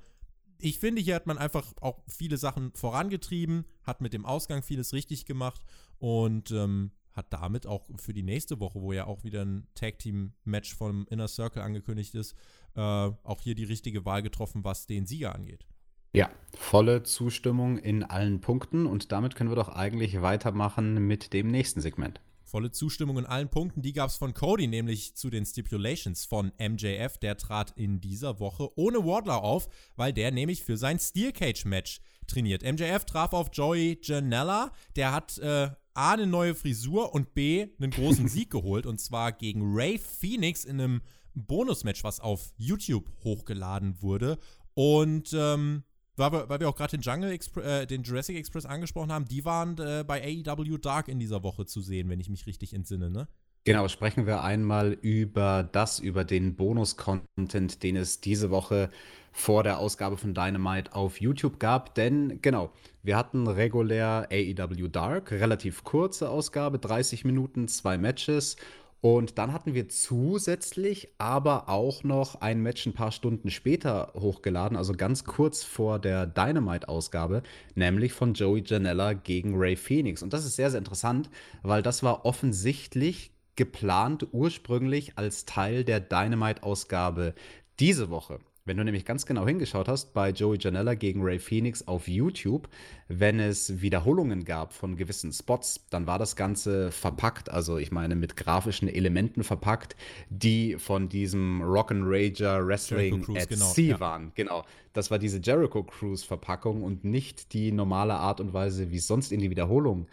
ich 0.59 0.79
finde, 0.79 1.01
hier 1.01 1.15
hat 1.15 1.27
man 1.27 1.37
einfach 1.37 1.73
auch 1.81 2.03
viele 2.07 2.37
Sachen 2.37 2.71
vorangetrieben, 2.73 3.65
hat 3.83 4.01
mit 4.01 4.13
dem 4.13 4.25
Ausgang 4.25 4.63
vieles 4.63 4.93
richtig 4.93 5.25
gemacht 5.25 5.61
und 5.99 6.51
ähm, 6.51 6.91
hat 7.17 7.33
damit 7.33 7.67
auch 7.67 7.89
für 7.97 8.13
die 8.13 8.23
nächste 8.23 8.59
Woche, 8.59 8.81
wo 8.81 8.93
ja 8.93 9.05
auch 9.05 9.23
wieder 9.23 9.43
ein 9.43 9.67
Tag-Team-Match 9.75 10.75
vom 10.75 11.05
Inner 11.09 11.27
Circle 11.27 11.61
angekündigt 11.61 12.15
ist, 12.15 12.35
äh, 12.75 12.79
auch 12.79 13.41
hier 13.41 13.55
die 13.55 13.65
richtige 13.65 14.05
Wahl 14.05 14.21
getroffen, 14.21 14.63
was 14.63 14.87
den 14.87 15.05
Sieger 15.05 15.35
angeht. 15.35 15.67
Ja, 16.13 16.29
volle 16.55 17.03
Zustimmung 17.03 17.77
in 17.77 18.03
allen 18.03 18.39
Punkten 18.39 18.85
und 18.85 19.11
damit 19.11 19.35
können 19.35 19.51
wir 19.51 19.55
doch 19.55 19.69
eigentlich 19.69 20.21
weitermachen 20.21 21.05
mit 21.05 21.33
dem 21.33 21.49
nächsten 21.51 21.81
Segment. 21.81 22.21
Volle 22.47 22.71
Zustimmung 22.71 23.17
in 23.17 23.25
allen 23.25 23.49
Punkten, 23.49 23.81
die 23.81 23.91
gab 23.91 24.09
es 24.09 24.15
von 24.15 24.33
Cody, 24.33 24.67
nämlich 24.67 25.15
zu 25.15 25.29
den 25.29 25.45
Stipulations 25.45 26.23
von 26.23 26.53
MJF. 26.57 27.17
Der 27.17 27.35
trat 27.35 27.71
in 27.75 27.99
dieser 27.99 28.39
Woche 28.39 28.69
ohne 28.77 28.99
Wardler 28.99 29.43
auf, 29.43 29.67
weil 29.97 30.13
der 30.13 30.31
nämlich 30.31 30.63
für 30.63 30.77
sein 30.77 30.97
Steel 30.97 31.33
Cage 31.33 31.65
Match 31.65 31.99
trainiert. 32.25 32.63
MJF 32.63 33.03
traf 33.03 33.33
auf 33.33 33.49
Joey 33.51 33.99
Janella, 34.01 34.71
der 34.95 35.11
hat 35.11 35.37
äh, 35.39 35.71
A, 35.97 36.13
eine 36.13 36.27
neue 36.27 36.55
Frisur 36.55 37.13
und 37.13 37.33
B, 37.33 37.67
einen 37.79 37.91
großen 37.91 38.27
Sieg 38.29 38.49
geholt. 38.51 38.85
Und 38.85 38.99
zwar 38.99 39.31
gegen 39.31 39.75
Ray 39.75 39.97
Phoenix 39.97 40.63
in 40.63 40.79
einem 40.79 41.01
Bonusmatch, 41.33 42.03
was 42.03 42.19
auf 42.19 42.53
YouTube 42.57 43.11
hochgeladen 43.23 44.01
wurde. 44.01 44.37
Und 44.73 45.33
ähm, 45.33 45.83
weil 46.15 46.31
wir, 46.31 46.49
weil 46.49 46.59
wir 46.59 46.69
auch 46.69 46.75
gerade 46.75 46.97
den 46.97 47.01
Jungle 47.01 47.37
äh, 47.63 47.85
den 47.85 48.03
Jurassic 48.03 48.37
Express 48.37 48.65
angesprochen 48.65 49.11
haben, 49.11 49.25
die 49.25 49.45
waren 49.45 49.77
äh, 49.77 50.03
bei 50.05 50.21
AEW 50.23 50.77
Dark 50.77 51.07
in 51.07 51.19
dieser 51.19 51.43
Woche 51.43 51.65
zu 51.65 51.81
sehen, 51.81 52.09
wenn 52.09 52.19
ich 52.19 52.29
mich 52.29 52.45
richtig 52.47 52.73
entsinne, 52.73 53.09
ne? 53.09 53.27
Genau, 53.63 53.87
sprechen 53.89 54.25
wir 54.25 54.43
einmal 54.43 54.93
über 54.93 55.67
das, 55.69 55.99
über 55.99 56.23
den 56.23 56.55
Bonus-Content, 56.55 57.83
den 57.83 57.97
es 57.97 58.21
diese 58.21 58.49
Woche 58.49 58.89
vor 59.37 59.61
der 59.61 59.77
Ausgabe 59.77 60.17
von 60.17 60.33
Dynamite 60.33 60.95
auf 60.95 61.21
YouTube 61.21 61.59
gab. 61.59 61.93
Denn 61.93 62.39
genau, 62.41 62.71
wir 63.03 63.15
hatten 63.15 63.45
regulär 63.45 64.27
AEW 64.31 64.87
Dark, 64.87 65.31
relativ 65.31 65.83
kurze 65.83 66.29
Ausgabe, 66.29 66.79
30 66.79 67.23
Minuten, 67.23 67.67
zwei 67.67 67.99
Matches. 67.99 68.55
Und 68.99 69.37
dann 69.37 69.53
hatten 69.53 69.75
wir 69.75 69.89
zusätzlich 69.89 71.09
aber 71.19 71.69
auch 71.69 72.03
noch 72.03 72.41
ein 72.41 72.63
Match 72.63 72.87
ein 72.87 72.93
paar 72.93 73.11
Stunden 73.11 73.51
später 73.51 74.11
hochgeladen, 74.15 74.75
also 74.75 74.93
ganz 74.93 75.23
kurz 75.23 75.63
vor 75.63 75.99
der 75.99 76.25
Dynamite-Ausgabe, 76.25 77.43
nämlich 77.75 78.13
von 78.13 78.33
Joey 78.33 78.63
Janella 78.65 79.13
gegen 79.13 79.55
Ray 79.55 79.75
Phoenix. 79.75 80.23
Und 80.23 80.33
das 80.33 80.45
ist 80.45 80.55
sehr, 80.55 80.71
sehr 80.71 80.79
interessant, 80.79 81.29
weil 81.61 81.83
das 81.83 82.01
war 82.01 82.25
offensichtlich 82.25 83.29
geplant 83.55 84.25
ursprünglich 84.31 85.15
als 85.15 85.45
Teil 85.45 85.83
der 85.83 85.99
Dynamite-Ausgabe 85.99 87.35
diese 87.79 88.09
Woche. 88.09 88.39
Wenn 88.67 88.75
du 88.75 88.83
nämlich 88.83 89.05
ganz 89.05 89.25
genau 89.25 89.47
hingeschaut 89.47 89.87
hast 89.87 90.13
bei 90.13 90.29
Joey 90.31 90.57
Janella 90.59 90.93
gegen 90.93 91.23
Ray 91.23 91.39
Phoenix 91.39 91.87
auf 91.87 92.09
YouTube, 92.09 92.67
wenn 93.07 93.39
es 93.39 93.81
Wiederholungen 93.81 94.43
gab 94.43 94.73
von 94.73 94.97
gewissen 94.97 95.31
Spots, 95.31 95.87
dann 95.89 96.05
war 96.05 96.19
das 96.19 96.35
Ganze 96.35 96.91
verpackt, 96.91 97.49
also 97.49 97.77
ich 97.77 97.93
meine 97.93 98.17
mit 98.17 98.35
grafischen 98.35 98.89
Elementen 98.89 99.45
verpackt, 99.45 99.95
die 100.29 100.75
von 100.77 101.07
diesem 101.07 101.61
Rock'n'Rager 101.63 102.67
Wrestling 102.67 103.21
Cruise, 103.21 103.41
at 103.41 103.49
genau, 103.49 103.65
Sea 103.71 103.91
ja. 103.91 103.99
waren. 104.01 104.33
Genau. 104.35 104.65
Das 104.97 105.11
war 105.11 105.19
diese 105.19 105.39
Jericho 105.39 105.83
Cruise 105.83 106.25
Verpackung 106.25 106.81
und 106.81 107.03
nicht 107.03 107.53
die 107.53 107.71
normale 107.71 108.15
Art 108.15 108.41
und 108.41 108.53
Weise, 108.53 108.89
wie 108.89 108.97
sonst 108.97 109.31
in 109.31 109.39
die 109.39 109.51
Wiederholung. 109.51 110.07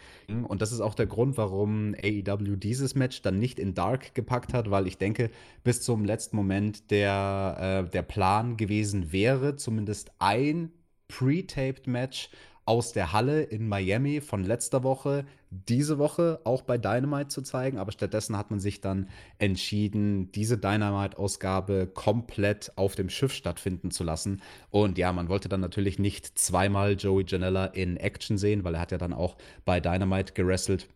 Und 0.47 0.61
das 0.61 0.73
ist 0.73 0.81
auch 0.83 0.95
der 0.95 1.07
Grund, 1.07 1.39
warum 1.39 1.95
AEW 1.95 2.57
dieses 2.57 2.95
Match 2.95 3.23
dann 3.23 3.39
nicht 3.39 3.59
in 3.59 3.73
Dark 3.73 4.15
gepackt 4.15 4.53
hat, 4.53 4.71
weil 4.71 4.87
ich 4.87 4.99
denke, 4.99 5.31
bis 5.63 5.81
zum 5.81 6.05
letzten 6.05 6.37
Moment 6.37 6.91
der, 6.91 7.87
äh, 7.87 7.91
der 7.91 8.03
Plan 8.03 8.59
gewesen 8.59 9.11
wäre, 9.11 9.57
zumindest 9.57 10.13
ein 10.19 10.71
pre-taped 11.09 11.87
Match 11.87 12.29
aus 12.67 12.93
der 12.93 13.13
Halle 13.13 13.43
in 13.43 13.69
Miami 13.69 14.21
von 14.21 14.43
letzter 14.43 14.83
Woche 14.83 15.25
diese 15.51 15.99
Woche 15.99 16.41
auch 16.45 16.63
bei 16.63 16.79
Dynamite 16.79 17.29
zu 17.29 17.43
zeigen, 17.43 17.79
aber 17.79 17.93
stattdessen 17.93 18.37
hat 18.37 18.51
man 18.51 18.59
sich 18.59 18.81
dann 18.81 19.09
entschieden, 19.39 20.33
diese 20.33 20.59
Dynamite-Ausgabe 20.59 21.87
komplett 21.93 22.73
auf 22.77 22.97
dem 22.97 23.09
Schiff 23.09 23.33
stattfinden 23.33 23.91
zu 23.91 24.03
lassen. 24.03 24.43
Und 24.71 24.99
ja, 24.99 25.13
man 25.13 25.29
wollte 25.29 25.49
dann 25.49 25.61
natürlich 25.61 25.99
nicht 25.99 26.39
zweimal 26.39 26.95
Joey 26.95 27.25
Janella 27.27 27.67
in 27.67 27.97
Action 27.97 28.39
sehen, 28.39 28.65
weil 28.65 28.75
er 28.75 28.81
hat 28.81 28.93
ja 28.93 28.99
dann 28.99 29.13
auch 29.13 29.37
bei 29.65 29.81
Dynamite 29.81 30.33
gerestelt. 30.33 30.89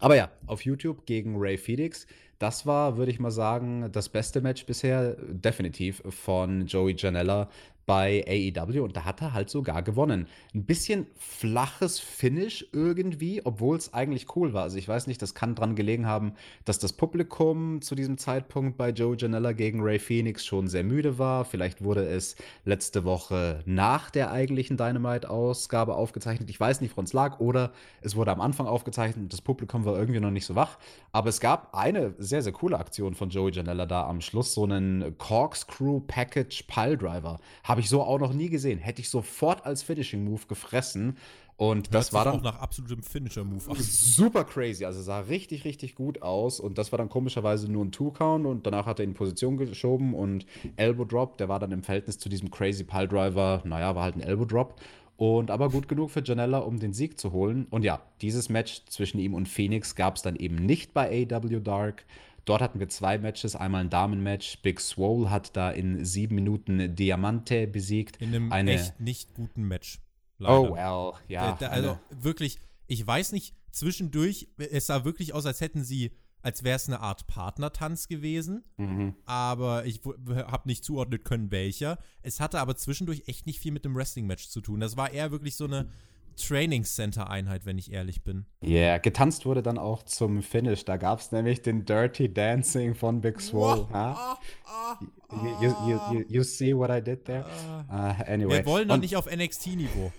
Aber 0.00 0.16
ja, 0.16 0.30
auf 0.46 0.62
YouTube 0.62 1.06
gegen 1.06 1.36
Ray 1.38 1.56
Phoenix. 1.56 2.06
Das 2.38 2.66
war, 2.66 2.96
würde 2.96 3.10
ich 3.10 3.18
mal 3.18 3.32
sagen, 3.32 3.90
das 3.90 4.08
beste 4.08 4.40
Match 4.40 4.64
bisher, 4.64 5.16
definitiv 5.28 6.02
von 6.08 6.66
Joey 6.66 6.94
Janella 6.96 7.48
bei 7.88 8.22
AEW 8.28 8.84
und 8.84 8.98
da 8.98 9.06
hat 9.06 9.22
er 9.22 9.32
halt 9.32 9.48
sogar 9.48 9.82
gewonnen. 9.82 10.28
Ein 10.54 10.66
bisschen 10.66 11.06
flaches 11.16 11.98
Finish 11.98 12.68
irgendwie, 12.70 13.40
obwohl 13.46 13.78
es 13.78 13.94
eigentlich 13.94 14.36
cool 14.36 14.52
war. 14.52 14.64
Also 14.64 14.76
ich 14.76 14.86
weiß 14.86 15.06
nicht, 15.06 15.22
das 15.22 15.34
kann 15.34 15.54
dran 15.54 15.74
gelegen 15.74 16.04
haben, 16.04 16.34
dass 16.66 16.78
das 16.78 16.92
Publikum 16.92 17.80
zu 17.80 17.94
diesem 17.94 18.18
Zeitpunkt 18.18 18.76
bei 18.76 18.90
Joe 18.90 19.16
Janella 19.18 19.52
gegen 19.52 19.80
Ray 19.80 19.98
Phoenix 19.98 20.44
schon 20.44 20.68
sehr 20.68 20.84
müde 20.84 21.18
war. 21.18 21.46
Vielleicht 21.46 21.82
wurde 21.82 22.06
es 22.06 22.36
letzte 22.66 23.04
Woche 23.04 23.62
nach 23.64 24.10
der 24.10 24.32
eigentlichen 24.32 24.76
Dynamite-Ausgabe 24.76 25.94
aufgezeichnet. 25.94 26.50
Ich 26.50 26.60
weiß 26.60 26.82
nicht, 26.82 26.92
woran 26.92 27.06
es 27.06 27.14
lag. 27.14 27.40
Oder 27.40 27.72
es 28.02 28.16
wurde 28.16 28.32
am 28.32 28.42
Anfang 28.42 28.66
aufgezeichnet 28.66 29.22
und 29.22 29.32
das 29.32 29.40
Publikum 29.40 29.86
war 29.86 29.96
irgendwie 29.98 30.20
noch 30.20 30.30
nicht 30.30 30.44
so 30.44 30.54
wach. 30.54 30.76
Aber 31.12 31.30
es 31.30 31.40
gab 31.40 31.74
eine 31.74 32.14
sehr, 32.18 32.42
sehr 32.42 32.52
coole 32.52 32.78
Aktion 32.78 33.14
von 33.14 33.30
Joey 33.30 33.52
Janella 33.52 33.86
da 33.86 34.06
am 34.06 34.20
Schluss. 34.20 34.52
So 34.52 34.64
einen 34.64 35.16
Corkscrew 35.16 36.00
Package 36.00 36.64
Piledriver. 36.64 37.38
Habe 37.64 37.77
habe 37.78 37.84
ich 37.84 37.90
so 37.90 38.02
auch 38.02 38.18
noch 38.18 38.32
nie 38.32 38.48
gesehen. 38.48 38.80
Hätte 38.80 39.00
ich 39.00 39.08
sofort 39.08 39.64
als 39.64 39.84
Finishing 39.84 40.24
Move 40.24 40.40
gefressen. 40.48 41.16
Und 41.56 41.94
das 41.94 42.12
war 42.12 42.24
dann 42.24 42.38
auch 42.38 42.42
nach 42.42 42.58
absolutem 42.58 43.04
Finisher-Move. 43.04 43.80
Super 43.80 44.42
crazy. 44.42 44.84
Also 44.84 45.00
sah 45.00 45.20
richtig, 45.20 45.64
richtig 45.64 45.94
gut 45.94 46.20
aus. 46.20 46.58
Und 46.58 46.76
das 46.76 46.90
war 46.90 46.96
dann 46.96 47.08
komischerweise 47.08 47.70
nur 47.70 47.84
ein 47.84 47.92
Two-Count. 47.92 48.46
Und 48.46 48.66
danach 48.66 48.86
hat 48.86 48.98
er 48.98 49.04
in 49.04 49.14
Position 49.14 49.56
geschoben. 49.56 50.14
Und 50.14 50.44
Elbow 50.74 51.04
Drop, 51.04 51.38
der 51.38 51.48
war 51.48 51.60
dann 51.60 51.70
im 51.70 51.84
Verhältnis 51.84 52.18
zu 52.18 52.28
diesem 52.28 52.50
crazy 52.50 52.82
Pile 52.82 53.06
Driver, 53.06 53.62
naja, 53.64 53.94
war 53.94 54.02
halt 54.02 54.16
ein 54.16 54.22
Elbow 54.22 54.44
Drop. 54.44 54.80
Und 55.16 55.52
aber 55.52 55.70
gut 55.70 55.86
genug 55.86 56.10
für 56.10 56.24
Janella, 56.24 56.58
um 56.58 56.80
den 56.80 56.92
Sieg 56.92 57.16
zu 57.16 57.30
holen. 57.30 57.68
Und 57.70 57.84
ja, 57.84 58.00
dieses 58.22 58.48
Match 58.48 58.82
zwischen 58.88 59.20
ihm 59.20 59.34
und 59.34 59.48
Phoenix 59.48 59.94
gab 59.94 60.16
es 60.16 60.22
dann 60.22 60.34
eben 60.34 60.56
nicht 60.56 60.94
bei 60.94 61.28
AW 61.30 61.60
Dark. 61.60 62.06
Dort 62.48 62.62
hatten 62.62 62.80
wir 62.80 62.88
zwei 62.88 63.18
Matches, 63.18 63.56
einmal 63.56 63.82
ein 63.82 63.90
Damenmatch. 63.90 64.62
Big 64.62 64.80
Swole 64.80 65.30
hat 65.30 65.54
da 65.54 65.70
in 65.70 66.06
sieben 66.06 66.34
Minuten 66.34 66.96
Diamante 66.96 67.66
besiegt. 67.66 68.16
In 68.22 68.34
einem 68.34 68.52
Eine, 68.52 68.72
echt 68.72 68.98
nicht 69.00 69.34
guten 69.34 69.64
Match. 69.64 70.00
Leider. 70.38 70.58
Oh 70.58 70.74
well, 70.74 71.20
ja. 71.28 71.56
Da, 71.60 71.68
also 71.68 71.98
wirklich, 72.08 72.58
ich 72.86 73.06
weiß 73.06 73.32
nicht, 73.32 73.54
zwischendurch, 73.70 74.48
es 74.56 74.86
sah 74.86 75.04
wirklich 75.04 75.34
aus, 75.34 75.44
als 75.44 75.60
hätten 75.60 75.84
sie, 75.84 76.12
als 76.40 76.64
wäre 76.64 76.76
es 76.76 76.88
eine 76.88 77.00
Art 77.00 77.26
Partnertanz 77.26 78.08
gewesen, 78.08 78.64
mhm. 78.78 79.14
aber 79.26 79.84
ich 79.84 80.00
habe 80.26 80.68
nicht 80.68 80.84
zuordnen 80.84 81.22
können, 81.22 81.50
welcher. 81.50 81.98
Es 82.22 82.40
hatte 82.40 82.60
aber 82.60 82.76
zwischendurch 82.76 83.24
echt 83.26 83.44
nicht 83.44 83.58
viel 83.58 83.72
mit 83.72 83.84
dem 83.84 83.94
Wrestling-Match 83.94 84.48
zu 84.48 84.62
tun. 84.62 84.80
Das 84.80 84.96
war 84.96 85.10
eher 85.10 85.30
wirklich 85.32 85.54
so 85.54 85.66
eine 85.66 85.90
Training 86.38 86.84
Center 86.84 87.30
Einheit, 87.30 87.66
wenn 87.66 87.78
ich 87.78 87.92
ehrlich 87.92 88.22
bin. 88.22 88.46
Ja, 88.60 88.70
yeah, 88.70 88.98
getanzt 88.98 89.44
wurde 89.46 89.62
dann 89.62 89.78
auch 89.78 90.02
zum 90.02 90.42
Finish. 90.42 90.84
Da 90.84 90.96
gab 90.96 91.20
es 91.20 91.32
nämlich 91.32 91.62
den 91.62 91.84
Dirty 91.84 92.32
Dancing 92.32 92.94
von 92.94 93.20
Big 93.20 93.40
Swole. 93.40 93.86
Huh? 93.92 94.14
oh, 94.16 94.94
oh, 95.30 95.36
you, 95.60 95.74
you, 95.86 96.00
you, 96.12 96.24
you, 96.28 96.42
see 96.42 96.74
what 96.74 96.90
I 96.90 97.02
did 97.02 97.24
there? 97.24 97.44
Uh, 97.90 98.14
anyway. 98.26 98.58
Wir 98.58 98.66
wollen 98.66 98.88
doch 98.88 98.96
nicht 98.96 99.16
auf 99.16 99.26
NXT-Niveau. 99.26 100.12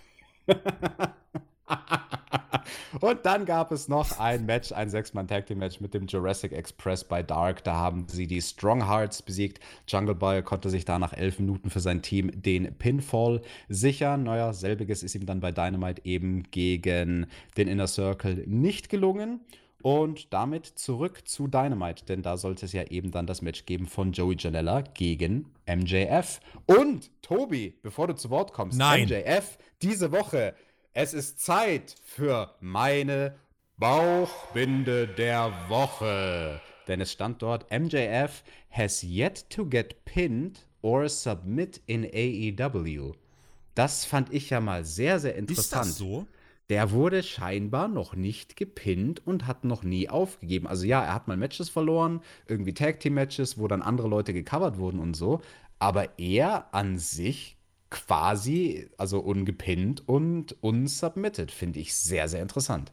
Und 3.00 3.26
dann 3.26 3.46
gab 3.46 3.72
es 3.72 3.88
noch 3.88 4.20
ein 4.20 4.46
Match, 4.46 4.72
ein 4.72 4.90
Sechs-Mann-Tag-Team-Match 4.90 5.80
mit 5.80 5.94
dem 5.94 6.08
Jurassic 6.08 6.52
Express 6.52 7.04
bei 7.04 7.24
Dark. 7.24 7.64
Da 7.64 7.76
haben 7.76 8.08
sie 8.08 8.28
die 8.28 8.42
Strong 8.42 8.88
Hearts 8.88 9.22
besiegt. 9.22 9.60
Jungle 9.88 10.16
Boy 10.16 10.42
konnte 10.42 10.70
sich 10.70 10.86
da 10.86 11.00
nach 11.00 11.14
elf 11.14 11.40
Minuten 11.40 11.70
für 11.70 11.80
sein 11.80 12.02
Team 12.02 12.32
den 12.34 12.76
Pinfall 12.76 13.42
sichern. 13.68 14.24
Naja, 14.24 14.54
selbiges 14.54 15.04
ist 15.04 15.16
ihm 15.16 15.26
dann 15.26 15.40
bei 15.40 15.52
Dynamite 15.52 16.02
eben 16.06 16.44
gegen 16.52 17.28
den 17.58 17.68
Inner 17.68 17.88
Circle 17.88 18.44
nicht 18.48 18.90
gelungen. 18.90 19.42
Und 19.82 20.34
damit 20.34 20.66
zurück 20.66 21.26
zu 21.26 21.48
Dynamite, 21.48 22.04
denn 22.04 22.22
da 22.22 22.36
sollte 22.36 22.66
es 22.66 22.74
ja 22.74 22.84
eben 22.84 23.12
dann 23.12 23.26
das 23.26 23.42
Match 23.42 23.66
geben 23.66 23.88
von 23.88 24.12
Joey 24.12 24.36
Janella 24.38 24.82
gegen 24.82 25.46
MJF. 25.66 26.42
Und 26.66 27.10
Tobi, 27.22 27.76
bevor 27.82 28.08
du 28.08 28.16
zu 28.16 28.30
Wort 28.30 28.52
kommst, 28.52 28.78
Nein. 28.78 29.04
MJF 29.06 29.58
diese 29.82 30.12
Woche 30.12 30.54
es 30.94 31.14
ist 31.14 31.40
Zeit 31.40 31.96
für 32.04 32.56
meine 32.60 33.36
Bauchbinde 33.78 35.08
der 35.08 35.54
Woche. 35.68 36.60
Denn 36.88 37.02
es 37.02 37.12
stand 37.12 37.42
dort, 37.42 37.72
MJF 37.72 38.44
has 38.72 39.04
yet 39.04 39.50
to 39.50 39.66
get 39.66 40.04
pinned 40.06 40.66
or 40.82 41.08
submit 41.08 41.82
in 41.86 42.04
AEW. 42.04 43.14
Das 43.76 44.06
fand 44.06 44.34
ich 44.34 44.50
ja 44.50 44.60
mal 44.60 44.84
sehr, 44.84 45.20
sehr 45.20 45.36
interessant. 45.36 45.88
Ist 45.88 45.92
das 45.92 45.98
so? 45.98 46.28
Der 46.70 46.92
wurde 46.92 47.24
scheinbar 47.24 47.88
noch 47.88 48.16
nicht 48.16 48.56
gepinnt 48.56 49.26
und 49.26 49.48
hat 49.48 49.64
noch 49.64 49.84
nie 49.84 50.10
aufgegeben. 50.10 50.68
Also 50.68 50.86
ja, 50.86 51.04
er 51.04 51.14
hat 51.14 51.28
mal 51.28 51.38
Matches 51.38 51.70
verloren, 51.70 52.22
irgendwie 52.48 52.74
Tag 52.74 53.00
Team 53.00 53.16
Matches, 53.16 53.58
wo 53.58 53.68
dann 53.68 53.82
andere 53.82 54.08
Leute 54.08 54.34
gecovert 54.34 54.78
wurden 54.78 55.00
und 55.00 55.16
so. 55.16 55.42
Aber 55.80 56.20
er 56.20 56.74
an 56.74 56.98
sich 56.98 57.59
quasi, 57.90 58.90
also 58.98 59.20
ungepinnt 59.20 60.08
und 60.08 60.62
unsubmitted. 60.62 61.52
Finde 61.52 61.80
ich 61.80 61.96
sehr, 61.96 62.28
sehr 62.28 62.42
interessant. 62.42 62.92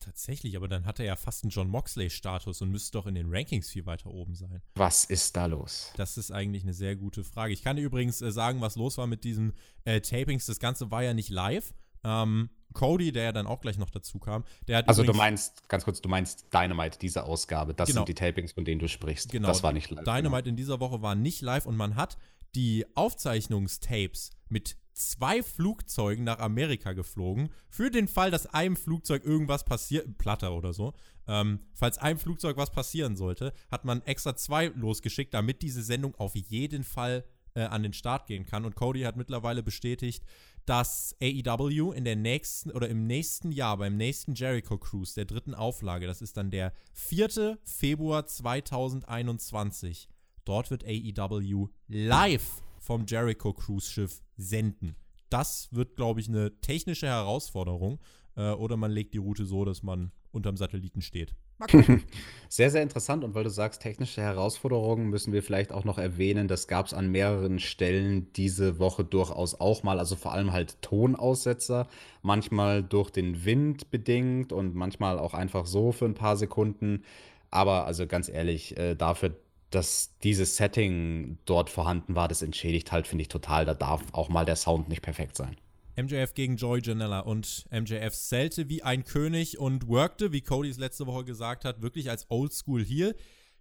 Tatsächlich, 0.00 0.56
aber 0.56 0.66
dann 0.66 0.84
hat 0.84 0.98
er 0.98 1.06
ja 1.06 1.16
fast 1.16 1.44
einen 1.44 1.50
John 1.50 1.68
Moxley-Status 1.68 2.60
und 2.60 2.70
müsste 2.70 2.98
doch 2.98 3.06
in 3.06 3.14
den 3.14 3.26
Rankings 3.30 3.70
viel 3.70 3.86
weiter 3.86 4.10
oben 4.10 4.34
sein. 4.34 4.60
Was 4.74 5.04
ist 5.04 5.36
da 5.36 5.46
los? 5.46 5.92
Das 5.96 6.18
ist 6.18 6.32
eigentlich 6.32 6.64
eine 6.64 6.74
sehr 6.74 6.96
gute 6.96 7.22
Frage. 7.22 7.52
Ich 7.52 7.62
kann 7.62 7.76
dir 7.76 7.82
übrigens 7.82 8.20
äh, 8.20 8.32
sagen, 8.32 8.60
was 8.60 8.74
los 8.74 8.98
war 8.98 9.06
mit 9.06 9.22
diesen 9.22 9.52
äh, 9.84 10.00
Tapings. 10.00 10.46
Das 10.46 10.58
Ganze 10.58 10.90
war 10.90 11.04
ja 11.04 11.14
nicht 11.14 11.30
live. 11.30 11.72
Ähm, 12.02 12.50
Cody, 12.72 13.12
der 13.12 13.24
ja 13.24 13.32
dann 13.32 13.46
auch 13.46 13.60
gleich 13.60 13.78
noch 13.78 13.90
dazu 13.90 14.18
kam, 14.18 14.44
der 14.66 14.78
hat. 14.78 14.88
Also, 14.88 15.04
du 15.04 15.12
meinst, 15.12 15.68
ganz 15.68 15.84
kurz, 15.84 16.00
du 16.00 16.08
meinst 16.08 16.52
Dynamite, 16.52 16.98
diese 16.98 17.24
Ausgabe. 17.24 17.74
Das 17.74 17.88
genau. 17.88 18.00
sind 18.00 18.08
die 18.08 18.14
Tapings, 18.14 18.52
von 18.52 18.64
denen 18.64 18.80
du 18.80 18.88
sprichst. 18.88 19.30
Genau. 19.30 19.46
Das 19.46 19.62
war 19.62 19.72
nicht 19.72 19.90
live. 19.90 20.04
Dynamite 20.04 20.44
genau. 20.44 20.48
in 20.48 20.56
dieser 20.56 20.80
Woche 20.80 21.00
war 21.02 21.14
nicht 21.14 21.42
live 21.42 21.66
und 21.66 21.76
man 21.76 21.94
hat 21.94 22.16
die 22.54 22.84
Aufzeichnungstapes 22.94 24.30
mit 24.48 24.76
zwei 24.92 25.42
Flugzeugen 25.42 26.24
nach 26.24 26.38
Amerika 26.38 26.92
geflogen. 26.92 27.50
Für 27.68 27.90
den 27.90 28.08
Fall, 28.08 28.30
dass 28.30 28.46
einem 28.46 28.76
Flugzeug 28.76 29.24
irgendwas 29.24 29.64
passiert, 29.64 30.18
Platter 30.18 30.52
oder 30.54 30.72
so, 30.72 30.92
ähm, 31.26 31.60
falls 31.74 31.98
einem 31.98 32.18
Flugzeug 32.18 32.56
was 32.56 32.70
passieren 32.70 33.16
sollte, 33.16 33.52
hat 33.70 33.84
man 33.84 34.02
extra 34.02 34.36
zwei 34.36 34.66
losgeschickt, 34.66 35.32
damit 35.34 35.62
diese 35.62 35.82
Sendung 35.82 36.14
auf 36.16 36.34
jeden 36.34 36.84
Fall 36.84 37.24
äh, 37.54 37.62
an 37.62 37.82
den 37.82 37.92
Start 37.92 38.26
gehen 38.26 38.44
kann. 38.44 38.64
Und 38.64 38.74
Cody 38.74 39.02
hat 39.02 39.16
mittlerweile 39.16 39.62
bestätigt, 39.62 40.24
dass 40.66 41.16
AEW 41.20 41.92
in 41.92 42.04
der 42.04 42.16
nächsten 42.16 42.70
oder 42.70 42.88
im 42.88 43.06
nächsten 43.06 43.50
Jahr, 43.50 43.76
beim 43.78 43.96
nächsten 43.96 44.34
Jericho 44.34 44.78
Cruise, 44.78 45.14
der 45.14 45.24
dritten 45.24 45.54
Auflage, 45.54 46.06
das 46.06 46.22
ist 46.22 46.36
dann 46.36 46.50
der 46.50 46.72
4. 46.92 47.58
Februar 47.64 48.26
2021, 48.26 50.08
Dort 50.44 50.70
wird 50.70 50.84
AEW 50.84 51.68
live 51.88 52.62
vom 52.78 53.06
Jericho 53.06 53.52
Cruise 53.52 53.90
Schiff 53.90 54.22
senden. 54.36 54.96
Das 55.30 55.68
wird, 55.72 55.96
glaube 55.96 56.20
ich, 56.20 56.28
eine 56.28 56.60
technische 56.60 57.06
Herausforderung. 57.06 58.00
Äh, 58.36 58.50
oder 58.50 58.76
man 58.76 58.90
legt 58.90 59.14
die 59.14 59.18
Route 59.18 59.44
so, 59.44 59.64
dass 59.64 59.82
man 59.82 60.12
unterm 60.32 60.56
Satelliten 60.56 61.02
steht. 61.02 61.34
Sehr, 62.48 62.70
sehr 62.70 62.82
interessant. 62.82 63.22
Und 63.22 63.34
weil 63.34 63.44
du 63.44 63.50
sagst, 63.50 63.82
technische 63.82 64.20
Herausforderungen, 64.20 65.08
müssen 65.08 65.32
wir 65.32 65.42
vielleicht 65.42 65.72
auch 65.72 65.84
noch 65.84 65.96
erwähnen, 65.96 66.48
das 66.48 66.66
gab 66.66 66.86
es 66.86 66.94
an 66.94 67.10
mehreren 67.10 67.60
Stellen 67.60 68.32
diese 68.32 68.78
Woche 68.78 69.04
durchaus 69.04 69.58
auch 69.60 69.82
mal. 69.82 69.98
Also 69.98 70.16
vor 70.16 70.32
allem 70.32 70.52
halt 70.52 70.82
Tonaussetzer, 70.82 71.86
manchmal 72.20 72.82
durch 72.82 73.10
den 73.10 73.44
Wind 73.44 73.90
bedingt 73.90 74.52
und 74.52 74.74
manchmal 74.74 75.18
auch 75.18 75.34
einfach 75.34 75.66
so 75.66 75.92
für 75.92 76.06
ein 76.06 76.14
paar 76.14 76.36
Sekunden. 76.36 77.04
Aber 77.50 77.86
also 77.86 78.06
ganz 78.06 78.28
ehrlich, 78.28 78.76
äh, 78.76 78.96
dafür, 78.96 79.36
dass 79.74 80.14
dieses 80.22 80.56
Setting 80.56 81.38
dort 81.44 81.70
vorhanden 81.70 82.14
war, 82.14 82.28
das 82.28 82.42
entschädigt 82.42 82.92
halt, 82.92 83.06
finde 83.06 83.22
ich, 83.22 83.28
total. 83.28 83.64
Da 83.64 83.74
darf 83.74 84.02
auch 84.12 84.28
mal 84.28 84.44
der 84.44 84.56
Sound 84.56 84.88
nicht 84.88 85.02
perfekt 85.02 85.36
sein. 85.36 85.56
MJF 85.96 86.34
gegen 86.34 86.56
Joy 86.56 86.80
Janella 86.82 87.20
und 87.20 87.66
MJF 87.70 88.14
zählte 88.14 88.68
wie 88.68 88.82
ein 88.82 89.04
König 89.04 89.58
und 89.58 89.88
workte, 89.88 90.32
wie 90.32 90.40
Cody 90.40 90.70
es 90.70 90.78
letzte 90.78 91.06
Woche 91.06 91.24
gesagt 91.24 91.64
hat, 91.64 91.82
wirklich 91.82 92.08
als 92.08 92.26
Oldschool 92.30 92.82
hier. 92.82 93.14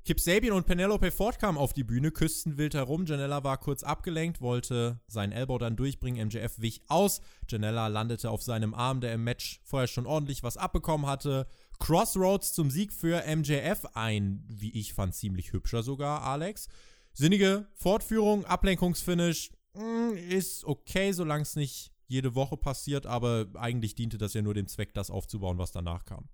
Kip 0.03 0.19
Sabian 0.19 0.55
und 0.55 0.65
Penelope 0.65 1.11
Ford 1.11 1.37
kamen 1.37 1.59
auf 1.59 1.73
die 1.73 1.83
Bühne, 1.83 2.09
küssten 2.09 2.57
wild 2.57 2.73
herum. 2.73 3.05
Janella 3.05 3.43
war 3.43 3.59
kurz 3.59 3.83
abgelenkt, 3.83 4.41
wollte 4.41 4.99
seinen 5.07 5.31
Elbow 5.31 5.59
dann 5.59 5.75
durchbringen. 5.75 6.27
MJF 6.27 6.59
wich 6.59 6.81
aus. 6.87 7.21
Janella 7.47 7.87
landete 7.87 8.31
auf 8.31 8.41
seinem 8.41 8.73
Arm, 8.73 9.01
der 9.01 9.13
im 9.13 9.23
Match 9.23 9.61
vorher 9.63 9.87
schon 9.87 10.07
ordentlich 10.07 10.41
was 10.41 10.57
abbekommen 10.57 11.05
hatte. 11.05 11.45
Crossroads 11.81 12.53
zum 12.53 12.69
Sieg 12.69 12.93
für 12.93 13.23
MJF. 13.27 13.85
Ein, 13.95 14.45
wie 14.47 14.71
ich 14.79 14.93
fand, 14.93 15.15
ziemlich 15.15 15.51
hübscher 15.51 15.81
sogar, 15.81 16.21
Alex. 16.21 16.67
Sinnige 17.11 17.67
Fortführung, 17.73 18.45
Ablenkungsfinish 18.45 19.51
hm, 19.75 20.15
ist 20.15 20.63
okay, 20.63 21.11
solange 21.11 21.41
es 21.41 21.55
nicht 21.55 21.91
jede 22.07 22.35
Woche 22.35 22.55
passiert, 22.55 23.07
aber 23.07 23.47
eigentlich 23.55 23.95
diente 23.95 24.19
das 24.19 24.35
ja 24.35 24.43
nur 24.43 24.53
dem 24.53 24.67
Zweck, 24.67 24.93
das 24.93 25.09
aufzubauen, 25.09 25.57
was 25.57 25.71
danach 25.71 26.05
kam. 26.05 26.29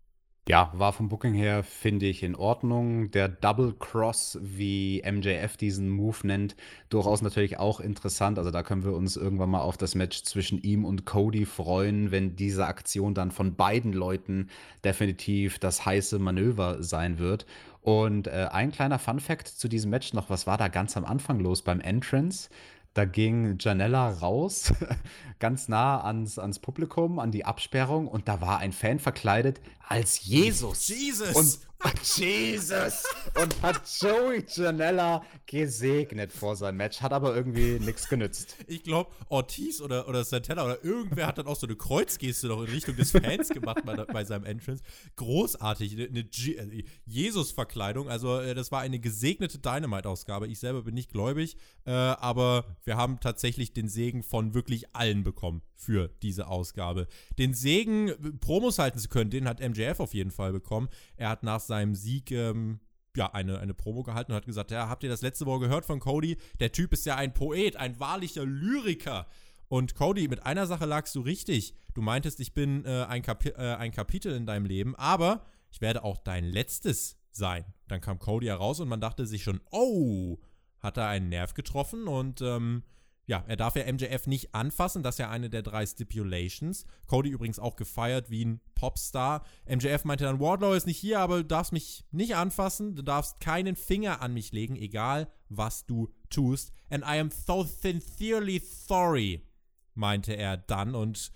Ja, 0.47 0.71
war 0.73 0.93
vom 0.93 1.09
Booking 1.09 1.33
her, 1.33 1.61
finde 1.61 2.05
ich, 2.05 2.23
in 2.23 2.33
Ordnung. 2.33 3.11
Der 3.11 3.27
Double 3.27 3.73
Cross, 3.77 4.39
wie 4.41 5.03
MJF 5.05 5.57
diesen 5.57 5.89
Move 5.89 6.25
nennt, 6.25 6.55
durchaus 6.87 7.21
natürlich 7.21 7.59
auch 7.59 7.81
interessant. 7.81 8.37
Also 8.39 8.49
da 8.49 8.63
können 8.63 8.85
wir 8.85 8.93
uns 8.93 9.17
irgendwann 9.17 9.49
mal 9.49 9.59
auf 9.59 9.75
das 9.75 9.93
Match 9.93 10.23
zwischen 10.23 10.57
ihm 10.61 10.85
und 10.85 11.05
Cody 11.05 11.43
freuen, 11.43 12.11
wenn 12.11 12.37
diese 12.37 12.65
Aktion 12.65 13.13
dann 13.13 13.31
von 13.31 13.55
beiden 13.55 13.91
Leuten 13.91 14.47
definitiv 14.85 15.59
das 15.59 15.85
heiße 15.85 16.17
Manöver 16.17 16.81
sein 16.81 17.19
wird. 17.19 17.45
Und 17.81 18.27
äh, 18.27 18.47
ein 18.49 18.71
kleiner 18.71 18.99
Fun 18.99 19.19
Fact 19.19 19.49
zu 19.49 19.67
diesem 19.67 19.91
Match 19.91 20.13
noch, 20.13 20.29
was 20.29 20.47
war 20.47 20.57
da 20.57 20.69
ganz 20.69 20.95
am 20.95 21.03
Anfang 21.03 21.41
los 21.41 21.61
beim 21.61 21.81
Entrance? 21.81 22.49
Da 22.97 23.05
ging 23.05 23.57
Janella 23.59 24.09
raus, 24.09 24.73
ganz 25.39 25.67
nah 25.67 26.03
ans, 26.03 26.39
ans 26.39 26.57
Publikum, 26.57 27.19
an 27.19 27.31
die 27.31 27.45
Absperrung 27.45 28.07
und 28.07 28.27
da 28.27 28.41
war 28.41 28.57
ein 28.57 28.71
Fan 28.71 28.97
verkleidet 28.97 29.61
als 29.87 30.25
Jesus. 30.25 30.87
Jesus! 30.87 31.35
Und 31.35 31.66
Jesus! 32.03 33.03
Und 33.39 33.61
hat 33.61 33.81
Joey 33.99 34.43
Janella 34.47 35.23
gesegnet 35.45 36.31
vor 36.31 36.55
seinem 36.55 36.77
Match, 36.77 37.01
hat 37.01 37.13
aber 37.13 37.35
irgendwie 37.35 37.79
nichts 37.79 38.09
genützt. 38.09 38.55
Ich 38.67 38.83
glaube, 38.83 39.11
Ortiz 39.29 39.81
oder, 39.81 40.07
oder 40.07 40.23
Santana 40.23 40.65
oder 40.65 40.83
irgendwer 40.83 41.27
hat 41.27 41.37
dann 41.37 41.47
auch 41.47 41.55
so 41.55 41.67
eine 41.67 41.75
Kreuzgeste 41.75 42.47
noch 42.47 42.63
in 42.63 42.69
Richtung 42.69 42.95
des 42.95 43.11
Fans 43.11 43.49
gemacht 43.49 43.81
bei, 43.85 43.95
bei 43.95 44.25
seinem 44.25 44.45
Entrance. 44.45 44.83
Großartig, 45.15 45.93
eine, 45.93 46.07
eine 46.07 46.19
äh, 46.21 46.83
Jesus-Verkleidung. 47.05 48.09
Also, 48.09 48.39
äh, 48.39 48.55
das 48.55 48.71
war 48.71 48.81
eine 48.81 48.99
gesegnete 48.99 49.59
Dynamite-Ausgabe. 49.59 50.47
Ich 50.47 50.59
selber 50.59 50.83
bin 50.83 50.93
nicht 50.93 51.11
gläubig, 51.11 51.57
äh, 51.85 51.91
aber 51.91 52.65
wir 52.85 52.97
haben 52.97 53.19
tatsächlich 53.19 53.73
den 53.73 53.87
Segen 53.87 54.23
von 54.23 54.53
wirklich 54.53 54.95
allen 54.95 55.23
bekommen 55.23 55.61
für 55.77 56.09
diese 56.21 56.47
Ausgabe. 56.47 57.07
Den 57.37 57.53
Segen, 57.53 58.11
Promos 58.39 58.79
halten 58.79 58.99
zu 58.99 59.07
können, 59.07 59.29
den 59.29 59.47
hat 59.47 59.61
MJF 59.61 59.99
auf 59.99 60.13
jeden 60.13 60.31
Fall 60.31 60.51
bekommen. 60.51 60.89
Er 61.15 61.29
hat 61.29 61.43
nach 61.43 61.59
seinem 61.59 61.95
Sieg 61.95 62.31
ähm, 62.31 62.79
ja, 63.15 63.31
eine, 63.33 63.59
eine 63.59 63.73
Promo 63.73 64.03
gehalten 64.03 64.31
und 64.31 64.35
hat 64.35 64.45
gesagt, 64.45 64.71
ja, 64.71 64.89
habt 64.89 65.03
ihr 65.03 65.09
das 65.09 65.21
letzte 65.21 65.45
Woche 65.45 65.61
gehört 65.61 65.85
von 65.85 65.99
Cody? 65.99 66.37
Der 66.59 66.71
Typ 66.71 66.93
ist 66.93 67.05
ja 67.05 67.15
ein 67.15 67.33
Poet, 67.33 67.75
ein 67.75 67.99
wahrlicher 67.99 68.45
Lyriker. 68.45 69.27
Und 69.69 69.95
Cody, 69.95 70.27
mit 70.27 70.45
einer 70.45 70.65
Sache 70.65 70.85
lagst 70.85 71.15
du 71.15 71.21
richtig. 71.21 71.75
Du 71.93 72.01
meintest, 72.01 72.39
ich 72.39 72.53
bin 72.53 72.85
äh, 72.85 73.05
ein, 73.07 73.21
Kapi 73.21 73.49
äh, 73.49 73.75
ein 73.75 73.91
Kapitel 73.91 74.33
in 74.33 74.45
deinem 74.45 74.65
Leben, 74.65 74.95
aber 74.95 75.45
ich 75.71 75.81
werde 75.81 76.03
auch 76.03 76.17
dein 76.17 76.45
letztes 76.45 77.17
sein. 77.31 77.65
Dann 77.87 78.01
kam 78.01 78.19
Cody 78.19 78.47
heraus 78.47 78.79
und 78.79 78.87
man 78.87 79.01
dachte 79.01 79.25
sich 79.25 79.43
schon, 79.43 79.61
oh, 79.71 80.37
hat 80.79 80.97
er 80.97 81.07
einen 81.07 81.29
Nerv 81.29 81.53
getroffen 81.53 82.07
und 82.07 82.41
ähm, 82.41 82.83
ja, 83.27 83.43
er 83.45 83.57
darf 83.57 83.75
ja 83.75 83.91
MJF 83.91 84.25
nicht 84.25 84.55
anfassen, 84.55 85.03
das 85.03 85.15
ist 85.15 85.19
ja 85.19 85.29
eine 85.29 85.49
der 85.49 85.61
drei 85.61 85.85
Stipulations. 85.85 86.85
Cody 87.07 87.29
übrigens 87.29 87.59
auch 87.59 87.75
gefeiert 87.75 88.29
wie 88.29 88.45
ein 88.45 88.61
Popstar. 88.73 89.43
MJF 89.65 90.05
meinte 90.05 90.23
dann, 90.23 90.39
Wardlow 90.39 90.73
ist 90.73 90.87
nicht 90.87 90.97
hier, 90.97 91.19
aber 91.19 91.37
du 91.37 91.45
darfst 91.45 91.73
mich 91.73 92.05
nicht 92.11 92.37
anfassen, 92.37 92.95
du 92.95 93.01
darfst 93.01 93.41
keinen 93.41 93.75
Finger 93.75 94.21
an 94.21 94.33
mich 94.33 94.53
legen, 94.53 94.77
egal 94.77 95.27
was 95.49 95.85
du 95.85 96.07
tust. 96.29 96.71
And 96.89 97.03
I 97.03 97.19
am 97.19 97.29
so 97.29 97.63
sincerely 97.63 98.59
sorry, 98.59 99.45
meinte 99.93 100.33
er 100.33 100.55
dann 100.55 100.95
und 100.95 101.31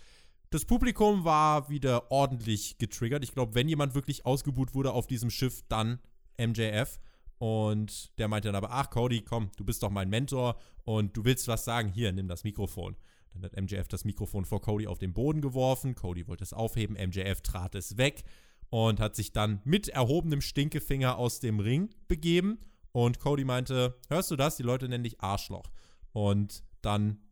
das 0.50 0.66
Publikum 0.66 1.26
war 1.26 1.70
wieder 1.70 2.10
ordentlich 2.12 2.78
getriggert. 2.78 3.24
Ich 3.24 3.34
glaube, 3.34 3.54
wenn 3.54 3.68
jemand 3.68 3.96
wirklich 3.96 4.26
ausgebuht 4.26 4.74
wurde 4.74 4.94
auf 4.94 5.08
diesem 5.08 5.30
Schiff, 5.30 5.64
dann 5.68 6.00
MJF. 6.38 7.00
Und 7.42 8.16
der 8.20 8.28
meinte 8.28 8.50
dann 8.50 8.56
aber, 8.56 8.70
ach 8.70 8.92
Cody, 8.92 9.22
komm, 9.22 9.50
du 9.58 9.66
bist 9.66 9.82
doch 9.82 9.90
mein 9.90 10.12
Mentor 10.12 10.60
und 10.84 11.18
du 11.18 11.26
willst 11.26 11.48
was 11.48 11.66
sagen, 11.66 11.90
hier, 11.90 12.12
nimm 12.12 12.28
das 12.28 12.44
Mikrofon. 12.44 12.96
Dann 13.34 13.42
hat 13.42 13.60
MJF 13.60 13.88
das 13.88 14.06
Mikrofon 14.06 14.46
vor 14.46 14.62
Cody 14.62 14.86
auf 14.86 15.00
den 15.00 15.12
Boden 15.12 15.42
geworfen. 15.42 15.96
Cody 15.96 16.28
wollte 16.28 16.44
es 16.44 16.54
aufheben, 16.54 16.96
MJF 16.96 17.42
trat 17.42 17.74
es 17.74 17.98
weg 17.98 18.22
und 18.70 19.00
hat 19.00 19.16
sich 19.16 19.32
dann 19.32 19.60
mit 19.64 19.88
erhobenem 19.88 20.40
Stinkefinger 20.40 21.18
aus 21.18 21.40
dem 21.40 21.60
Ring 21.60 21.90
begeben. 22.08 22.60
Und 22.92 23.20
Cody 23.20 23.44
meinte, 23.44 23.98
hörst 24.08 24.30
du 24.30 24.36
das? 24.36 24.58
Die 24.58 24.64
Leute 24.64 24.88
nennen 24.88 25.04
dich 25.04 25.20
Arschloch. 25.22 25.72
Und 26.12 26.64
dann 26.84 27.24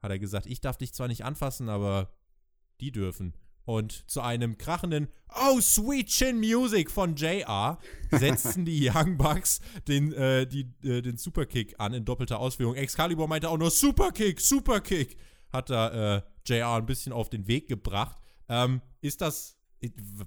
hat 0.00 0.12
er 0.12 0.20
gesagt, 0.20 0.46
ich 0.46 0.60
darf 0.60 0.76
dich 0.76 0.94
zwar 0.94 1.08
nicht 1.08 1.24
anfassen, 1.24 1.68
aber 1.68 2.14
die 2.80 2.92
dürfen. 2.92 3.34
Und 3.66 4.08
zu 4.08 4.20
einem 4.20 4.56
krachenden 4.58 5.08
Oh, 5.28 5.60
Sweet 5.60 6.06
Chin 6.06 6.38
Music 6.38 6.90
von 6.90 7.16
JR 7.16 7.78
setzten 8.12 8.64
die 8.64 8.88
Young 8.94 9.18
Bucks 9.18 9.60
den, 9.88 10.12
äh, 10.12 10.46
die, 10.46 10.72
äh, 10.84 11.02
den 11.02 11.16
Superkick 11.16 11.74
an 11.78 11.92
in 11.92 12.04
doppelter 12.04 12.38
Ausführung. 12.38 12.76
Excalibur 12.76 13.26
meinte 13.26 13.50
auch 13.50 13.58
nur 13.58 13.70
Superkick, 13.70 14.40
Superkick. 14.40 15.18
Hat 15.52 15.68
da 15.68 16.16
äh, 16.16 16.22
JR 16.46 16.76
ein 16.76 16.86
bisschen 16.86 17.12
auf 17.12 17.28
den 17.28 17.48
Weg 17.48 17.66
gebracht. 17.66 18.16
Ähm, 18.48 18.80
ist 19.00 19.20
das, 19.20 19.58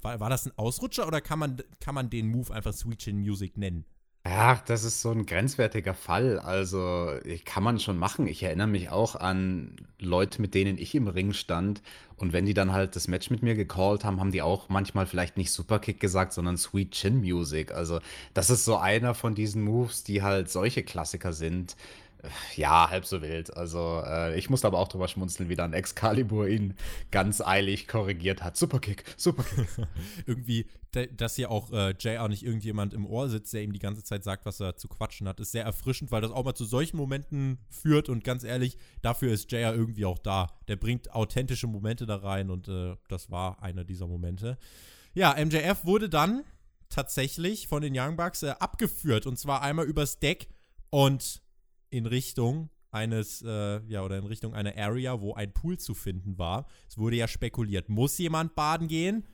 war, 0.01 0.19
war 0.19 0.29
das 0.29 0.45
ein 0.45 0.57
Ausrutscher 0.57 1.07
oder 1.07 1.21
kann 1.21 1.39
man, 1.39 1.63
kann 1.79 1.95
man 1.95 2.09
den 2.09 2.27
Move 2.27 2.53
einfach 2.53 2.73
Sweet 2.73 2.99
Chin 2.99 3.19
Music 3.19 3.57
nennen? 3.57 3.85
Ja, 4.25 4.61
das 4.67 4.83
ist 4.83 5.01
so 5.01 5.11
ein 5.11 5.25
grenzwertiger 5.25 5.93
Fall. 5.93 6.39
Also, 6.39 7.09
kann 7.45 7.63
man 7.63 7.79
schon 7.79 7.97
machen. 7.97 8.27
Ich 8.27 8.43
erinnere 8.43 8.67
mich 8.67 8.89
auch 8.89 9.15
an 9.15 9.77
Leute, 9.97 10.41
mit 10.41 10.53
denen 10.53 10.77
ich 10.77 10.93
im 10.93 11.07
Ring 11.07 11.33
stand. 11.33 11.81
Und 12.17 12.33
wenn 12.33 12.45
die 12.45 12.53
dann 12.53 12.73
halt 12.73 12.95
das 12.95 13.07
Match 13.07 13.29
mit 13.29 13.41
mir 13.43 13.55
gecallt 13.55 14.03
haben, 14.03 14.19
haben 14.19 14.31
die 14.31 14.41
auch 14.41 14.67
manchmal 14.69 15.05
vielleicht 15.07 15.37
nicht 15.37 15.51
Superkick 15.51 15.99
gesagt, 16.01 16.33
sondern 16.33 16.57
Sweet 16.57 16.91
Chin 16.91 17.21
Music. 17.21 17.71
Also, 17.71 17.99
das 18.33 18.49
ist 18.49 18.65
so 18.65 18.77
einer 18.77 19.15
von 19.15 19.35
diesen 19.35 19.63
Moves, 19.63 20.03
die 20.03 20.21
halt 20.21 20.49
solche 20.49 20.83
Klassiker 20.83 21.31
sind. 21.33 21.75
Ja, 22.55 22.89
halb 22.89 23.05
so 23.05 23.21
wild. 23.21 23.55
Also, 23.55 24.03
äh, 24.05 24.37
ich 24.37 24.49
musste 24.49 24.67
aber 24.67 24.79
auch 24.79 24.89
drüber 24.89 25.07
schmunzeln, 25.07 25.47
wie 25.47 25.55
dann 25.55 25.71
Excalibur 25.71 26.47
ihn 26.47 26.73
ganz 27.11 27.39
eilig 27.39 27.87
korrigiert 27.87 28.43
hat. 28.43 28.57
Superkick, 28.57 29.05
Superkick. 29.15 29.67
Irgendwie, 30.25 30.67
dass 31.15 31.35
hier 31.35 31.49
auch 31.49 31.71
äh, 31.71 31.91
JR 31.97 32.27
nicht 32.27 32.43
irgendjemand 32.43 32.93
im 32.93 33.05
Ohr 33.05 33.29
sitzt, 33.29 33.53
der 33.53 33.61
ihm 33.61 33.71
die 33.71 33.79
ganze 33.79 34.03
Zeit 34.03 34.23
sagt, 34.23 34.45
was 34.45 34.59
er 34.59 34.75
zu 34.75 34.89
quatschen 34.89 35.27
hat, 35.27 35.39
ist 35.39 35.51
sehr 35.51 35.63
erfrischend, 35.63 36.11
weil 36.11 36.21
das 36.21 36.31
auch 36.31 36.43
mal 36.43 36.55
zu 36.55 36.65
solchen 36.65 36.97
Momenten 36.97 37.59
führt. 37.69 38.09
Und 38.09 38.23
ganz 38.25 38.43
ehrlich, 38.43 38.77
dafür 39.01 39.31
ist 39.31 39.49
JR 39.51 39.73
irgendwie 39.73 40.05
auch 40.05 40.19
da. 40.19 40.47
Der 40.67 40.75
bringt 40.75 41.13
authentische 41.13 41.67
Momente 41.67 42.05
da 42.05 42.17
rein 42.17 42.49
und 42.49 42.67
äh, 42.67 42.97
das 43.07 43.31
war 43.31 43.63
einer 43.63 43.85
dieser 43.85 44.07
Momente. 44.07 44.57
Ja, 45.13 45.33
MJF 45.33 45.85
wurde 45.85 46.09
dann 46.09 46.43
tatsächlich 46.89 47.67
von 47.67 47.81
den 47.81 47.97
Young 47.97 48.17
Bucks 48.17 48.43
äh, 48.43 48.55
abgeführt 48.59 49.25
und 49.25 49.37
zwar 49.37 49.61
einmal 49.61 49.85
übers 49.85 50.19
Deck 50.19 50.49
und 50.89 51.41
in 51.89 52.05
Richtung 52.05 52.69
eines, 52.91 53.41
äh, 53.41 53.81
ja, 53.87 54.03
oder 54.03 54.17
in 54.17 54.25
Richtung 54.25 54.53
einer 54.53 54.75
Area, 54.75 55.21
wo 55.21 55.33
ein 55.33 55.53
Pool 55.53 55.77
zu 55.77 55.93
finden 55.93 56.37
war. 56.37 56.65
Es 56.87 56.97
wurde 56.97 57.17
ja 57.17 57.27
spekuliert, 57.27 57.89
muss 57.89 58.17
jemand 58.17 58.55
baden 58.55 58.87
gehen? 58.87 59.25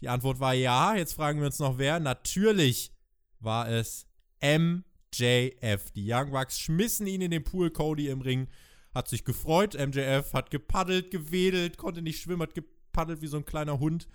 Die 0.00 0.08
Antwort 0.08 0.40
war 0.40 0.54
ja. 0.54 0.94
Jetzt 0.94 1.14
fragen 1.14 1.40
wir 1.40 1.46
uns 1.46 1.58
noch, 1.58 1.78
wer. 1.78 2.00
Natürlich 2.00 2.92
war 3.40 3.68
es 3.68 4.06
MJF. 4.40 5.90
Die 5.92 6.12
Young 6.12 6.30
Bucks 6.30 6.58
schmissen 6.58 7.06
ihn 7.06 7.20
in 7.20 7.30
den 7.30 7.44
Pool. 7.44 7.70
Cody 7.70 8.08
im 8.08 8.20
Ring 8.20 8.48
hat 8.94 9.08
sich 9.08 9.24
gefreut. 9.24 9.74
MJF 9.74 10.32
hat 10.32 10.50
gepaddelt, 10.50 11.10
gewedelt, 11.10 11.76
konnte 11.78 12.02
nicht 12.02 12.20
schwimmen, 12.20 12.42
hat 12.42 12.54
gepaddelt 12.54 13.22
wie 13.22 13.26
so 13.26 13.36
ein 13.36 13.44
kleiner 13.44 13.78
Hund. 13.80 14.08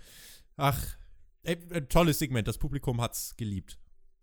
Ach, 0.56 0.82
ey, 1.42 1.56
tolles 1.88 2.18
Segment. 2.18 2.48
Das 2.48 2.58
Publikum 2.58 3.00
hat's 3.00 3.36
geliebt. 3.36 3.78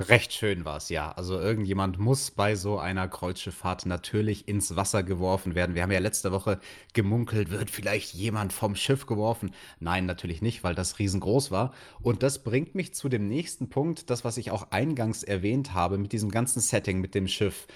Recht 0.09 0.33
schön 0.33 0.65
war 0.65 0.77
es, 0.77 0.89
ja. 0.89 1.11
Also 1.11 1.39
irgendjemand 1.39 1.99
muss 1.99 2.31
bei 2.31 2.55
so 2.55 2.79
einer 2.79 3.07
Kreuzschifffahrt 3.07 3.85
natürlich 3.85 4.47
ins 4.47 4.75
Wasser 4.75 5.03
geworfen 5.03 5.53
werden. 5.53 5.75
Wir 5.75 5.83
haben 5.83 5.91
ja 5.91 5.99
letzte 5.99 6.31
Woche 6.31 6.59
gemunkelt, 6.93 7.51
wird 7.51 7.69
vielleicht 7.69 8.13
jemand 8.13 8.51
vom 8.51 8.75
Schiff 8.75 9.05
geworfen? 9.05 9.53
Nein, 9.79 10.05
natürlich 10.05 10.41
nicht, 10.41 10.63
weil 10.63 10.75
das 10.75 10.97
riesengroß 10.97 11.51
war. 11.51 11.73
Und 12.01 12.23
das 12.23 12.43
bringt 12.43 12.73
mich 12.73 12.93
zu 12.93 13.09
dem 13.09 13.27
nächsten 13.27 13.69
Punkt, 13.69 14.09
das, 14.09 14.25
was 14.25 14.37
ich 14.37 14.49
auch 14.51 14.71
eingangs 14.71 15.23
erwähnt 15.23 15.73
habe, 15.73 15.97
mit 15.97 16.11
diesem 16.13 16.31
ganzen 16.31 16.61
Setting 16.61 16.99
mit 16.99 17.13
dem 17.13 17.27
Schiff. 17.27 17.67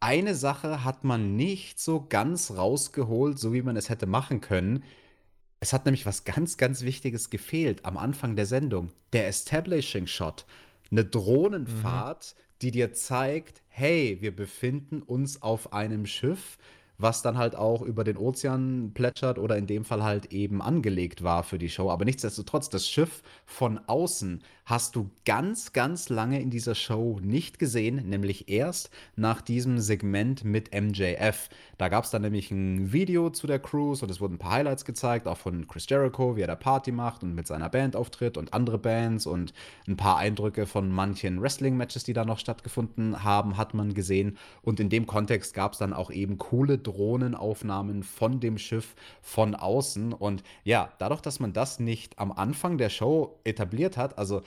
Eine 0.00 0.34
Sache 0.34 0.84
hat 0.84 1.04
man 1.04 1.36
nicht 1.36 1.78
so 1.78 2.06
ganz 2.08 2.52
rausgeholt, 2.52 3.38
so 3.38 3.52
wie 3.52 3.62
man 3.62 3.76
es 3.76 3.90
hätte 3.90 4.06
machen 4.06 4.40
können. 4.40 4.84
Es 5.60 5.72
hat 5.72 5.84
nämlich 5.84 6.06
was 6.06 6.24
ganz, 6.24 6.56
ganz 6.56 6.82
Wichtiges 6.82 7.30
gefehlt 7.30 7.84
am 7.84 7.96
Anfang 7.96 8.36
der 8.36 8.46
Sendung. 8.46 8.92
Der 9.12 9.28
Establishing 9.28 10.06
Shot 10.06 10.44
eine 10.90 11.04
Drohnenfahrt, 11.04 12.34
mhm. 12.36 12.42
die 12.62 12.70
dir 12.70 12.92
zeigt, 12.92 13.62
hey, 13.68 14.18
wir 14.20 14.34
befinden 14.34 15.02
uns 15.02 15.42
auf 15.42 15.72
einem 15.72 16.06
Schiff 16.06 16.58
was 16.98 17.22
dann 17.22 17.36
halt 17.36 17.56
auch 17.56 17.82
über 17.82 18.04
den 18.04 18.16
Ozean 18.16 18.92
plätschert 18.94 19.38
oder 19.38 19.56
in 19.56 19.66
dem 19.66 19.84
Fall 19.84 20.02
halt 20.02 20.32
eben 20.32 20.62
angelegt 20.62 21.22
war 21.22 21.42
für 21.42 21.58
die 21.58 21.68
Show. 21.68 21.90
Aber 21.90 22.04
nichtsdestotrotz, 22.04 22.68
das 22.68 22.88
Schiff 22.88 23.22
von 23.46 23.80
außen 23.86 24.42
hast 24.66 24.96
du 24.96 25.10
ganz, 25.26 25.72
ganz 25.74 26.08
lange 26.08 26.40
in 26.40 26.48
dieser 26.48 26.74
Show 26.74 27.18
nicht 27.22 27.58
gesehen, 27.58 28.08
nämlich 28.08 28.48
erst 28.48 28.90
nach 29.14 29.42
diesem 29.42 29.78
Segment 29.78 30.42
mit 30.44 30.74
MJF. 30.74 31.50
Da 31.76 31.88
gab 31.88 32.04
es 32.04 32.10
dann 32.10 32.22
nämlich 32.22 32.50
ein 32.50 32.92
Video 32.92 33.28
zu 33.28 33.46
der 33.46 33.58
Cruise 33.58 34.02
und 34.02 34.10
es 34.10 34.20
wurden 34.20 34.34
ein 34.34 34.38
paar 34.38 34.52
Highlights 34.52 34.86
gezeigt, 34.86 35.28
auch 35.28 35.36
von 35.36 35.66
Chris 35.68 35.86
Jericho, 35.88 36.36
wie 36.36 36.42
er 36.42 36.46
da 36.46 36.54
Party 36.54 36.92
macht 36.92 37.22
und 37.22 37.34
mit 37.34 37.46
seiner 37.46 37.68
Band 37.68 37.94
auftritt 37.94 38.38
und 38.38 38.54
andere 38.54 38.78
Bands 38.78 39.26
und 39.26 39.52
ein 39.86 39.96
paar 39.96 40.16
Eindrücke 40.16 40.66
von 40.66 40.88
manchen 40.88 41.42
Wrestling-Matches, 41.42 42.04
die 42.04 42.14
da 42.14 42.24
noch 42.24 42.38
stattgefunden 42.38 43.22
haben, 43.22 43.58
hat 43.58 43.74
man 43.74 43.92
gesehen. 43.92 44.38
Und 44.62 44.80
in 44.80 44.88
dem 44.88 45.06
Kontext 45.06 45.52
gab 45.52 45.72
es 45.72 45.78
dann 45.78 45.92
auch 45.92 46.10
eben 46.10 46.38
coole 46.38 46.78
Drohnenaufnahmen 46.78 48.02
von 48.02 48.40
dem 48.40 48.56
Schiff 48.56 48.94
von 49.20 49.54
außen. 49.54 50.14
Und 50.14 50.42
ja, 50.62 50.90
dadurch, 50.98 51.20
dass 51.20 51.38
man 51.38 51.52
das 51.52 51.80
nicht 51.80 52.18
am 52.18 52.32
Anfang 52.32 52.78
der 52.78 52.88
Show 52.88 53.38
etabliert 53.44 53.98
hat, 53.98 54.16
also 54.16 54.40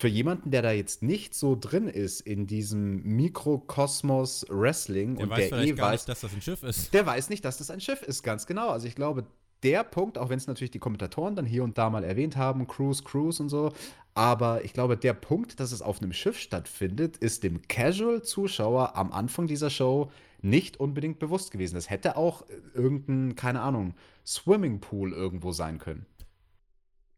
für 0.00 0.08
jemanden, 0.08 0.50
der 0.50 0.62
da 0.62 0.72
jetzt 0.72 1.02
nicht 1.02 1.34
so 1.34 1.56
drin 1.60 1.86
ist 1.86 2.22
in 2.22 2.46
diesem 2.46 3.02
Mikrokosmos 3.02 4.46
Wrestling 4.48 5.16
der 5.16 5.24
und 5.24 5.30
weiß 5.30 5.50
der 5.50 5.58
eh 5.58 5.76
weiß, 5.76 5.92
nicht, 5.92 6.08
dass 6.08 6.20
das 6.22 6.32
ein 6.32 6.40
Schiff 6.40 6.62
ist. 6.62 6.94
Der 6.94 7.04
weiß 7.04 7.28
nicht, 7.28 7.44
dass 7.44 7.58
das 7.58 7.70
ein 7.70 7.82
Schiff 7.82 8.00
ist, 8.00 8.22
ganz 8.22 8.46
genau. 8.46 8.70
Also 8.70 8.86
ich 8.86 8.94
glaube, 8.94 9.26
der 9.62 9.84
Punkt, 9.84 10.16
auch 10.16 10.30
wenn 10.30 10.38
es 10.38 10.46
natürlich 10.46 10.70
die 10.70 10.78
Kommentatoren 10.78 11.36
dann 11.36 11.44
hier 11.44 11.62
und 11.62 11.76
da 11.76 11.90
mal 11.90 12.02
erwähnt 12.02 12.38
haben, 12.38 12.66
Cruise, 12.66 13.02
Cruise 13.04 13.42
und 13.42 13.50
so, 13.50 13.74
aber 14.14 14.64
ich 14.64 14.72
glaube, 14.72 14.96
der 14.96 15.12
Punkt, 15.12 15.60
dass 15.60 15.70
es 15.70 15.82
auf 15.82 16.00
einem 16.00 16.14
Schiff 16.14 16.38
stattfindet, 16.38 17.18
ist 17.18 17.44
dem 17.44 17.60
Casual-Zuschauer 17.68 18.96
am 18.96 19.12
Anfang 19.12 19.48
dieser 19.48 19.68
Show 19.68 20.10
nicht 20.40 20.80
unbedingt 20.80 21.18
bewusst 21.18 21.50
gewesen. 21.50 21.74
Das 21.74 21.90
hätte 21.90 22.16
auch 22.16 22.46
irgendein, 22.72 23.34
keine 23.34 23.60
Ahnung, 23.60 23.92
Swimmingpool 24.26 25.12
irgendwo 25.12 25.52
sein 25.52 25.76
können. 25.76 26.06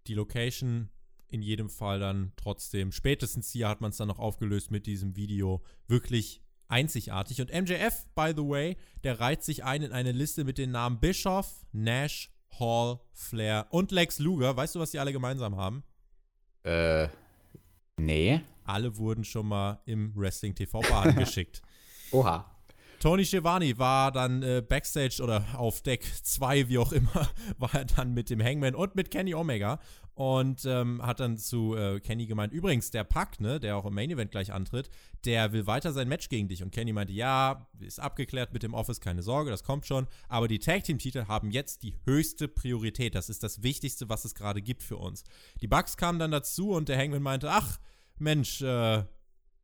Die 0.08 0.14
Location 0.14 0.88
in 1.32 1.42
jedem 1.42 1.70
Fall 1.70 1.98
dann 1.98 2.32
trotzdem, 2.36 2.92
spätestens 2.92 3.50
hier 3.50 3.68
hat 3.68 3.80
man 3.80 3.90
es 3.90 3.96
dann 3.96 4.08
noch 4.08 4.18
aufgelöst 4.18 4.70
mit 4.70 4.86
diesem 4.86 5.16
Video, 5.16 5.62
wirklich 5.88 6.42
einzigartig. 6.68 7.40
Und 7.40 7.50
MJF, 7.50 8.06
by 8.14 8.32
the 8.36 8.42
way, 8.42 8.76
der 9.02 9.18
reiht 9.18 9.42
sich 9.42 9.64
ein 9.64 9.82
in 9.82 9.92
eine 9.92 10.12
Liste 10.12 10.44
mit 10.44 10.58
den 10.58 10.72
Namen 10.72 11.00
Bischoff, 11.00 11.64
Nash, 11.72 12.30
Hall, 12.58 13.00
Flair 13.12 13.66
und 13.70 13.92
Lex 13.92 14.18
Luger. 14.18 14.56
Weißt 14.56 14.74
du, 14.74 14.80
was 14.80 14.90
die 14.90 14.98
alle 14.98 15.12
gemeinsam 15.12 15.56
haben? 15.56 15.82
Äh, 16.64 17.08
nee. 17.96 18.42
Alle 18.64 18.96
wurden 18.98 19.24
schon 19.24 19.48
mal 19.48 19.80
im 19.86 20.14
Wrestling 20.14 20.54
TV 20.54 20.80
Baden 20.80 21.16
geschickt. 21.16 21.62
Oha. 22.12 22.51
Tony 23.02 23.24
Schiavone 23.24 23.76
war 23.78 24.12
dann 24.12 24.44
äh, 24.44 24.62
Backstage 24.62 25.20
oder 25.24 25.44
auf 25.56 25.82
Deck 25.82 26.04
2, 26.22 26.68
wie 26.68 26.78
auch 26.78 26.92
immer, 26.92 27.28
war 27.58 27.74
er 27.74 27.84
dann 27.84 28.14
mit 28.14 28.30
dem 28.30 28.40
Hangman 28.40 28.76
und 28.76 28.94
mit 28.94 29.10
Kenny 29.10 29.34
Omega 29.34 29.80
und 30.14 30.64
ähm, 30.66 31.04
hat 31.04 31.18
dann 31.18 31.36
zu 31.36 31.74
äh, 31.74 31.98
Kenny 31.98 32.26
gemeint, 32.26 32.52
übrigens, 32.52 32.92
der 32.92 33.02
Pack, 33.02 33.40
ne, 33.40 33.58
der 33.58 33.76
auch 33.76 33.86
im 33.86 33.94
Main 33.94 34.12
Event 34.12 34.30
gleich 34.30 34.52
antritt, 34.52 34.88
der 35.24 35.52
will 35.52 35.66
weiter 35.66 35.92
sein 35.92 36.06
Match 36.06 36.28
gegen 36.28 36.46
dich. 36.46 36.62
Und 36.62 36.70
Kenny 36.70 36.92
meinte, 36.92 37.12
ja, 37.12 37.66
ist 37.80 37.98
abgeklärt 37.98 38.52
mit 38.52 38.62
dem 38.62 38.72
Office, 38.72 39.00
keine 39.00 39.24
Sorge, 39.24 39.50
das 39.50 39.64
kommt 39.64 39.84
schon. 39.84 40.06
Aber 40.28 40.46
die 40.46 40.60
Tag 40.60 40.84
Team 40.84 41.00
Titel 41.00 41.24
haben 41.26 41.50
jetzt 41.50 41.82
die 41.82 41.96
höchste 42.04 42.46
Priorität. 42.46 43.16
Das 43.16 43.28
ist 43.28 43.42
das 43.42 43.64
Wichtigste, 43.64 44.10
was 44.10 44.24
es 44.24 44.36
gerade 44.36 44.62
gibt 44.62 44.84
für 44.84 44.98
uns. 44.98 45.24
Die 45.60 45.66
Bugs 45.66 45.96
kamen 45.96 46.20
dann 46.20 46.30
dazu 46.30 46.70
und 46.70 46.88
der 46.88 46.98
Hangman 46.98 47.22
meinte, 47.22 47.50
ach, 47.50 47.80
Mensch, 48.20 48.62
äh, 48.62 49.02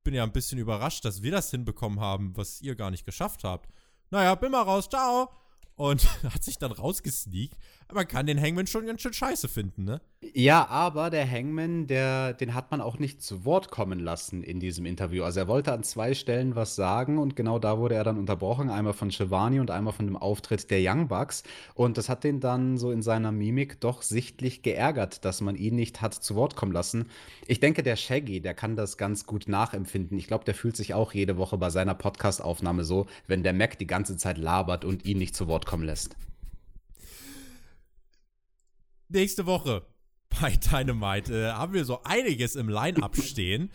bin 0.04 0.14
ja 0.14 0.22
ein 0.22 0.32
bisschen 0.32 0.58
überrascht, 0.58 1.04
dass 1.04 1.22
wir 1.22 1.32
das 1.32 1.50
hinbekommen 1.50 2.00
haben, 2.00 2.36
was 2.36 2.60
ihr 2.60 2.74
gar 2.74 2.90
nicht 2.90 3.04
geschafft 3.04 3.44
habt. 3.44 3.70
naja, 4.10 4.34
bin 4.34 4.52
mal 4.52 4.62
raus, 4.62 4.88
ciao. 4.88 5.30
Und 5.76 6.04
hat 6.24 6.42
sich 6.42 6.58
dann 6.58 6.72
rausgesneakt. 6.72 7.56
Man 7.90 8.06
kann 8.06 8.26
den 8.26 8.38
Hangman 8.38 8.66
schon 8.66 8.84
ganz 8.84 9.00
schön 9.00 9.14
scheiße 9.14 9.48
finden, 9.48 9.84
ne? 9.84 10.02
Ja, 10.34 10.68
aber 10.68 11.08
der 11.08 11.28
Hangman, 11.30 11.86
der, 11.86 12.34
den 12.34 12.52
hat 12.52 12.70
man 12.70 12.82
auch 12.82 12.98
nicht 12.98 13.22
zu 13.22 13.46
Wort 13.46 13.70
kommen 13.70 13.98
lassen 13.98 14.42
in 14.42 14.60
diesem 14.60 14.84
Interview. 14.84 15.24
Also 15.24 15.40
er 15.40 15.48
wollte 15.48 15.72
an 15.72 15.82
zwei 15.84 16.12
Stellen 16.12 16.54
was 16.54 16.76
sagen 16.76 17.16
und 17.16 17.34
genau 17.34 17.58
da 17.58 17.78
wurde 17.78 17.94
er 17.94 18.04
dann 18.04 18.18
unterbrochen. 18.18 18.68
Einmal 18.68 18.92
von 18.92 19.10
Shivani 19.10 19.58
und 19.58 19.70
einmal 19.70 19.94
von 19.94 20.04
dem 20.04 20.16
Auftritt 20.16 20.70
der 20.70 20.80
Young 20.82 21.08
Bucks. 21.08 21.44
Und 21.74 21.96
das 21.96 22.10
hat 22.10 22.24
den 22.24 22.40
dann 22.40 22.76
so 22.76 22.90
in 22.90 23.00
seiner 23.00 23.32
Mimik 23.32 23.80
doch 23.80 24.02
sichtlich 24.02 24.62
geärgert, 24.62 25.24
dass 25.24 25.40
man 25.40 25.56
ihn 25.56 25.76
nicht 25.76 26.02
hat 26.02 26.12
zu 26.12 26.34
Wort 26.34 26.56
kommen 26.56 26.72
lassen. 26.72 27.06
Ich 27.46 27.60
denke, 27.60 27.82
der 27.82 27.96
Shaggy, 27.96 28.40
der 28.42 28.52
kann 28.52 28.76
das 28.76 28.98
ganz 28.98 29.24
gut 29.24 29.48
nachempfinden. 29.48 30.18
Ich 30.18 30.26
glaube, 30.26 30.44
der 30.44 30.54
fühlt 30.54 30.76
sich 30.76 30.92
auch 30.92 31.14
jede 31.14 31.38
Woche 31.38 31.56
bei 31.56 31.70
seiner 31.70 31.94
Podcast-Aufnahme 31.94 32.84
so, 32.84 33.06
wenn 33.28 33.42
der 33.42 33.54
Mac 33.54 33.78
die 33.78 33.86
ganze 33.86 34.18
Zeit 34.18 34.36
labert 34.36 34.84
und 34.84 35.06
ihn 35.06 35.16
nicht 35.16 35.34
zu 35.34 35.46
Wort 35.46 35.64
kommen 35.64 35.84
lässt 35.84 36.16
nächste 39.08 39.46
Woche 39.46 39.86
bei 40.40 40.56
Dynamite 40.56 41.48
äh, 41.48 41.52
haben 41.52 41.72
wir 41.72 41.84
so 41.84 42.02
einiges 42.02 42.56
im 42.56 42.68
Line-Up 42.68 43.16
stehen. 43.22 43.70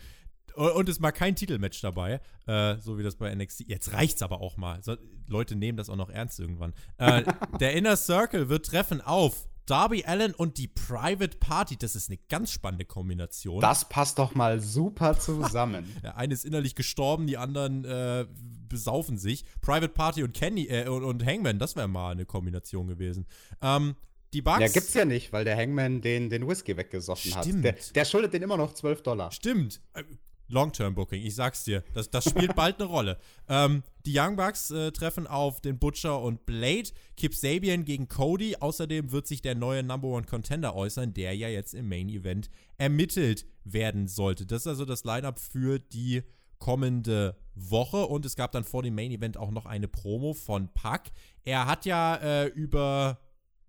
Und 0.54 0.88
es 0.88 0.96
ist 0.96 1.00
mal 1.00 1.10
kein 1.10 1.34
Titelmatch 1.34 1.80
dabei, 1.80 2.20
äh, 2.46 2.76
so 2.78 2.96
wie 2.96 3.02
das 3.02 3.16
bei 3.16 3.34
NXT. 3.34 3.64
Jetzt 3.66 3.92
reicht's 3.92 4.22
aber 4.22 4.40
auch 4.40 4.56
mal. 4.56 4.80
So, 4.84 4.96
Leute 5.26 5.56
nehmen 5.56 5.76
das 5.76 5.90
auch 5.90 5.96
noch 5.96 6.10
ernst 6.10 6.38
irgendwann. 6.38 6.74
Äh, 6.96 7.24
der 7.60 7.72
Inner 7.72 7.96
Circle 7.96 8.48
wird 8.48 8.66
treffen 8.66 9.00
auf 9.00 9.48
Darby 9.66 10.04
Allen 10.04 10.32
und 10.32 10.58
die 10.58 10.68
Private 10.68 11.38
Party. 11.38 11.76
Das 11.76 11.96
ist 11.96 12.08
eine 12.08 12.18
ganz 12.28 12.52
spannende 12.52 12.84
Kombination. 12.84 13.60
Das 13.60 13.88
passt 13.88 14.20
doch 14.20 14.36
mal 14.36 14.60
super 14.60 15.18
zusammen. 15.18 15.84
der 16.04 16.16
eine 16.16 16.34
ist 16.34 16.44
innerlich 16.44 16.76
gestorben, 16.76 17.26
die 17.26 17.36
anderen 17.36 17.84
äh, 17.84 18.26
besaufen 18.68 19.18
sich. 19.18 19.44
Private 19.60 19.88
Party 19.88 20.22
und 20.22 20.34
Kenny 20.34 20.66
äh, 20.66 20.86
und, 20.88 21.02
und, 21.02 21.26
Hangman, 21.26 21.58
das 21.58 21.74
wäre 21.74 21.88
mal 21.88 22.12
eine 22.12 22.26
Kombination 22.26 22.86
gewesen. 22.86 23.26
Ähm, 23.60 23.96
die 24.34 24.42
Bugs. 24.42 24.60
Ja, 24.60 24.68
gibt's 24.68 24.94
ja 24.94 25.04
nicht, 25.04 25.32
weil 25.32 25.44
der 25.44 25.56
Hangman 25.56 26.00
den, 26.00 26.28
den 26.28 26.46
Whisky 26.46 26.76
weggesoffen 26.76 27.30
Stimmt. 27.30 27.64
hat. 27.64 27.64
Der, 27.64 27.74
der 27.94 28.04
schuldet 28.04 28.34
den 28.34 28.42
immer 28.42 28.56
noch 28.56 28.74
12 28.74 29.02
Dollar. 29.02 29.30
Stimmt. 29.30 29.80
Äh, 29.94 30.02
Long-Term-Booking, 30.48 31.22
ich 31.22 31.34
sag's 31.34 31.64
dir. 31.64 31.82
Das, 31.94 32.10
das 32.10 32.24
spielt 32.24 32.54
bald 32.56 32.80
eine 32.80 32.88
Rolle. 32.88 33.18
Ähm, 33.48 33.82
die 34.04 34.18
Young 34.18 34.36
Bucks 34.36 34.70
äh, 34.70 34.92
treffen 34.92 35.26
auf 35.26 35.60
den 35.60 35.78
Butcher 35.78 36.20
und 36.20 36.44
Blade. 36.44 36.90
Kip 37.16 37.34
Sabian 37.34 37.84
gegen 37.84 38.08
Cody. 38.08 38.56
Außerdem 38.56 39.10
wird 39.12 39.26
sich 39.26 39.40
der 39.40 39.54
neue 39.54 39.82
Number 39.82 40.08
One 40.08 40.26
Contender 40.26 40.74
äußern, 40.74 41.14
der 41.14 41.34
ja 41.34 41.48
jetzt 41.48 41.74
im 41.74 41.88
Main 41.88 42.08
Event 42.08 42.50
ermittelt 42.76 43.46
werden 43.64 44.08
sollte. 44.08 44.44
Das 44.44 44.62
ist 44.62 44.66
also 44.66 44.84
das 44.84 45.04
Lineup 45.04 45.38
für 45.38 45.78
die 45.78 46.22
kommende 46.58 47.36
Woche. 47.54 48.06
Und 48.06 48.26
es 48.26 48.36
gab 48.36 48.52
dann 48.52 48.64
vor 48.64 48.82
dem 48.82 48.94
Main 48.94 49.12
Event 49.12 49.36
auch 49.36 49.50
noch 49.50 49.66
eine 49.66 49.88
Promo 49.88 50.34
von 50.34 50.68
Pack. 50.74 51.10
Er 51.42 51.66
hat 51.66 51.86
ja 51.86 52.16
äh, 52.16 52.46
über 52.48 53.18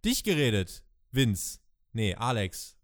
dich 0.06 0.24
geredet, 0.24 0.84
Vince. 1.12 1.60
Nee, 1.92 2.14
Alex. 2.14 2.76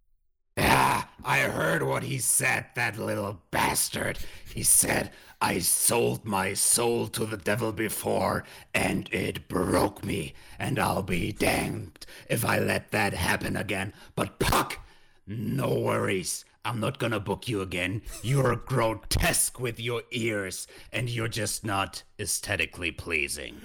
Yeah, 0.58 1.04
I 1.24 1.42
heard 1.42 1.84
what 1.84 2.04
he 2.04 2.18
said, 2.18 2.66
that 2.76 2.98
little 2.98 3.44
bastard. 3.52 4.18
He 4.54 4.64
said, 4.64 5.12
I 5.40 5.60
sold 5.60 6.26
my 6.26 6.54
soul 6.56 7.08
to 7.10 7.26
the 7.26 7.38
devil 7.38 7.72
before, 7.72 8.44
and 8.74 9.08
it 9.14 9.48
broke 9.48 10.04
me, 10.04 10.34
and 10.58 10.80
I'll 10.80 11.04
be 11.04 11.32
damned 11.32 12.08
if 12.28 12.44
I 12.44 12.58
let 12.58 12.90
that 12.92 13.14
happen 13.14 13.56
again. 13.56 13.94
But 14.16 14.40
Puck, 14.40 14.80
no 15.28 15.76
worries. 15.80 16.44
I'm 16.66 16.80
not 16.80 17.00
gonna 17.00 17.20
book 17.20 17.48
you 17.48 17.62
again. 17.62 18.02
You're 18.24 18.56
grotesque 18.56 19.60
with 19.60 19.80
your 19.80 20.04
ears, 20.12 20.68
and 20.92 21.10
you're 21.10 21.28
just 21.28 21.64
not 21.66 22.04
aesthetically 22.20 22.92
pleasing. 22.92 23.62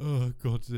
Oh 0.00 0.32
Gott, 0.42 0.68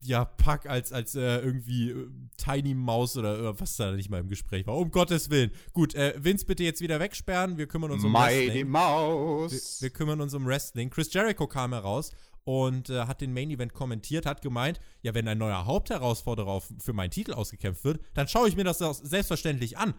ja, 0.00 0.24
Pack 0.24 0.66
als, 0.66 0.92
als 0.92 1.14
äh, 1.14 1.38
irgendwie 1.38 1.90
äh, 1.90 2.08
Tiny 2.36 2.74
Maus 2.74 3.16
oder 3.16 3.38
äh, 3.38 3.60
was 3.60 3.76
da 3.76 3.92
nicht 3.92 4.10
mal 4.10 4.20
im 4.20 4.28
Gespräch 4.28 4.66
war. 4.66 4.76
Um 4.76 4.90
Gottes 4.90 5.30
Willen. 5.30 5.50
Gut, 5.72 5.94
äh, 5.94 6.14
Vince 6.16 6.46
bitte 6.46 6.62
jetzt 6.62 6.80
wieder 6.80 7.00
wegsperren. 7.00 7.58
Wir 7.58 7.66
kümmern 7.66 7.90
uns 7.90 8.04
um 8.04 8.12
Mighty 8.12 8.46
Wrestling. 8.46 8.68
Maus. 8.68 9.52
Wir, 9.52 9.86
wir, 9.86 9.90
kümmern 9.90 10.20
uns 10.20 10.34
um 10.34 10.46
Wrestling. 10.46 10.90
Chris 10.90 11.12
Jericho 11.12 11.46
kam 11.46 11.72
heraus 11.72 12.12
und 12.44 12.90
äh, 12.90 13.06
hat 13.06 13.20
den 13.20 13.34
Main 13.34 13.50
Event 13.50 13.74
kommentiert, 13.74 14.24
hat 14.24 14.40
gemeint, 14.40 14.80
ja, 15.02 15.14
wenn 15.14 15.26
ein 15.26 15.38
neuer 15.38 15.66
Hauptherausforderer 15.66 16.62
für 16.78 16.92
meinen 16.92 17.10
Titel 17.10 17.32
ausgekämpft 17.32 17.84
wird, 17.84 18.00
dann 18.14 18.28
schaue 18.28 18.48
ich 18.48 18.56
mir 18.56 18.64
das 18.64 18.78
selbstverständlich 18.78 19.78
an. 19.78 19.94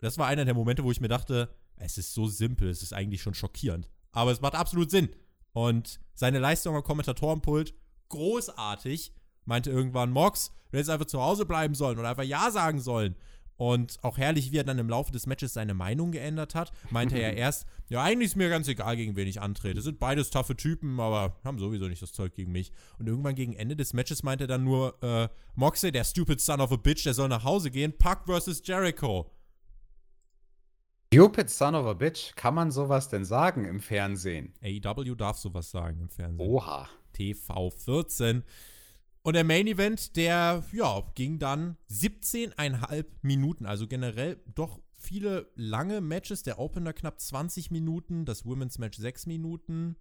Das 0.00 0.18
war 0.18 0.26
einer 0.26 0.44
der 0.44 0.54
Momente, 0.54 0.82
wo 0.82 0.90
ich 0.90 1.00
mir 1.00 1.08
dachte, 1.08 1.54
es 1.76 1.98
ist 1.98 2.14
so 2.14 2.26
simpel, 2.26 2.68
es 2.70 2.82
ist 2.82 2.92
eigentlich 2.92 3.22
schon 3.22 3.34
schockierend. 3.34 3.88
Aber 4.10 4.32
es 4.32 4.40
macht 4.40 4.54
absolut 4.54 4.90
Sinn. 4.90 5.10
Und 5.52 6.00
seine 6.14 6.38
Leistung 6.38 6.74
am 6.74 6.82
Kommentatorenpult, 6.82 7.74
großartig 8.08 9.12
meinte 9.44 9.70
irgendwann, 9.70 10.10
Mox, 10.10 10.52
du 10.70 10.78
hättest 10.78 10.90
einfach 10.90 11.06
zu 11.06 11.20
Hause 11.20 11.46
bleiben 11.46 11.74
sollen 11.74 11.98
oder 11.98 12.10
einfach 12.10 12.22
Ja 12.22 12.50
sagen 12.50 12.80
sollen. 12.80 13.16
Und 13.56 13.98
auch 14.02 14.18
herrlich, 14.18 14.50
wie 14.50 14.56
er 14.56 14.64
dann 14.64 14.78
im 14.78 14.88
Laufe 14.88 15.12
des 15.12 15.26
Matches 15.26 15.52
seine 15.52 15.74
Meinung 15.74 16.10
geändert 16.10 16.54
hat, 16.54 16.72
meinte 16.90 17.16
er 17.16 17.36
erst, 17.36 17.66
ja, 17.88 18.02
eigentlich 18.02 18.30
ist 18.30 18.36
mir 18.36 18.48
ganz 18.48 18.66
egal, 18.66 18.96
gegen 18.96 19.14
wen 19.14 19.28
ich 19.28 19.40
antrete. 19.40 19.80
Sind 19.82 20.00
beides 20.00 20.30
taffe 20.30 20.56
Typen, 20.56 20.98
aber 20.98 21.36
haben 21.44 21.58
sowieso 21.58 21.86
nicht 21.86 22.02
das 22.02 22.12
Zeug 22.12 22.34
gegen 22.34 22.50
mich. 22.50 22.72
Und 22.98 23.06
irgendwann 23.06 23.34
gegen 23.34 23.52
Ende 23.52 23.76
des 23.76 23.92
Matches 23.92 24.22
meinte 24.22 24.44
er 24.44 24.48
dann 24.48 24.64
nur, 24.64 25.00
äh, 25.02 25.28
Moxley, 25.54 25.92
der 25.92 26.04
stupid 26.04 26.40
son 26.40 26.60
of 26.60 26.72
a 26.72 26.76
bitch, 26.76 27.04
der 27.04 27.14
soll 27.14 27.28
nach 27.28 27.44
Hause 27.44 27.70
gehen. 27.70 27.96
Puck 27.96 28.22
versus 28.26 28.62
Jericho. 28.64 29.30
Stupid 31.14 31.50
son 31.50 31.74
of 31.74 31.86
a 31.86 31.92
bitch, 31.92 32.34
kann 32.34 32.54
man 32.54 32.70
sowas 32.70 33.10
denn 33.10 33.24
sagen 33.24 33.66
im 33.66 33.80
Fernsehen? 33.80 34.54
AEW 34.62 35.14
darf 35.14 35.36
sowas 35.36 35.70
sagen 35.70 36.00
im 36.00 36.08
Fernsehen. 36.08 36.48
Oha. 36.48 36.88
TV 37.12 37.70
14. 37.70 38.42
Und 39.24 39.34
der 39.34 39.44
Main 39.44 39.68
Event, 39.68 40.16
der, 40.16 40.64
ja, 40.72 41.02
ging 41.14 41.38
dann 41.38 41.76
17,5 41.90 43.04
Minuten. 43.22 43.66
Also 43.66 43.86
generell 43.86 44.42
doch 44.54 44.80
viele 44.92 45.50
lange 45.54 46.00
Matches. 46.00 46.42
Der 46.42 46.58
Opener 46.58 46.92
knapp 46.92 47.20
20 47.20 47.70
Minuten, 47.70 48.24
das 48.24 48.44
Women's 48.44 48.78
Match 48.78 48.98
6 48.98 49.26
Minuten. 49.26 49.96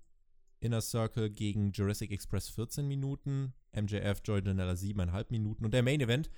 Inner 0.59 0.81
Circle 0.81 1.29
gegen 1.29 1.71
Jurassic 1.71 2.11
Express 2.11 2.49
14 2.49 2.87
Minuten. 2.87 3.53
MJF, 3.73 4.21
Joy 4.23 4.41
Janella 4.43 4.73
7,5 4.73 5.25
Minuten. 5.29 5.65
Und 5.65 5.73
der 5.73 5.83
Main 5.83 6.01
Event 6.01 6.29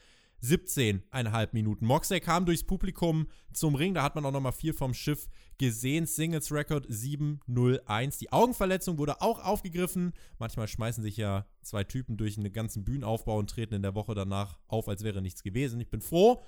17,5 0.44 1.50
Minuten. 1.54 1.86
Moxley 1.86 2.20
kam 2.20 2.46
durchs 2.46 2.64
Publikum 2.64 3.28
zum 3.54 3.76
Ring. 3.76 3.94
Da 3.94 4.04
hat 4.04 4.16
man 4.16 4.26
auch 4.26 4.32
noch 4.32 4.42
mal 4.42 4.52
viel 4.52 4.74
vom 4.74 4.94
Schiff 4.94 5.28
gesehen. 5.58 6.06
Singles 6.06 6.52
Record 6.52 6.86
701. 6.90 8.18
Die 8.18 8.32
Augenverletzung 8.32 8.98
wurde 8.98 9.22
auch 9.22 9.40
aufgegriffen. 9.40 10.12
Manchmal 10.40 10.68
schmeißen 10.68 11.02
sich 11.02 11.18
ja 11.18 11.46
zwei 11.62 11.86
Typen 11.86 12.18
durch 12.18 12.38
einen 12.38 12.52
ganzen 12.52 12.84
Bühnenaufbau 12.84 13.38
und 13.38 13.50
treten 13.50 13.76
in 13.76 13.82
der 13.82 13.96
Woche 13.96 14.16
danach 14.16 14.60
auf, 14.68 14.90
als 14.90 15.04
wäre 15.04 15.22
nichts 15.22 15.44
gewesen. 15.44 15.80
Ich 15.80 15.90
bin 15.90 16.02
froh, 16.02 16.44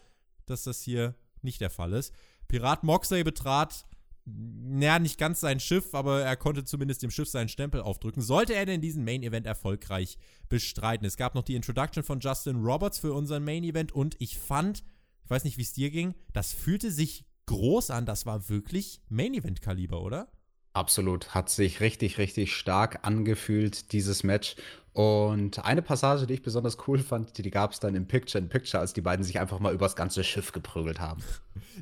dass 0.46 0.64
das 0.64 0.82
hier 0.82 1.16
nicht 1.42 1.62
der 1.62 1.70
Fall 1.70 1.94
ist. 1.94 2.14
Pirat 2.50 2.84
Moxley 2.84 3.24
betrat 3.24 3.86
naja, 4.26 4.98
nicht 4.98 5.20
ganz 5.20 5.40
sein 5.40 5.60
Schiff, 5.60 5.94
aber 5.94 6.22
er 6.24 6.36
konnte 6.36 6.64
zumindest 6.64 7.04
dem 7.04 7.12
Schiff 7.12 7.30
seinen 7.30 7.50
Stempel 7.50 7.82
aufdrücken. 7.82 8.22
Sollte 8.22 8.56
er 8.56 8.66
denn 8.66 8.82
diesen 8.82 9.06
Main 9.06 9.22
Event 9.22 9.46
erfolgreich 9.46 10.18
bestreiten? 10.50 11.06
Es 11.06 11.18
gab 11.18 11.36
noch 11.36 11.44
die 11.44 11.56
Introduction 11.56 12.04
von 12.04 12.20
Justin 12.20 12.64
Roberts 12.64 12.98
für 12.98 13.14
unseren 13.14 13.44
Main 13.44 13.64
Event 13.64 13.92
und 13.92 14.16
ich 14.20 14.40
fand, 14.40 14.84
ich 15.24 15.30
weiß 15.30 15.44
nicht, 15.44 15.58
wie 15.58 15.64
es 15.64 15.74
dir 15.74 15.92
ging, 15.92 16.16
das 16.34 16.54
fühlte 16.54 16.92
sich 16.92 17.26
groß 17.46 17.92
an. 17.92 18.08
Das 18.08 18.26
war 18.26 18.50
wirklich 18.50 19.02
Main 19.10 19.36
Event 19.36 19.62
Kaliber, 19.62 20.02
oder? 20.02 20.32
Absolut, 20.74 21.34
hat 21.34 21.50
sich 21.50 21.80
richtig, 21.80 22.18
richtig 22.18 22.54
stark 22.54 23.06
angefühlt, 23.08 23.94
dieses 23.94 24.24
Match. 24.24 24.56
Und 24.96 25.66
eine 25.66 25.82
Passage, 25.82 26.26
die 26.26 26.36
ich 26.36 26.42
besonders 26.42 26.78
cool 26.88 27.00
fand, 27.00 27.38
die, 27.38 27.42
die 27.42 27.52
gab 27.52 27.74
es 27.74 27.82
dann 27.82 27.96
im 27.96 28.08
Picture-in-Picture, 28.08 28.80
als 28.80 28.94
die 28.94 29.02
beiden 29.02 29.26
sich 29.26 29.42
einfach 29.42 29.60
mal 29.60 29.74
übers 29.74 29.98
ganze 29.98 30.24
Schiff 30.24 30.54
geprügelt 30.54 31.02
haben. 31.02 31.22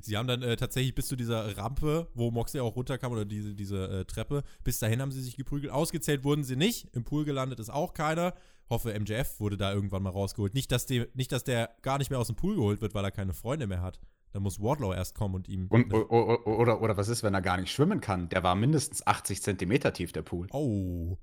Sie 0.02 0.18
haben 0.18 0.28
dann 0.28 0.42
äh, 0.42 0.58
tatsächlich 0.58 0.96
bis 0.96 1.10
zu 1.10 1.16
dieser 1.16 1.56
Rampe, 1.56 2.08
wo 2.16 2.32
Moxley 2.32 2.60
auch 2.60 2.76
runterkam, 2.76 3.12
oder 3.12 3.24
diese, 3.24 3.54
diese 3.54 3.88
äh, 3.88 4.06
Treppe, 4.06 4.42
bis 4.64 4.80
dahin 4.80 5.00
haben 5.00 5.12
sie 5.12 5.22
sich 5.22 5.38
geprügelt. 5.38 5.72
Ausgezählt 5.72 6.24
wurden 6.24 6.44
sie 6.44 6.56
nicht. 6.56 6.88
Im 6.96 7.04
Pool 7.04 7.24
gelandet 7.24 7.60
ist 7.60 7.70
auch 7.70 7.94
keiner. 7.94 8.34
Hoffe, 8.68 9.00
MJF 9.00 9.40
wurde 9.40 9.58
da 9.58 9.72
irgendwann 9.72 10.02
mal 10.02 10.10
rausgeholt. 10.10 10.56
Nicht 10.56 10.72
dass, 10.72 10.88
die, 10.88 11.06
nicht, 11.14 11.32
dass 11.32 11.44
der 11.44 11.70
gar 11.84 12.00
nicht 12.00 12.10
mehr 12.10 12.18
aus 12.18 12.28
dem 12.28 12.36
Pool 12.36 12.56
geholt 12.56 12.82
wird, 12.82 12.96
weil 12.96 13.06
er 13.06 13.12
keine 13.12 13.34
Freunde 13.34 13.68
mehr 13.68 13.84
hat. 13.84 14.00
Dann 14.32 14.42
muss 14.42 14.60
Wardlow 14.60 14.92
erst 14.92 15.14
kommen 15.14 15.36
und 15.36 15.48
ihm. 15.48 15.68
Und, 15.68 15.94
oder, 15.94 16.48
oder, 16.48 16.82
oder 16.82 16.98
was 16.98 17.10
ist, 17.10 17.22
wenn 17.22 17.36
er 17.36 17.44
gar 17.44 17.58
nicht 17.58 17.72
schwimmen 17.72 18.02
kann? 18.02 18.30
Der 18.30 18.42
war 18.42 18.56
mindestens 18.56 19.06
80 19.06 19.44
Zentimeter 19.44 19.94
tief, 19.94 20.14
der 20.14 20.24
Pool. 20.24 20.48
Oh. 20.52 21.20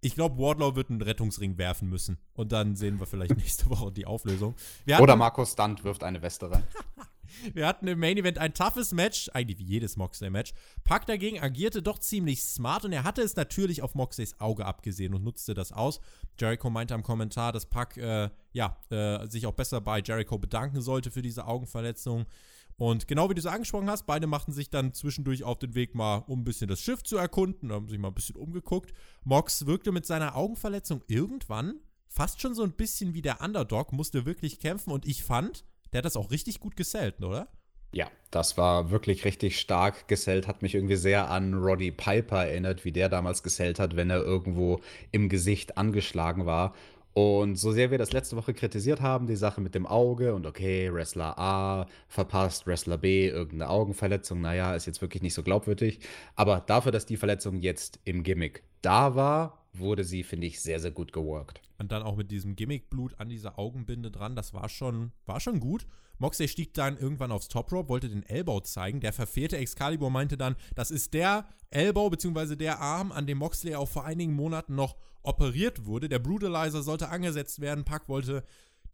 Ich 0.00 0.14
glaube, 0.14 0.38
Wardlow 0.38 0.76
wird 0.76 0.90
einen 0.90 1.02
Rettungsring 1.02 1.58
werfen 1.58 1.88
müssen. 1.88 2.18
Und 2.34 2.52
dann 2.52 2.76
sehen 2.76 3.00
wir 3.00 3.06
vielleicht 3.06 3.36
nächste 3.36 3.68
Woche 3.68 3.92
die 3.92 4.06
Auflösung. 4.06 4.54
oder 5.00 5.16
Markus 5.16 5.52
Stunt 5.52 5.84
wirft 5.84 6.04
eine 6.04 6.22
Weste 6.22 6.50
rein. 6.50 6.62
Wir 7.54 7.66
hatten 7.66 7.86
im 7.88 7.98
Main 7.98 8.16
Event 8.16 8.38
ein 8.38 8.54
toughes 8.54 8.92
Match, 8.92 9.30
eigentlich 9.34 9.58
wie 9.58 9.64
jedes 9.64 9.96
Moxley-Match. 9.96 10.52
Pack 10.84 11.06
dagegen 11.06 11.40
agierte 11.40 11.82
doch 11.82 11.98
ziemlich 11.98 12.42
smart 12.42 12.84
und 12.84 12.92
er 12.92 13.04
hatte 13.04 13.22
es 13.22 13.36
natürlich 13.36 13.82
auf 13.82 13.94
Moxleys 13.94 14.40
Auge 14.40 14.66
abgesehen 14.66 15.14
und 15.14 15.24
nutzte 15.24 15.54
das 15.54 15.72
aus. 15.72 16.00
Jericho 16.38 16.70
meinte 16.70 16.94
am 16.94 17.02
Kommentar, 17.02 17.52
dass 17.52 17.66
Pack 17.66 17.96
äh, 17.96 18.30
ja, 18.52 18.76
äh, 18.90 19.26
sich 19.28 19.46
auch 19.46 19.54
besser 19.54 19.80
bei 19.80 20.00
Jericho 20.00 20.38
bedanken 20.38 20.80
sollte 20.80 21.10
für 21.10 21.22
diese 21.22 21.46
Augenverletzung. 21.46 22.26
Und 22.76 23.08
genau 23.08 23.28
wie 23.28 23.34
du 23.34 23.40
es 23.40 23.46
angesprochen 23.46 23.90
hast, 23.90 24.06
beide 24.06 24.28
machten 24.28 24.52
sich 24.52 24.70
dann 24.70 24.92
zwischendurch 24.92 25.42
auf 25.42 25.58
den 25.58 25.74
Weg 25.74 25.96
mal, 25.96 26.18
um 26.28 26.40
ein 26.40 26.44
bisschen 26.44 26.68
das 26.68 26.80
Schiff 26.80 27.02
zu 27.02 27.16
erkunden, 27.16 27.72
haben 27.72 27.88
sich 27.88 27.98
mal 27.98 28.08
ein 28.08 28.14
bisschen 28.14 28.36
umgeguckt. 28.36 28.92
Mox 29.24 29.66
wirkte 29.66 29.90
mit 29.90 30.06
seiner 30.06 30.36
Augenverletzung 30.36 31.02
irgendwann 31.08 31.80
fast 32.08 32.40
schon 32.40 32.54
so 32.54 32.62
ein 32.62 32.72
bisschen 32.72 33.14
wie 33.14 33.22
der 33.22 33.40
Underdog, 33.40 33.92
musste 33.92 34.26
wirklich 34.26 34.58
kämpfen 34.58 34.90
und 34.90 35.06
ich 35.06 35.22
fand, 35.22 35.64
der 35.92 35.98
hat 35.98 36.04
das 36.04 36.16
auch 36.16 36.30
richtig 36.30 36.60
gut 36.60 36.76
gesellt, 36.76 37.22
oder? 37.22 37.48
Ja, 37.92 38.10
das 38.30 38.58
war 38.58 38.90
wirklich 38.90 39.24
richtig 39.24 39.58
stark 39.58 40.08
gesellt, 40.08 40.46
hat 40.46 40.60
mich 40.60 40.74
irgendwie 40.74 40.96
sehr 40.96 41.30
an 41.30 41.54
Roddy 41.54 41.90
Piper 41.90 42.44
erinnert, 42.44 42.84
wie 42.84 42.92
der 42.92 43.08
damals 43.08 43.42
gesellt 43.42 43.78
hat, 43.78 43.96
wenn 43.96 44.10
er 44.10 44.22
irgendwo 44.22 44.80
im 45.10 45.30
Gesicht 45.30 45.78
angeschlagen 45.78 46.44
war. 46.44 46.74
Und 47.14 47.56
so 47.56 47.72
sehr 47.72 47.90
wir 47.90 47.98
das 47.98 48.12
letzte 48.12 48.36
Woche 48.36 48.54
kritisiert 48.54 49.00
haben, 49.00 49.26
die 49.26 49.34
Sache 49.34 49.60
mit 49.60 49.74
dem 49.74 49.86
Auge 49.86 50.34
und 50.34 50.46
okay, 50.46 50.92
Wrestler 50.92 51.36
A 51.38 51.86
verpasst, 52.06 52.66
Wrestler 52.66 52.98
B 52.98 53.26
irgendeine 53.26 53.70
Augenverletzung, 53.70 54.40
naja, 54.40 54.74
ist 54.76 54.86
jetzt 54.86 55.00
wirklich 55.02 55.22
nicht 55.22 55.34
so 55.34 55.42
glaubwürdig. 55.42 55.98
Aber 56.36 56.60
dafür, 56.60 56.92
dass 56.92 57.06
die 57.06 57.16
Verletzung 57.16 57.58
jetzt 57.58 57.98
im 58.04 58.22
Gimmick 58.22 58.62
da 58.82 59.16
war, 59.16 59.57
wurde 59.78 60.04
sie, 60.04 60.22
finde 60.22 60.46
ich, 60.46 60.60
sehr, 60.60 60.80
sehr 60.80 60.90
gut 60.90 61.12
geworkt. 61.12 61.60
Und 61.78 61.92
dann 61.92 62.02
auch 62.02 62.16
mit 62.16 62.30
diesem 62.30 62.56
Gimmickblut 62.56 63.18
an 63.18 63.28
dieser 63.28 63.58
Augenbinde 63.58 64.10
dran, 64.10 64.36
das 64.36 64.54
war 64.54 64.68
schon, 64.68 65.12
war 65.26 65.40
schon 65.40 65.60
gut. 65.60 65.86
Moxley 66.18 66.48
stieg 66.48 66.74
dann 66.74 66.98
irgendwann 66.98 67.30
aufs 67.30 67.48
Top 67.48 67.70
Rope, 67.70 67.88
wollte 67.88 68.08
den 68.08 68.24
Elbow 68.24 68.60
zeigen. 68.60 69.00
Der 69.00 69.12
verfehlte 69.12 69.56
Excalibur 69.56 70.10
meinte 70.10 70.36
dann, 70.36 70.56
das 70.74 70.90
ist 70.90 71.14
der 71.14 71.46
Elbow 71.70 72.10
bzw. 72.10 72.56
der 72.56 72.80
Arm, 72.80 73.12
an 73.12 73.26
dem 73.26 73.38
Moxley 73.38 73.74
auch 73.74 73.88
vor 73.88 74.04
einigen 74.04 74.32
Monaten 74.32 74.74
noch 74.74 74.96
operiert 75.22 75.84
wurde. 75.86 76.08
Der 76.08 76.18
Brutalizer 76.18 76.82
sollte 76.82 77.08
angesetzt 77.08 77.60
werden. 77.60 77.84
Pack 77.84 78.08
wollte 78.08 78.44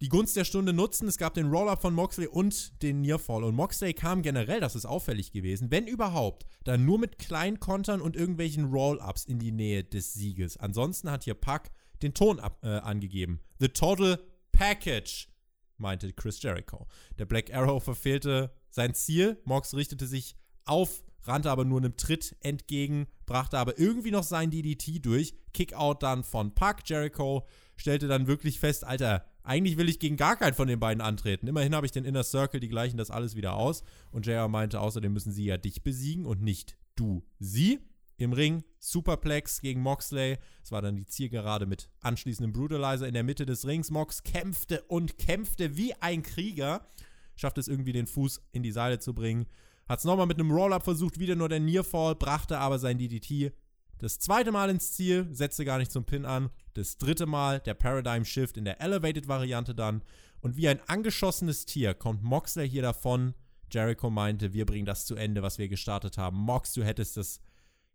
die 0.01 0.09
Gunst 0.09 0.35
der 0.35 0.45
Stunde 0.45 0.73
nutzen. 0.73 1.07
Es 1.07 1.17
gab 1.17 1.33
den 1.33 1.49
Roll-Up 1.49 1.81
von 1.81 1.93
Moxley 1.93 2.27
und 2.27 2.81
den 2.81 3.01
Nearfall. 3.01 3.43
Und 3.43 3.55
Moxley 3.55 3.93
kam 3.93 4.21
generell, 4.21 4.59
das 4.59 4.75
ist 4.75 4.85
auffällig 4.85 5.31
gewesen, 5.31 5.71
wenn 5.71 5.87
überhaupt, 5.87 6.45
dann 6.63 6.85
nur 6.85 6.99
mit 6.99 7.19
kleinen 7.19 7.59
Kontern 7.59 8.01
und 8.01 8.15
irgendwelchen 8.15 8.65
Roll-Ups 8.65 9.25
in 9.25 9.39
die 9.39 9.51
Nähe 9.51 9.83
des 9.83 10.13
Sieges. 10.13 10.57
Ansonsten 10.57 11.09
hat 11.09 11.23
hier 11.23 11.35
Pack 11.35 11.71
den 12.01 12.13
Ton 12.13 12.39
ab, 12.39 12.59
äh, 12.63 12.67
angegeben. 12.67 13.39
The 13.59 13.69
Total 13.69 14.19
Package, 14.51 15.29
meinte 15.77 16.11
Chris 16.13 16.41
Jericho. 16.41 16.87
Der 17.17 17.25
Black 17.25 17.53
Arrow 17.53 17.83
verfehlte 17.83 18.53
sein 18.69 18.93
Ziel. 18.93 19.41
Mox 19.45 19.73
richtete 19.73 20.07
sich 20.07 20.35
auf, 20.65 21.03
rannte 21.23 21.51
aber 21.51 21.65
nur 21.65 21.79
einem 21.79 21.97
Tritt 21.97 22.35
entgegen, 22.41 23.07
brachte 23.25 23.57
aber 23.57 23.77
irgendwie 23.79 24.11
noch 24.11 24.23
sein 24.23 24.51
DDT 24.51 24.99
durch. 25.03 25.35
Kickout 25.53 26.01
dann 26.01 26.23
von 26.23 26.53
Pack. 26.53 26.83
Jericho 26.85 27.47
stellte 27.75 28.07
dann 28.07 28.27
wirklich 28.27 28.59
fest, 28.59 28.85
Alter, 28.85 29.25
eigentlich 29.43 29.77
will 29.77 29.89
ich 29.89 29.99
gegen 29.99 30.17
gar 30.17 30.35
keinen 30.35 30.53
von 30.53 30.67
den 30.67 30.79
beiden 30.79 31.01
antreten. 31.01 31.47
Immerhin 31.47 31.75
habe 31.75 31.85
ich 31.85 31.91
den 31.91 32.05
Inner 32.05 32.23
Circle, 32.23 32.59
die 32.59 32.69
gleichen 32.69 32.97
das 32.97 33.11
alles 33.11 33.35
wieder 33.35 33.55
aus. 33.55 33.83
Und 34.11 34.25
JR 34.25 34.47
meinte, 34.47 34.79
außerdem 34.79 35.13
müssen 35.13 35.31
sie 35.31 35.45
ja 35.45 35.57
dich 35.57 35.83
besiegen 35.83 36.25
und 36.25 36.41
nicht 36.41 36.77
du 36.95 37.23
sie 37.39 37.79
im 38.17 38.33
Ring. 38.33 38.63
Superplex 38.79 39.61
gegen 39.61 39.81
Moxley. 39.81 40.37
Es 40.63 40.71
war 40.71 40.81
dann 40.81 40.95
die 40.95 41.05
Zielgerade 41.05 41.65
mit 41.65 41.89
anschließendem 42.01 42.53
Brutalizer 42.53 43.07
in 43.07 43.13
der 43.13 43.23
Mitte 43.23 43.45
des 43.45 43.67
Rings. 43.67 43.91
Mox 43.91 44.23
kämpfte 44.23 44.81
und 44.83 45.17
kämpfte 45.17 45.77
wie 45.77 45.93
ein 45.95 46.23
Krieger. 46.23 46.87
Schaffte 47.35 47.59
es 47.59 47.67
irgendwie, 47.67 47.93
den 47.93 48.07
Fuß 48.07 48.41
in 48.51 48.63
die 48.63 48.71
Seile 48.71 48.99
zu 48.99 49.13
bringen. 49.13 49.45
Hat 49.87 49.99
es 49.99 50.05
nochmal 50.05 50.25
mit 50.25 50.39
einem 50.39 50.51
Roll-Up 50.51 50.83
versucht, 50.83 51.19
wieder 51.19 51.35
nur 51.35 51.49
der 51.49 51.59
Nearfall, 51.59 52.15
brachte 52.15 52.57
aber 52.57 52.79
sein 52.79 52.97
DDT 52.97 53.53
das 53.97 54.19
zweite 54.19 54.51
Mal 54.51 54.69
ins 54.69 54.91
Ziel, 54.93 55.27
setzte 55.31 55.65
gar 55.65 55.77
nicht 55.77 55.91
zum 55.91 56.05
Pin 56.05 56.25
an. 56.25 56.49
Das 56.75 56.97
dritte 56.97 57.25
Mal 57.25 57.59
der 57.59 57.73
Paradigm 57.73 58.23
Shift 58.23 58.55
in 58.57 58.65
der 58.65 58.79
Elevated-Variante 58.79 59.75
dann. 59.75 60.03
Und 60.39 60.55
wie 60.55 60.67
ein 60.67 60.79
angeschossenes 60.87 61.65
Tier 61.65 61.93
kommt 61.93 62.23
Moxley 62.23 62.69
hier 62.69 62.83
davon. 62.83 63.33
Jericho 63.71 64.09
meinte, 64.09 64.53
wir 64.53 64.65
bringen 64.65 64.85
das 64.85 65.05
zu 65.05 65.15
Ende, 65.15 65.41
was 65.41 65.57
wir 65.57 65.67
gestartet 65.67 66.17
haben. 66.17 66.37
Mox, 66.37 66.73
du 66.73 66.83
hättest 66.83 67.17
das 67.17 67.41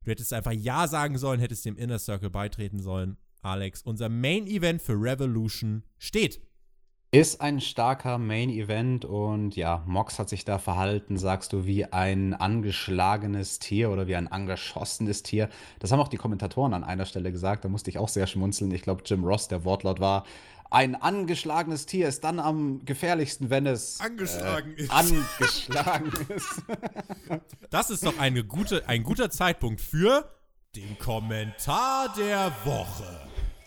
Du 0.03 0.11
hättest 0.11 0.33
einfach 0.33 0.53
Ja 0.53 0.89
sagen 0.89 1.19
sollen, 1.19 1.41
hättest 1.41 1.65
dem 1.65 1.77
Inner 1.77 1.99
Circle 1.99 2.31
beitreten 2.31 2.81
sollen. 2.81 3.17
Alex, 3.43 3.83
unser 3.83 4.09
Main 4.09 4.47
Event 4.47 4.83
für 4.83 4.95
Revolution 4.95 5.83
steht. 5.99 6.41
Ist 7.13 7.41
ein 7.41 7.61
starker 7.61 8.19
Main 8.19 8.51
Event 8.51 9.05
und 9.05 9.57
ja, 9.57 9.83
Mox 9.85 10.21
hat 10.21 10.29
sich 10.29 10.45
da 10.45 10.59
verhalten, 10.59 11.19
sagst 11.19 11.53
du, 11.53 11.67
wie 11.67 11.85
ein 11.87 12.35
angeschlagenes 12.35 13.59
Tier 13.59 13.91
oder 13.91 14.07
wie 14.07 14.15
ein 14.15 14.29
angeschossenes 14.29 15.25
Tier. 15.25 15.49
Das 15.81 15.91
haben 15.91 15.99
auch 15.99 16.07
die 16.07 16.19
Kommentatoren 16.19 16.73
an 16.73 16.85
einer 16.85 17.07
Stelle 17.07 17.33
gesagt, 17.33 17.65
da 17.65 17.69
musste 17.69 17.91
ich 17.91 17.99
auch 17.99 18.09
sehr 18.09 18.29
schmunzeln. 18.29 18.71
Ich 18.71 18.83
glaube, 18.83 19.03
Jim 19.05 19.25
Ross, 19.25 19.49
der 19.49 19.65
Wortlaut 19.65 19.99
war, 19.99 20.25
ein 20.71 20.95
angeschlagenes 20.95 21.87
Tier 21.87 22.07
ist 22.07 22.23
dann 22.23 22.39
am 22.39 22.85
gefährlichsten, 22.85 23.51
wenn 23.51 23.67
es 23.67 23.99
angeschlagen 24.01 24.77
äh, 24.77 24.83
ist. 24.83 24.93
Angeschlagen 24.93 26.13
ist. 26.29 26.63
Das 27.71 27.91
ist 27.91 28.07
doch 28.07 28.21
eine 28.21 28.45
gute, 28.45 28.89
ein 28.89 29.03
guter 29.03 29.31
Zeitpunkt 29.31 29.81
für 29.81 30.31
den 30.77 30.97
Kommentar 30.97 32.15
der 32.17 32.53
Woche. 32.65 33.21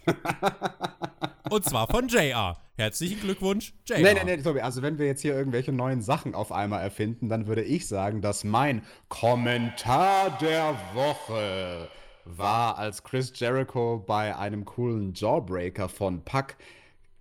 Und 1.49 1.65
zwar 1.65 1.87
von 1.87 2.07
JR. 2.07 2.57
Herzlichen 2.75 3.19
Glückwunsch, 3.19 3.73
JR. 3.85 3.99
Nee, 4.01 4.13
nee, 4.13 4.23
nee, 4.23 4.41
Tobi, 4.41 4.61
also 4.61 4.81
wenn 4.81 4.97
wir 4.97 5.05
jetzt 5.05 5.21
hier 5.21 5.35
irgendwelche 5.35 5.71
neuen 5.71 6.01
Sachen 6.01 6.33
auf 6.33 6.51
einmal 6.51 6.81
erfinden, 6.81 7.29
dann 7.29 7.47
würde 7.47 7.63
ich 7.63 7.87
sagen, 7.87 8.21
dass 8.21 8.43
mein 8.43 8.81
Kommentar 9.09 10.37
der 10.39 10.75
Woche 10.93 11.89
war, 12.25 12.77
als 12.77 13.03
Chris 13.03 13.31
Jericho 13.35 14.03
bei 14.07 14.35
einem 14.35 14.65
coolen 14.65 15.13
Jawbreaker 15.13 15.89
von 15.89 16.23
Puck 16.23 16.55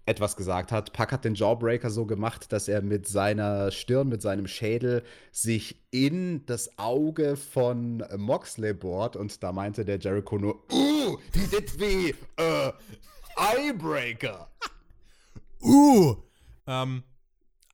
etwas 0.07 0.37
gesagt 0.37 0.73
hat. 0.73 0.93
Puck 0.93 1.13
hat 1.13 1.25
den 1.25 1.35
Jawbreaker 1.35 1.91
so 1.91 2.07
gemacht, 2.07 2.53
dass 2.53 2.69
er 2.69 2.83
mit 2.83 3.07
seiner 3.07 3.71
Stirn, 3.71 4.09
mit 4.09 4.23
seinem 4.23 4.47
Schädel 4.47 5.03
sich 5.31 5.77
in 5.91 6.47
das 6.47 6.79
Auge 6.79 7.37
von 7.37 8.03
Moxley 8.17 8.73
bohrt 8.75 9.17
und 9.17 9.43
da 9.43 9.53
meinte 9.53 9.85
der 9.85 9.99
Jericho 9.99 10.39
nur, 10.39 10.55
uh, 10.73 11.19
he 11.35 11.47
did 11.47 11.69
the 11.79 12.15
uh, 12.41 12.73
Eyebreaker. 13.37 14.49
uh, 15.63 16.17
ähm, 16.67 17.03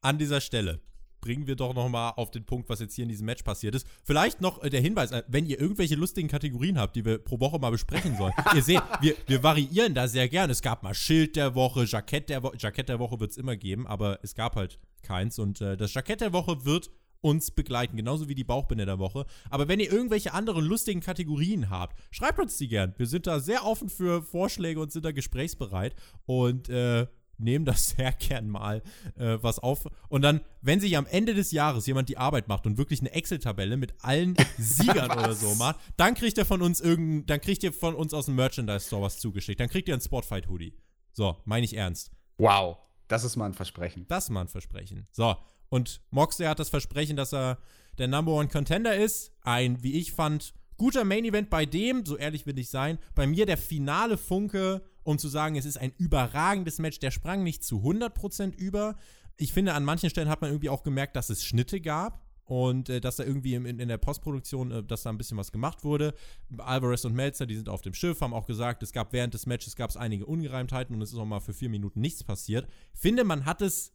an 0.01 0.19
dieser 0.19 0.41
Stelle 0.41 0.81
bringen 1.21 1.47
wir 1.47 1.57
doch 1.57 1.75
noch 1.75 1.89
mal 1.89 2.11
auf 2.11 2.31
den 2.31 2.45
Punkt, 2.45 2.69
was 2.69 2.81
jetzt 2.81 2.95
hier 2.95 3.03
in 3.03 3.09
diesem 3.09 3.27
Match 3.27 3.43
passiert 3.43 3.75
ist. 3.75 3.87
Vielleicht 4.05 4.41
noch 4.41 4.63
äh, 4.63 4.71
der 4.71 4.81
Hinweis, 4.81 5.11
äh, 5.11 5.23
wenn 5.29 5.47
ihr 5.47 5.61
irgendwelche 5.61 5.95
lustigen 5.95 6.29
Kategorien 6.29 6.79
habt, 6.79 6.97
die 6.97 7.05
wir 7.05 7.19
pro 7.19 7.41
Woche 7.41 7.59
mal 7.59 7.71
besprechen 7.71 8.17
sollen. 8.17 8.33
ihr 8.55 8.63
seht, 8.63 8.83
wir, 9.01 9.15
wir 9.27 9.43
variieren 9.43 9.95
da 9.95 10.09
sehr 10.09 10.29
gern. 10.29 10.51
Es 10.51 10.63
gab 10.63 10.83
mal 10.83 10.95
Schild 10.95 11.37
der 11.37 11.55
Woche, 11.55 11.85
Jackett 11.85 12.29
der 12.29 12.43
Woche. 12.43 12.57
Jackett 12.59 12.89
der 12.89 12.99
Woche 12.99 13.21
wird 13.21 13.33
es 13.33 13.37
immer 13.37 13.57
geben, 13.57 13.87
aber 13.87 14.21
es 14.23 14.35
gab 14.35 14.57
halt 14.57 14.79
keins. 15.03 15.39
Und 15.39 15.61
äh, 15.61 15.77
das 15.77 15.95
Jackett 15.95 16.21
der 16.21 16.33
Woche 16.33 16.65
wird 16.65 16.91
uns 17.21 17.51
begleiten, 17.51 17.97
genauso 17.97 18.29
wie 18.29 18.35
die 18.35 18.45
Bauchbinde 18.45 18.87
der 18.87 18.99
Woche. 18.99 19.27
Aber 19.51 19.69
wenn 19.69 19.81
ihr 19.81 19.93
irgendwelche 19.93 20.35
anderen 20.35 20.65
lustigen 20.65 21.01
Kategorien 21.01 21.71
habt, 21.71 21.99
schreibt 22.11 22.39
uns 22.39 22.57
die 22.59 22.69
gern. 22.69 22.95
Wir 22.97 23.07
sind 23.07 23.27
da 23.27 23.41
sehr 23.41 23.65
offen 23.65 23.89
für 23.89 24.23
Vorschläge 24.23 24.81
und 24.81 24.93
sind 24.93 25.05
da 25.05 25.13
gesprächsbereit. 25.13 25.95
Und 26.27 26.69
äh, 26.69 27.07
nehmen 27.39 27.65
das 27.65 27.89
sehr 27.97 28.13
gern 28.13 28.49
mal 28.49 28.83
äh, 29.17 29.39
was 29.41 29.59
auf. 29.59 29.87
Und 30.09 30.23
dann, 30.23 30.41
wenn 30.61 30.81
sich 30.81 30.97
am 30.97 31.07
Ende 31.07 31.35
des 31.35 31.53
Jahres 31.53 31.87
jemand 31.87 32.09
die 32.09 32.19
Arbeit 32.19 32.49
macht 32.49 32.67
und 32.67 32.79
wirklich 32.79 33.01
eine 33.01 33.13
Excel-Tabelle 33.13 33.77
mit 33.77 33.95
allen 34.03 34.35
Siegern 34.59 35.11
oder 35.11 35.35
so 35.35 35.55
macht, 35.55 35.81
dann 35.97 36.15
kriegt 36.15 36.39
ihr 36.39 36.45
von 36.45 36.63
uns 36.63 36.81
irgendein, 36.81 37.27
dann 37.27 37.41
kriegt 37.41 37.63
ihr 37.63 37.73
von 37.73 37.95
uns 37.95 38.13
aus 38.13 38.27
dem 38.27 38.35
Merchandise-Store 38.35 39.03
was 39.03 39.19
zugeschickt. 39.19 39.61
Dann 39.61 39.69
kriegt 39.69 39.89
ihr 39.89 39.95
ein 39.95 40.01
Spotfight-Hoodie. 40.01 40.75
So, 41.13 41.37
meine 41.45 41.65
ich 41.65 41.77
ernst. 41.77 42.11
Wow, 42.37 42.79
das 43.09 43.25
ist 43.25 43.37
mal 43.37 43.47
ein 43.47 43.55
Versprechen. 43.55 44.07
Das 44.09 44.25
ist 44.25 44.31
mal 44.31 44.43
ein 44.43 44.49
Versprechen. 44.49 45.09
So, 45.11 45.37
und 45.69 46.01
Moxley 46.11 46.47
hat 46.47 46.59
das 46.59 46.71
Versprechen, 46.71 47.17
dass 47.17 47.33
er 47.33 47.59
der 47.99 48.09
Number 48.09 48.33
One 48.33 48.49
Contender 48.49 48.97
ist. 48.97 49.33
Ein, 49.43 49.83
wie 49.83 49.95
ich 49.95 50.13
fand, 50.13 50.55
guter 50.77 51.05
Main 51.05 51.25
Event 51.25 51.51
bei 51.51 51.67
dem, 51.67 52.07
so 52.07 52.17
ehrlich 52.17 52.47
will 52.47 52.59
ich 52.59 52.71
sein, 52.71 52.99
bei 53.15 53.27
mir 53.27 53.47
der 53.47 53.59
finale 53.59 54.17
Funke 54.17 54.83
um 55.09 55.19
zu 55.19 55.29
sagen, 55.29 55.57
es 55.57 55.65
ist 55.65 55.79
ein 55.79 55.95
überragendes 55.97 56.79
Match. 56.79 56.99
Der 56.99 57.11
sprang 57.11 57.43
nicht 57.43 57.65
zu 57.65 57.77
100% 57.79 58.55
über. 58.57 58.95
Ich 59.39 59.55
finde, 59.55 59.73
an 59.73 59.83
manchen 59.83 60.11
Stellen 60.11 60.29
hat 60.29 60.43
man 60.43 60.51
irgendwie 60.51 60.69
auch 60.69 60.83
gemerkt, 60.83 61.17
dass 61.17 61.31
es 61.31 61.43
Schnitte 61.43 61.81
gab 61.81 62.23
und 62.45 62.91
äh, 62.91 63.01
dass 63.01 63.17
da 63.17 63.25
irgendwie 63.25 63.55
in, 63.55 63.65
in 63.65 63.89
der 63.89 63.97
Postproduktion, 63.97 64.71
äh, 64.71 64.85
dass 64.85 65.05
da 65.05 65.11
ein 65.11 65.17
bisschen 65.17 65.39
was 65.39 65.51
gemacht 65.51 65.83
wurde. 65.83 66.13
Alvarez 66.59 67.07
und 67.07 67.15
Melzer, 67.15 67.47
die 67.47 67.57
sind 67.57 67.71
auf 67.71 67.81
dem 67.81 67.95
Schiff, 67.95 68.21
haben 68.21 68.35
auch 68.35 68.47
gesagt, 68.47 68.83
es 68.83 68.93
gab 68.93 69.15
während 69.15 69.33
des 69.33 69.47
Matches 69.47 69.77
gab 69.77 69.89
es 69.89 69.97
einige 69.97 70.27
Ungereimtheiten 70.27 70.95
und 70.95 71.01
es 71.01 71.13
ist 71.13 71.19
auch 71.19 71.25
mal 71.25 71.41
für 71.41 71.55
vier 71.55 71.71
Minuten 71.71 72.03
nichts 72.03 72.23
passiert. 72.23 72.69
Finde, 72.93 73.25
man 73.25 73.47
hat 73.47 73.63
es 73.63 73.95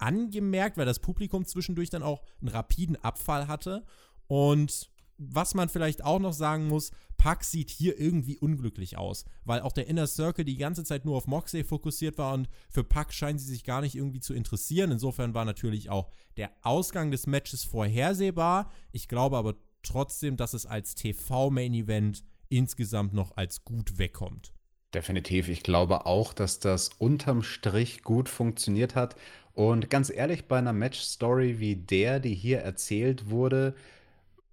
angemerkt, 0.00 0.76
weil 0.76 0.86
das 0.86 0.98
Publikum 0.98 1.44
zwischendurch 1.44 1.90
dann 1.90 2.02
auch 2.02 2.22
einen 2.40 2.48
rapiden 2.48 2.96
Abfall 2.96 3.48
hatte 3.48 3.84
und 4.26 4.90
was 5.22 5.54
man 5.54 5.68
vielleicht 5.68 6.02
auch 6.02 6.18
noch 6.18 6.32
sagen 6.32 6.66
muss, 6.66 6.92
Pack 7.18 7.44
sieht 7.44 7.68
hier 7.68 8.00
irgendwie 8.00 8.38
unglücklich 8.38 8.96
aus, 8.96 9.26
weil 9.44 9.60
auch 9.60 9.72
der 9.72 9.86
Inner 9.86 10.06
Circle 10.06 10.46
die 10.46 10.56
ganze 10.56 10.82
Zeit 10.82 11.04
nur 11.04 11.16
auf 11.16 11.26
Moxley 11.26 11.62
fokussiert 11.62 12.16
war 12.16 12.32
und 12.32 12.48
für 12.70 12.82
Pack 12.82 13.12
scheinen 13.12 13.38
sie 13.38 13.52
sich 13.52 13.62
gar 13.62 13.82
nicht 13.82 13.94
irgendwie 13.94 14.20
zu 14.20 14.32
interessieren. 14.32 14.90
Insofern 14.90 15.34
war 15.34 15.44
natürlich 15.44 15.90
auch 15.90 16.08
der 16.38 16.50
Ausgang 16.62 17.10
des 17.10 17.26
Matches 17.26 17.64
vorhersehbar. 17.64 18.70
Ich 18.92 19.06
glaube 19.06 19.36
aber 19.36 19.56
trotzdem, 19.82 20.38
dass 20.38 20.54
es 20.54 20.64
als 20.64 20.94
TV-Main-Event 20.94 22.24
insgesamt 22.48 23.12
noch 23.12 23.36
als 23.36 23.64
gut 23.64 23.98
wegkommt. 23.98 24.54
Definitiv. 24.94 25.48
Ich 25.48 25.62
glaube 25.62 26.06
auch, 26.06 26.32
dass 26.32 26.58
das 26.58 26.88
unterm 26.98 27.42
Strich 27.42 28.02
gut 28.02 28.28
funktioniert 28.28 28.94
hat. 28.94 29.14
Und 29.54 29.90
ganz 29.90 30.10
ehrlich, 30.10 30.46
bei 30.46 30.58
einer 30.58 30.72
Match-Story 30.72 31.58
wie 31.58 31.76
der, 31.76 32.20
die 32.20 32.34
hier 32.34 32.60
erzählt 32.60 33.30
wurde, 33.30 33.74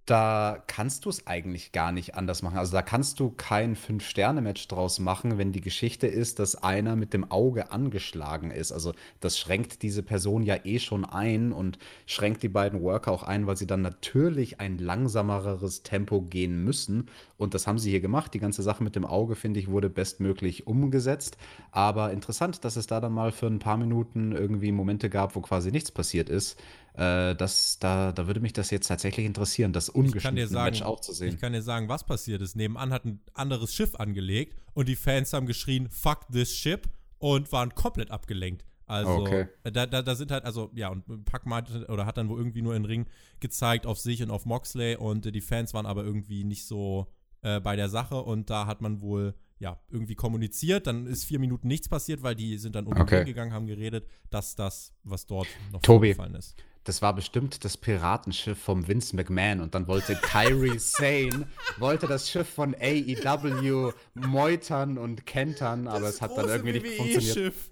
da 0.08 0.62
kannst 0.66 1.04
du 1.04 1.10
es 1.10 1.26
eigentlich 1.26 1.72
gar 1.72 1.92
nicht 1.92 2.14
anders 2.14 2.42
machen. 2.42 2.56
Also 2.56 2.72
da 2.72 2.80
kannst 2.80 3.20
du 3.20 3.30
kein 3.30 3.76
Fünf-Sterne-Match 3.76 4.66
draus 4.66 5.00
machen, 5.00 5.36
wenn 5.36 5.52
die 5.52 5.60
Geschichte 5.60 6.06
ist, 6.06 6.38
dass 6.38 6.56
einer 6.56 6.96
mit 6.96 7.12
dem 7.12 7.30
Auge 7.30 7.72
angeschlagen 7.72 8.50
ist. 8.50 8.72
Also 8.72 8.94
das 9.20 9.38
schränkt 9.38 9.82
diese 9.82 10.02
Person 10.02 10.42
ja 10.42 10.56
eh 10.64 10.78
schon 10.78 11.04
ein 11.04 11.52
und 11.52 11.78
schränkt 12.06 12.42
die 12.42 12.48
beiden 12.48 12.80
Worker 12.80 13.12
auch 13.12 13.22
ein, 13.22 13.46
weil 13.46 13.58
sie 13.58 13.66
dann 13.66 13.82
natürlich 13.82 14.60
ein 14.60 14.78
langsameres 14.78 15.82
Tempo 15.82 16.22
gehen 16.22 16.64
müssen. 16.64 17.10
Und 17.36 17.52
das 17.52 17.66
haben 17.66 17.78
sie 17.78 17.90
hier 17.90 18.00
gemacht. 18.00 18.32
Die 18.32 18.40
ganze 18.40 18.62
Sache 18.62 18.82
mit 18.82 18.96
dem 18.96 19.04
Auge, 19.04 19.36
finde 19.36 19.60
ich, 19.60 19.68
wurde 19.68 19.90
bestmöglich 19.90 20.66
umgesetzt. 20.66 21.36
Aber 21.70 22.12
interessant, 22.12 22.64
dass 22.64 22.76
es 22.76 22.86
da 22.86 23.00
dann 23.00 23.12
mal 23.12 23.30
für 23.30 23.46
ein 23.46 23.58
paar 23.58 23.76
Minuten 23.76 24.32
irgendwie 24.32 24.72
Momente 24.72 25.10
gab, 25.10 25.36
wo 25.36 25.42
quasi 25.42 25.70
nichts 25.70 25.90
passiert 25.90 26.30
ist. 26.30 26.58
Äh, 26.94 27.36
das, 27.36 27.78
da, 27.78 28.12
da 28.12 28.26
würde 28.26 28.40
mich 28.40 28.52
das 28.52 28.70
jetzt 28.70 28.88
tatsächlich 28.88 29.24
interessieren, 29.24 29.72
das 29.72 29.88
ungeschnittene 29.88 30.48
Match 30.48 30.82
auch 30.82 31.00
zu 31.00 31.12
sehen. 31.12 31.34
Ich 31.34 31.40
kann 31.40 31.52
dir 31.52 31.62
sagen, 31.62 31.88
was 31.88 32.04
passiert 32.04 32.42
ist. 32.42 32.56
Nebenan 32.56 32.92
hat 32.92 33.04
ein 33.04 33.20
anderes 33.34 33.72
Schiff 33.72 33.94
angelegt 33.94 34.56
und 34.74 34.88
die 34.88 34.96
Fans 34.96 35.32
haben 35.32 35.46
geschrien, 35.46 35.88
fuck 35.90 36.26
this 36.32 36.52
ship 36.54 36.88
und 37.18 37.52
waren 37.52 37.74
komplett 37.74 38.10
abgelenkt. 38.10 38.64
Also, 38.86 39.10
okay. 39.10 39.46
da, 39.64 39.86
da, 39.86 40.00
da 40.00 40.14
sind 40.14 40.30
halt, 40.30 40.44
also, 40.44 40.70
ja, 40.74 40.88
und 40.88 41.24
Pack 41.26 41.44
meinte, 41.44 41.86
oder 41.88 42.06
hat 42.06 42.16
dann 42.16 42.30
wohl 42.30 42.38
irgendwie 42.38 42.62
nur 42.62 42.74
einen 42.74 42.86
Ring 42.86 43.06
gezeigt 43.38 43.84
auf 43.84 43.98
sich 43.98 44.22
und 44.22 44.30
auf 44.30 44.46
Moxley 44.46 44.96
und 44.96 45.26
äh, 45.26 45.30
die 45.30 45.42
Fans 45.42 45.74
waren 45.74 45.84
aber 45.84 46.04
irgendwie 46.04 46.42
nicht 46.42 46.66
so 46.66 47.06
äh, 47.42 47.60
bei 47.60 47.76
der 47.76 47.90
Sache 47.90 48.16
und 48.16 48.48
da 48.48 48.66
hat 48.66 48.80
man 48.80 49.02
wohl, 49.02 49.34
ja, 49.58 49.78
irgendwie 49.90 50.14
kommuniziert. 50.14 50.86
Dann 50.86 51.06
ist 51.06 51.24
vier 51.24 51.38
Minuten 51.38 51.68
nichts 51.68 51.88
passiert, 51.88 52.22
weil 52.22 52.34
die 52.34 52.56
sind 52.56 52.74
dann 52.74 52.86
um 52.86 52.98
okay. 52.98 53.24
gegangen, 53.24 53.52
haben 53.52 53.66
geredet, 53.66 54.06
dass 54.30 54.56
das, 54.56 54.94
was 55.04 55.26
dort 55.26 55.48
noch 55.70 55.82
Tobi, 55.82 56.14
vorgefallen 56.14 56.34
ist 56.34 56.56
das 56.88 57.02
war 57.02 57.12
bestimmt 57.12 57.66
das 57.66 57.76
Piratenschiff 57.76 58.58
vom 58.58 58.88
Vince 58.88 59.14
McMahon 59.14 59.60
und 59.60 59.74
dann 59.74 59.86
wollte 59.88 60.16
Kyrie 60.16 60.78
Sane 60.78 61.46
wollte 61.76 62.06
das 62.06 62.30
Schiff 62.30 62.48
von 62.48 62.74
AEW 62.74 63.92
meutern 64.14 64.96
und 64.96 65.26
kentern, 65.26 65.86
aber 65.86 66.00
das 66.00 66.14
es 66.14 66.22
hat 66.22 66.38
dann 66.38 66.48
irgendwie 66.48 66.80
nicht 66.80 66.96
funktioniert. 66.96 67.34
Schiff. 67.34 67.70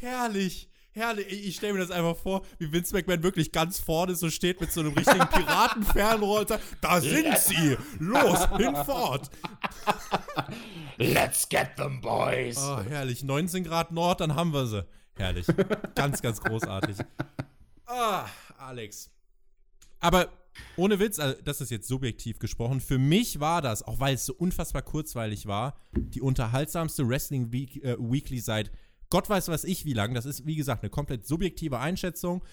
Herrlich. 0.00 0.68
Herrlich, 0.90 1.28
ich 1.30 1.54
stelle 1.54 1.74
mir 1.74 1.78
das 1.78 1.92
einfach 1.92 2.16
vor, 2.16 2.42
wie 2.58 2.72
Vince 2.72 2.92
McMahon 2.92 3.22
wirklich 3.22 3.52
ganz 3.52 3.78
vorne 3.78 4.16
so 4.16 4.28
steht 4.28 4.60
mit 4.60 4.72
so 4.72 4.80
einem 4.80 4.92
richtigen 4.92 5.28
Piratenfernrohr 5.30 6.40
und 6.40 6.48
sagt, 6.48 6.64
da 6.80 7.00
sind 7.00 7.38
sie, 7.38 7.76
los, 8.00 8.48
hinfort. 8.56 9.30
Let's 10.96 11.48
get 11.48 11.76
them, 11.76 12.00
boys. 12.00 12.58
Oh, 12.58 12.80
herrlich, 12.82 13.22
19 13.22 13.62
Grad 13.62 13.92
Nord, 13.92 14.20
dann 14.20 14.34
haben 14.34 14.52
wir 14.52 14.66
sie. 14.66 14.84
Herrlich, 15.14 15.46
ganz, 15.94 16.20
ganz 16.22 16.40
großartig. 16.40 16.96
Ah, 17.90 18.26
Alex. 18.58 19.10
Aber 20.00 20.28
ohne 20.76 20.98
Witz, 20.98 21.18
also 21.18 21.40
das 21.44 21.60
ist 21.60 21.70
jetzt 21.70 21.88
subjektiv 21.88 22.38
gesprochen, 22.38 22.80
für 22.80 22.98
mich 22.98 23.40
war 23.40 23.62
das, 23.62 23.82
auch 23.82 24.00
weil 24.00 24.14
es 24.14 24.26
so 24.26 24.34
unfassbar 24.34 24.82
kurzweilig 24.82 25.46
war, 25.46 25.76
die 25.92 26.20
unterhaltsamste 26.20 27.08
Wrestling 27.08 27.52
Week, 27.52 27.82
äh, 27.84 27.96
Weekly 27.98 28.40
seit 28.40 28.70
Gott 29.10 29.28
weiß 29.28 29.48
was 29.48 29.64
ich 29.64 29.84
wie 29.84 29.94
lang. 29.94 30.14
Das 30.14 30.26
ist, 30.26 30.46
wie 30.46 30.56
gesagt, 30.56 30.82
eine 30.82 30.90
komplett 30.90 31.26
subjektive 31.26 31.78
Einschätzung. 31.78 32.44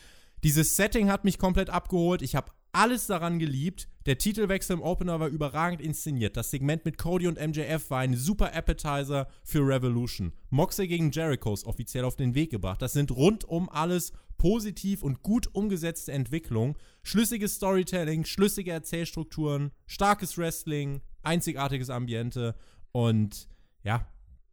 Dieses 0.43 0.75
Setting 0.75 1.09
hat 1.09 1.25
mich 1.25 1.37
komplett 1.37 1.69
abgeholt. 1.69 2.21
Ich 2.21 2.35
habe 2.35 2.51
alles 2.75 3.07
daran 3.07 3.39
geliebt. 3.39 3.87
Der 4.05 4.17
Titelwechsel 4.17 4.75
im 4.75 4.81
Opener 4.81 5.19
war 5.19 5.29
überragend 5.29 5.81
inszeniert. 5.81 6.37
Das 6.37 6.51
Segment 6.51 6.85
mit 6.85 6.97
Cody 6.97 7.27
und 7.27 7.39
MJF 7.39 7.89
war 7.89 7.99
ein 7.99 8.15
super 8.15 8.53
Appetizer 8.53 9.27
für 9.43 9.65
Revolution. 9.65 10.33
Moxley 10.49 10.87
gegen 10.87 11.11
Jericho 11.11 11.53
ist 11.53 11.65
offiziell 11.65 12.03
auf 12.03 12.15
den 12.15 12.35
Weg 12.35 12.51
gebracht. 12.51 12.81
Das 12.81 12.93
sind 12.93 13.11
rundum 13.11 13.69
alles 13.69 14.11
positiv 14.37 15.01
und 15.01 15.23
gut 15.23 15.47
umgesetzte 15.53 16.11
Entwicklungen. 16.11 16.75
Schlüssiges 17.03 17.55
Storytelling, 17.55 18.25
schlüssige 18.25 18.71
Erzählstrukturen, 18.71 19.71
starkes 19.87 20.37
Wrestling, 20.37 21.01
einzigartiges 21.23 21.89
Ambiente 21.89 22.55
und 22.91 23.47
ja, 23.83 24.07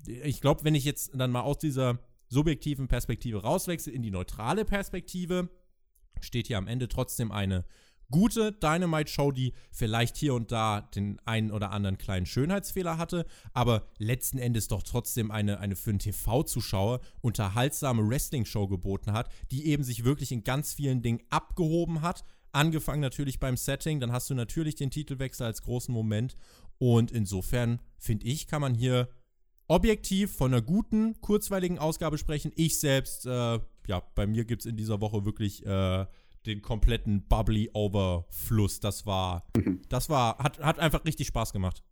ich 0.06 0.40
glaube, 0.40 0.64
wenn 0.64 0.74
ich 0.74 0.84
jetzt 0.84 1.12
dann 1.14 1.30
mal 1.30 1.42
aus 1.42 1.58
dieser 1.58 1.98
subjektiven 2.28 2.88
Perspektive 2.88 3.42
rauswechsel 3.42 3.92
in 3.92 4.02
die 4.02 4.10
neutrale 4.10 4.64
Perspektive, 4.64 5.50
steht 6.20 6.46
hier 6.46 6.58
am 6.58 6.66
Ende 6.68 6.88
trotzdem 6.88 7.32
eine 7.32 7.64
gute 8.12 8.52
Dynamite-Show, 8.52 9.32
die 9.32 9.52
vielleicht 9.72 10.16
hier 10.16 10.34
und 10.34 10.52
da 10.52 10.82
den 10.82 11.18
einen 11.24 11.50
oder 11.50 11.72
anderen 11.72 11.98
kleinen 11.98 12.26
Schönheitsfehler 12.26 12.96
hatte, 12.96 13.26
aber 13.52 13.88
letzten 13.98 14.38
Endes 14.38 14.68
doch 14.68 14.84
trotzdem 14.84 15.32
eine, 15.32 15.58
eine 15.58 15.74
für 15.74 15.90
einen 15.90 15.98
TV-Zuschauer 15.98 17.00
unterhaltsame 17.20 18.08
Wrestling-Show 18.08 18.68
geboten 18.68 19.12
hat, 19.12 19.28
die 19.50 19.66
eben 19.66 19.82
sich 19.82 20.04
wirklich 20.04 20.30
in 20.30 20.44
ganz 20.44 20.74
vielen 20.74 21.02
Dingen 21.02 21.22
abgehoben 21.30 22.02
hat. 22.02 22.22
Angefangen 22.52 23.00
natürlich 23.00 23.40
beim 23.40 23.56
Setting, 23.56 23.98
dann 23.98 24.12
hast 24.12 24.30
du 24.30 24.34
natürlich 24.34 24.76
den 24.76 24.92
Titelwechsel 24.92 25.46
als 25.46 25.62
großen 25.62 25.92
Moment 25.92 26.36
und 26.78 27.10
insofern 27.10 27.80
finde 27.98 28.26
ich, 28.26 28.46
kann 28.46 28.60
man 28.60 28.74
hier 28.74 29.08
objektiv 29.68 30.36
von 30.36 30.52
einer 30.52 30.60
guten, 30.60 31.18
kurzweiligen 31.20 31.78
Ausgabe 31.78 32.18
sprechen. 32.18 32.52
Ich 32.56 32.78
selbst, 32.78 33.24
äh, 33.24 33.58
ja, 33.86 34.02
bei 34.14 34.26
mir 34.26 34.44
gibt 34.44 34.62
es 34.62 34.66
in 34.66 34.76
dieser 34.76 35.00
Woche 35.00 35.24
wirklich 35.24 35.64
äh, 35.64 36.06
den 36.46 36.62
kompletten 36.62 37.22
Bubbly 37.28 37.70
Overfluss. 37.72 38.80
Das 38.80 39.06
war, 39.06 39.44
mhm. 39.56 39.80
das 39.88 40.08
war, 40.08 40.38
hat, 40.38 40.58
hat 40.60 40.78
einfach 40.78 41.04
richtig 41.04 41.28
Spaß 41.28 41.52
gemacht. 41.52 41.82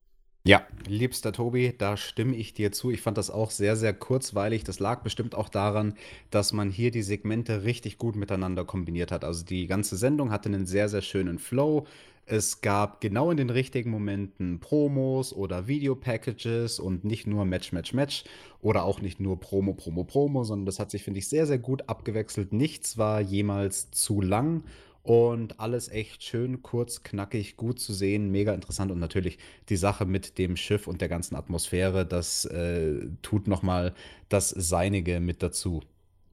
Ja, 0.43 0.67
liebster 0.87 1.33
Tobi, 1.33 1.75
da 1.77 1.99
stimme 1.99 2.35
ich 2.35 2.55
dir 2.55 2.73
zu. 2.73 2.91
Ich 2.91 3.03
fand 3.03 3.19
das 3.19 3.31
auch 3.31 3.51
sehr, 3.51 3.77
sehr 3.77 3.93
kurzweilig. 3.93 4.65
Das 4.65 4.79
lag 4.79 5.03
bestimmt 5.03 5.35
auch 5.35 5.51
daran, 5.51 5.95
dass 6.31 6.55
man 6.55 6.71
hier 6.71 6.91
die 6.91 7.03
Segmente 7.03 7.65
richtig 7.65 7.99
gut 7.99 8.17
miteinander 8.17 8.65
kombiniert 8.65 9.13
hat. 9.13 9.23
Also 9.23 9.45
die 9.45 9.67
ganze 9.67 9.99
Sendung 9.99 10.31
hatte 10.31 10.49
einen 10.49 10.65
sehr, 10.65 10.89
sehr 10.89 11.03
schönen 11.03 11.39
Flow. 11.39 11.87
Es 12.33 12.61
gab 12.61 13.01
genau 13.01 13.33
in 13.33 13.39
den 13.39 13.51
richtigen 13.51 13.91
Momenten 13.91 14.61
Promos 14.61 15.33
oder 15.33 15.67
Video-Packages 15.67 16.79
und 16.79 17.03
nicht 17.03 17.27
nur 17.27 17.45
Match, 17.45 17.73
Match, 17.73 17.93
Match 17.93 18.23
oder 18.61 18.85
auch 18.85 19.01
nicht 19.01 19.19
nur 19.19 19.41
Promo, 19.41 19.75
Promo, 19.75 20.05
Promo, 20.05 20.45
sondern 20.45 20.65
das 20.65 20.79
hat 20.79 20.93
sich, 20.93 21.03
finde 21.03 21.19
ich, 21.19 21.29
sehr, 21.29 21.49
sehr 21.49 21.59
gut 21.59 21.89
abgewechselt. 21.89 22.53
Nichts 22.53 22.97
war 22.97 23.21
jemals 23.21 23.91
zu 23.91 24.21
lang 24.21 24.63
und 25.03 25.59
alles 25.59 25.89
echt 25.89 26.23
schön, 26.23 26.63
kurz, 26.63 27.03
knackig, 27.03 27.57
gut 27.57 27.81
zu 27.81 27.93
sehen, 27.93 28.31
mega 28.31 28.55
interessant 28.55 28.93
und 28.93 29.01
natürlich 29.01 29.39
die 29.69 29.77
Sache 29.77 30.05
mit 30.05 30.39
dem 30.39 30.57
Schiff 30.57 30.87
und 30.87 31.01
der 31.01 31.09
ganzen 31.09 31.35
Atmosphäre, 31.35 32.07
das 32.07 32.45
äh, 32.45 33.09
tut 33.23 33.49
nochmal 33.49 33.93
das 34.29 34.51
Seinige 34.51 35.19
mit 35.19 35.43
dazu. 35.43 35.83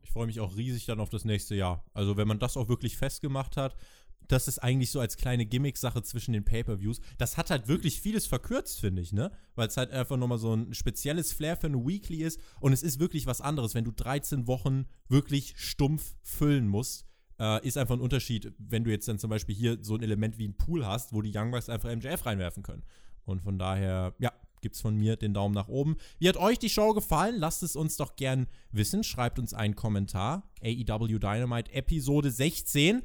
Ich 0.04 0.12
freue 0.12 0.28
mich 0.28 0.41
auch 0.41 0.56
riesig 0.56 0.86
dann 0.86 1.00
auf 1.00 1.10
das 1.10 1.26
nächste 1.26 1.56
Jahr. 1.56 1.84
Also 1.95 2.18
wenn 2.18 2.28
man 2.28 2.38
das 2.38 2.56
auch 2.56 2.70
wirklich 2.70 2.98
festgemacht 2.98 3.58
hat, 3.58 3.76
das 4.28 4.47
ist 4.47 4.59
eigentlich 4.59 4.91
so 4.91 4.99
als 4.99 5.17
kleine 5.17 5.45
Gimmick-Sache 5.45 6.03
zwischen 6.03 6.34
den 6.34 6.43
Pay-Per-Views. 6.43 6.99
Das 7.17 7.38
hat 7.38 7.49
halt 7.49 7.67
wirklich 7.67 8.01
vieles 8.01 8.28
verkürzt, 8.28 8.80
finde 8.80 9.01
ich, 9.01 9.13
ne? 9.13 9.32
Weil 9.55 9.67
es 9.67 9.78
halt 9.78 9.91
einfach 9.91 10.17
nochmal 10.17 10.38
so 10.38 10.53
ein 10.53 10.73
spezielles 10.73 11.32
Flair 11.32 11.57
für 11.57 11.67
eine 11.67 11.86
Weekly 11.86 12.23
ist. 12.23 12.39
Und 12.59 12.73
es 12.73 12.84
ist 12.84 12.99
wirklich 12.99 13.25
was 13.25 13.41
anderes, 13.41 13.73
wenn 13.75 13.86
du 13.86 13.91
13 13.91 14.47
Wochen 14.47 14.86
wirklich 15.07 15.53
stumpf 15.57 16.15
füllen 16.23 16.67
musst. 16.67 17.05
Äh, 17.39 17.65
ist 17.65 17.78
einfach 17.78 17.95
ein 17.95 18.01
Unterschied, 18.01 18.53
wenn 18.57 18.84
du 18.84 18.91
jetzt 18.91 19.07
dann 19.07 19.19
zum 19.19 19.30
Beispiel 19.30 19.55
hier 19.55 19.78
so 19.82 19.95
ein 19.95 20.01
Element 20.01 20.38
wie 20.38 20.47
ein 20.47 20.57
Pool 20.57 20.86
hast, 20.86 21.13
wo 21.13 21.21
die 21.21 21.32
Young 21.34 21.51
Bucks 21.51 21.69
einfach 21.69 21.95
MJF 21.95 22.25
reinwerfen 22.25 22.63
können. 22.63 22.84
Und 23.25 23.41
von 23.41 23.59
daher, 23.59 24.15
ja, 24.19 24.32
gibt's 24.61 24.82
von 24.82 24.95
mir 24.95 25.15
den 25.15 25.34
Daumen 25.34 25.53
nach 25.53 25.67
oben. 25.67 25.97
Wie 26.19 26.28
hat 26.28 26.38
euch 26.38 26.59
die 26.59 26.69
Show 26.69 26.93
gefallen? 26.93 27.36
Lasst 27.38 27.63
es 27.63 27.75
uns 27.75 27.97
doch 27.97 28.15
gern 28.15 28.47
wissen. 28.71 29.03
Schreibt 29.03 29.39
uns 29.39 29.53
einen 29.53 29.75
Kommentar. 29.75 30.49
AEW 30.63 31.19
Dynamite 31.19 31.71
Episode 31.73 32.32
16 32.32 33.03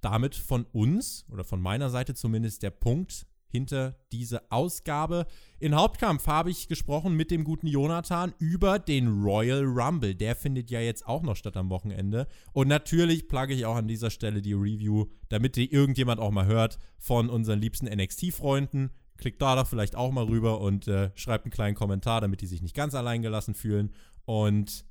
damit 0.00 0.34
von 0.34 0.64
uns 0.72 1.24
oder 1.28 1.44
von 1.44 1.60
meiner 1.60 1.90
Seite 1.90 2.14
zumindest 2.14 2.62
der 2.62 2.70
Punkt 2.70 3.26
hinter 3.50 3.96
diese 4.12 4.50
Ausgabe. 4.50 5.26
In 5.58 5.74
Hauptkampf 5.74 6.26
habe 6.26 6.50
ich 6.50 6.68
gesprochen 6.68 7.16
mit 7.16 7.30
dem 7.30 7.44
guten 7.44 7.66
Jonathan 7.66 8.32
über 8.38 8.78
den 8.78 9.22
Royal 9.22 9.64
Rumble. 9.64 10.14
Der 10.14 10.36
findet 10.36 10.70
ja 10.70 10.80
jetzt 10.80 11.06
auch 11.06 11.22
noch 11.22 11.36
statt 11.36 11.56
am 11.56 11.68
Wochenende. 11.68 12.26
Und 12.52 12.68
natürlich 12.68 13.28
plage 13.28 13.54
ich 13.54 13.66
auch 13.66 13.76
an 13.76 13.88
dieser 13.88 14.10
Stelle 14.10 14.40
die 14.40 14.52
Review, 14.52 15.06
damit 15.28 15.56
die 15.56 15.72
irgendjemand 15.72 16.20
auch 16.20 16.30
mal 16.30 16.46
hört 16.46 16.78
von 16.98 17.28
unseren 17.28 17.58
liebsten 17.58 17.86
NXT-Freunden. 17.86 18.90
Klickt 19.18 19.42
da 19.42 19.56
doch 19.56 19.66
vielleicht 19.66 19.96
auch 19.96 20.12
mal 20.12 20.24
rüber 20.24 20.60
und 20.60 20.88
äh, 20.88 21.10
schreibt 21.14 21.44
einen 21.44 21.52
kleinen 21.52 21.74
Kommentar, 21.74 22.20
damit 22.20 22.40
die 22.40 22.46
sich 22.46 22.62
nicht 22.62 22.74
ganz 22.74 22.94
allein 22.94 23.20
gelassen 23.20 23.54
fühlen. 23.54 23.92
Und 24.24 24.86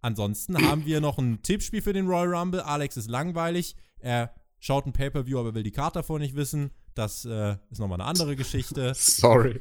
ansonsten 0.00 0.56
haben 0.56 0.86
wir 0.86 1.00
noch 1.00 1.18
ein 1.18 1.42
Tippspiel 1.42 1.82
für 1.82 1.92
den 1.92 2.06
Royal 2.06 2.34
Rumble. 2.34 2.62
Alex 2.62 2.96
ist 2.96 3.10
langweilig. 3.10 3.76
Er 3.98 4.32
schaut 4.60 4.86
ein 4.86 4.92
Pay-Per-View, 4.92 5.38
aber 5.38 5.54
will 5.54 5.62
die 5.62 5.72
Karte 5.72 5.98
davor 5.98 6.18
nicht 6.18 6.36
wissen. 6.36 6.70
Das 6.94 7.24
äh, 7.24 7.56
ist 7.70 7.78
nochmal 7.78 8.00
eine 8.00 8.08
andere 8.08 8.36
Geschichte. 8.36 8.92
Sorry. 8.94 9.60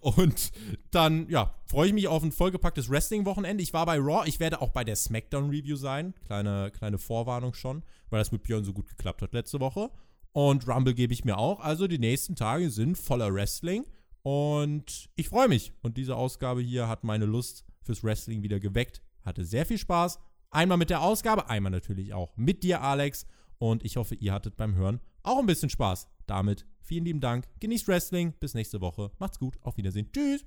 Und 0.00 0.50
dann, 0.90 1.28
ja, 1.30 1.54
freue 1.66 1.86
ich 1.86 1.94
mich 1.94 2.08
auf 2.08 2.22
ein 2.22 2.32
vollgepacktes 2.32 2.90
Wrestling-Wochenende. 2.90 3.62
Ich 3.62 3.72
war 3.72 3.86
bei 3.86 3.98
Raw, 3.98 4.28
ich 4.28 4.40
werde 4.40 4.60
auch 4.60 4.70
bei 4.70 4.84
der 4.84 4.96
SmackDown-Review 4.96 5.76
sein. 5.76 6.14
Kleine, 6.26 6.70
kleine 6.76 6.98
Vorwarnung 6.98 7.54
schon, 7.54 7.84
weil 8.10 8.20
das 8.20 8.32
mit 8.32 8.42
Björn 8.42 8.64
so 8.64 8.72
gut 8.72 8.88
geklappt 8.88 9.22
hat 9.22 9.32
letzte 9.32 9.60
Woche. 9.60 9.90
Und 10.32 10.68
Rumble 10.68 10.94
gebe 10.94 11.12
ich 11.12 11.24
mir 11.24 11.38
auch. 11.38 11.60
Also 11.60 11.86
die 11.86 11.98
nächsten 11.98 12.36
Tage 12.36 12.70
sind 12.70 12.98
voller 12.98 13.32
Wrestling. 13.32 13.86
Und 14.22 15.08
ich 15.16 15.28
freue 15.28 15.48
mich. 15.48 15.72
Und 15.82 15.96
diese 15.96 16.16
Ausgabe 16.16 16.60
hier 16.60 16.88
hat 16.88 17.04
meine 17.04 17.24
Lust 17.24 17.64
fürs 17.82 18.04
Wrestling 18.04 18.42
wieder 18.42 18.60
geweckt. 18.60 19.00
Hatte 19.22 19.44
sehr 19.44 19.64
viel 19.64 19.78
Spaß. 19.78 20.18
Einmal 20.50 20.78
mit 20.78 20.90
der 20.90 21.02
Ausgabe, 21.02 21.48
einmal 21.48 21.70
natürlich 21.70 22.12
auch 22.12 22.36
mit 22.36 22.64
dir, 22.64 22.82
Alex. 22.82 23.26
Und 23.60 23.84
ich 23.84 23.96
hoffe, 23.96 24.14
ihr 24.16 24.32
hattet 24.32 24.56
beim 24.56 24.74
Hören 24.74 25.00
auch 25.22 25.38
ein 25.38 25.46
bisschen 25.46 25.70
Spaß. 25.70 26.08
Damit 26.26 26.66
vielen 26.80 27.04
lieben 27.04 27.20
Dank. 27.20 27.46
Genießt 27.60 27.86
Wrestling. 27.88 28.32
Bis 28.40 28.54
nächste 28.54 28.80
Woche. 28.80 29.10
Macht's 29.18 29.38
gut. 29.38 29.58
Auf 29.62 29.76
Wiedersehen. 29.76 30.10
Tschüss. 30.12 30.44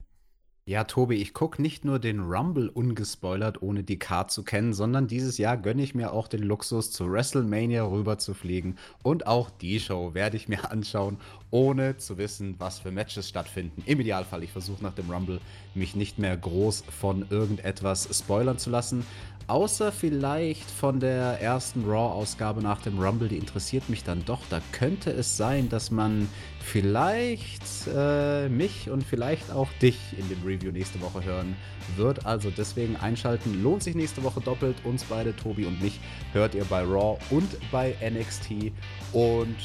Ja, 0.66 0.86
Tobi, 0.86 1.16
ich 1.16 1.34
gucke 1.34 1.62
nicht 1.62 1.84
nur 1.84 2.00
den 2.00 2.22
Rumble 2.22 2.70
ungespoilert, 2.70 3.62
ohne 3.62 3.84
die 3.84 4.00
Card 4.00 4.32
zu 4.32 4.44
kennen, 4.44 4.74
sondern 4.74 5.08
dieses 5.08 5.38
Jahr 5.38 5.58
gönne 5.58 5.84
ich 5.84 5.94
mir 5.94 6.14
auch 6.14 6.30
den 6.30 6.42
Luxus, 6.42 6.90
zu 6.90 7.12
WrestleMania 7.12 7.84
rüber 7.84 8.18
zu 8.18 8.34
fliegen. 8.34 8.78
Und 9.04 9.28
auch 9.28 9.50
die 9.50 9.82
Show 9.82 10.14
werde 10.14 10.38
ich 10.38 10.48
mir 10.48 10.72
anschauen, 10.72 11.18
ohne 11.52 11.98
zu 11.98 12.18
wissen, 12.18 12.56
was 12.60 12.80
für 12.80 12.92
Matches 12.92 13.28
stattfinden. 13.28 13.84
Im 13.86 14.00
Idealfall, 14.00 14.42
ich 14.42 14.54
versuche 14.54 14.82
nach 14.82 14.94
dem 14.94 15.12
Rumble 15.12 15.42
mich 15.76 15.98
nicht 15.98 16.18
mehr 16.18 16.38
groß 16.38 16.86
von 16.98 17.26
irgendetwas 17.30 18.08
spoilern 18.18 18.58
zu 18.58 18.70
lassen. 18.70 19.06
Außer 19.48 19.92
vielleicht 19.92 20.72
von 20.72 21.02
der 21.02 21.42
ersten 21.42 21.84
Raw-Ausgabe 21.84 22.62
nach 22.62 22.82
dem 22.82 22.98
Rumble, 22.98 23.28
die 23.28 23.38
interessiert 23.38 23.90
mich 23.90 24.06
dann 24.06 24.24
doch. 24.24 24.40
Da 24.50 24.62
könnte 24.72 25.12
es 25.12 25.36
sein, 25.36 25.68
dass 25.68 25.92
man 25.92 26.30
vielleicht 26.64 27.64
äh, 27.94 28.48
mich 28.48 28.90
und 28.90 29.04
vielleicht 29.04 29.52
auch 29.52 29.72
dich 29.82 29.98
in 30.18 30.28
dem 30.30 30.42
Review 30.44 30.72
nächste 30.72 31.02
Woche 31.02 31.24
hören 31.24 31.56
wird. 31.96 32.26
Also 32.26 32.50
deswegen 32.50 32.96
einschalten. 32.96 33.62
Lohnt 33.62 33.84
sich 33.84 33.96
nächste 33.96 34.24
Woche 34.24 34.42
doppelt. 34.42 34.78
Uns 34.84 35.04
beide, 35.04 35.36
Tobi 35.36 35.66
und 35.66 35.82
mich, 35.82 36.00
hört 36.32 36.56
ihr 36.56 36.66
bei 36.66 36.82
Raw 36.82 37.20
und 37.30 37.50
bei 37.72 37.96
NXT. 38.02 38.72
Und 39.12 39.58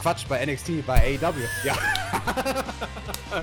Quatsch, 0.00 0.26
bei 0.28 0.44
NXT, 0.44 0.86
bei 0.86 1.18
AEW. 1.20 1.34
Ja. 1.64 1.74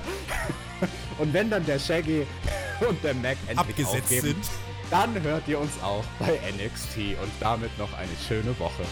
und 1.18 1.32
wenn 1.32 1.50
dann 1.50 1.66
der 1.66 1.78
Shaggy 1.78 2.26
und 2.88 3.02
der 3.02 3.14
Mac 3.14 3.36
endlich 3.48 3.58
Abgesetzt 3.58 4.04
aufgeben, 4.04 4.26
sind. 4.26 4.44
dann 4.90 5.22
hört 5.22 5.46
ihr 5.48 5.58
uns 5.58 5.72
auch 5.82 6.04
bei 6.18 6.38
NXT 6.52 7.20
und 7.20 7.30
damit 7.40 7.76
noch 7.78 7.92
eine 7.92 8.12
schöne 8.26 8.58
Woche. 8.58 8.84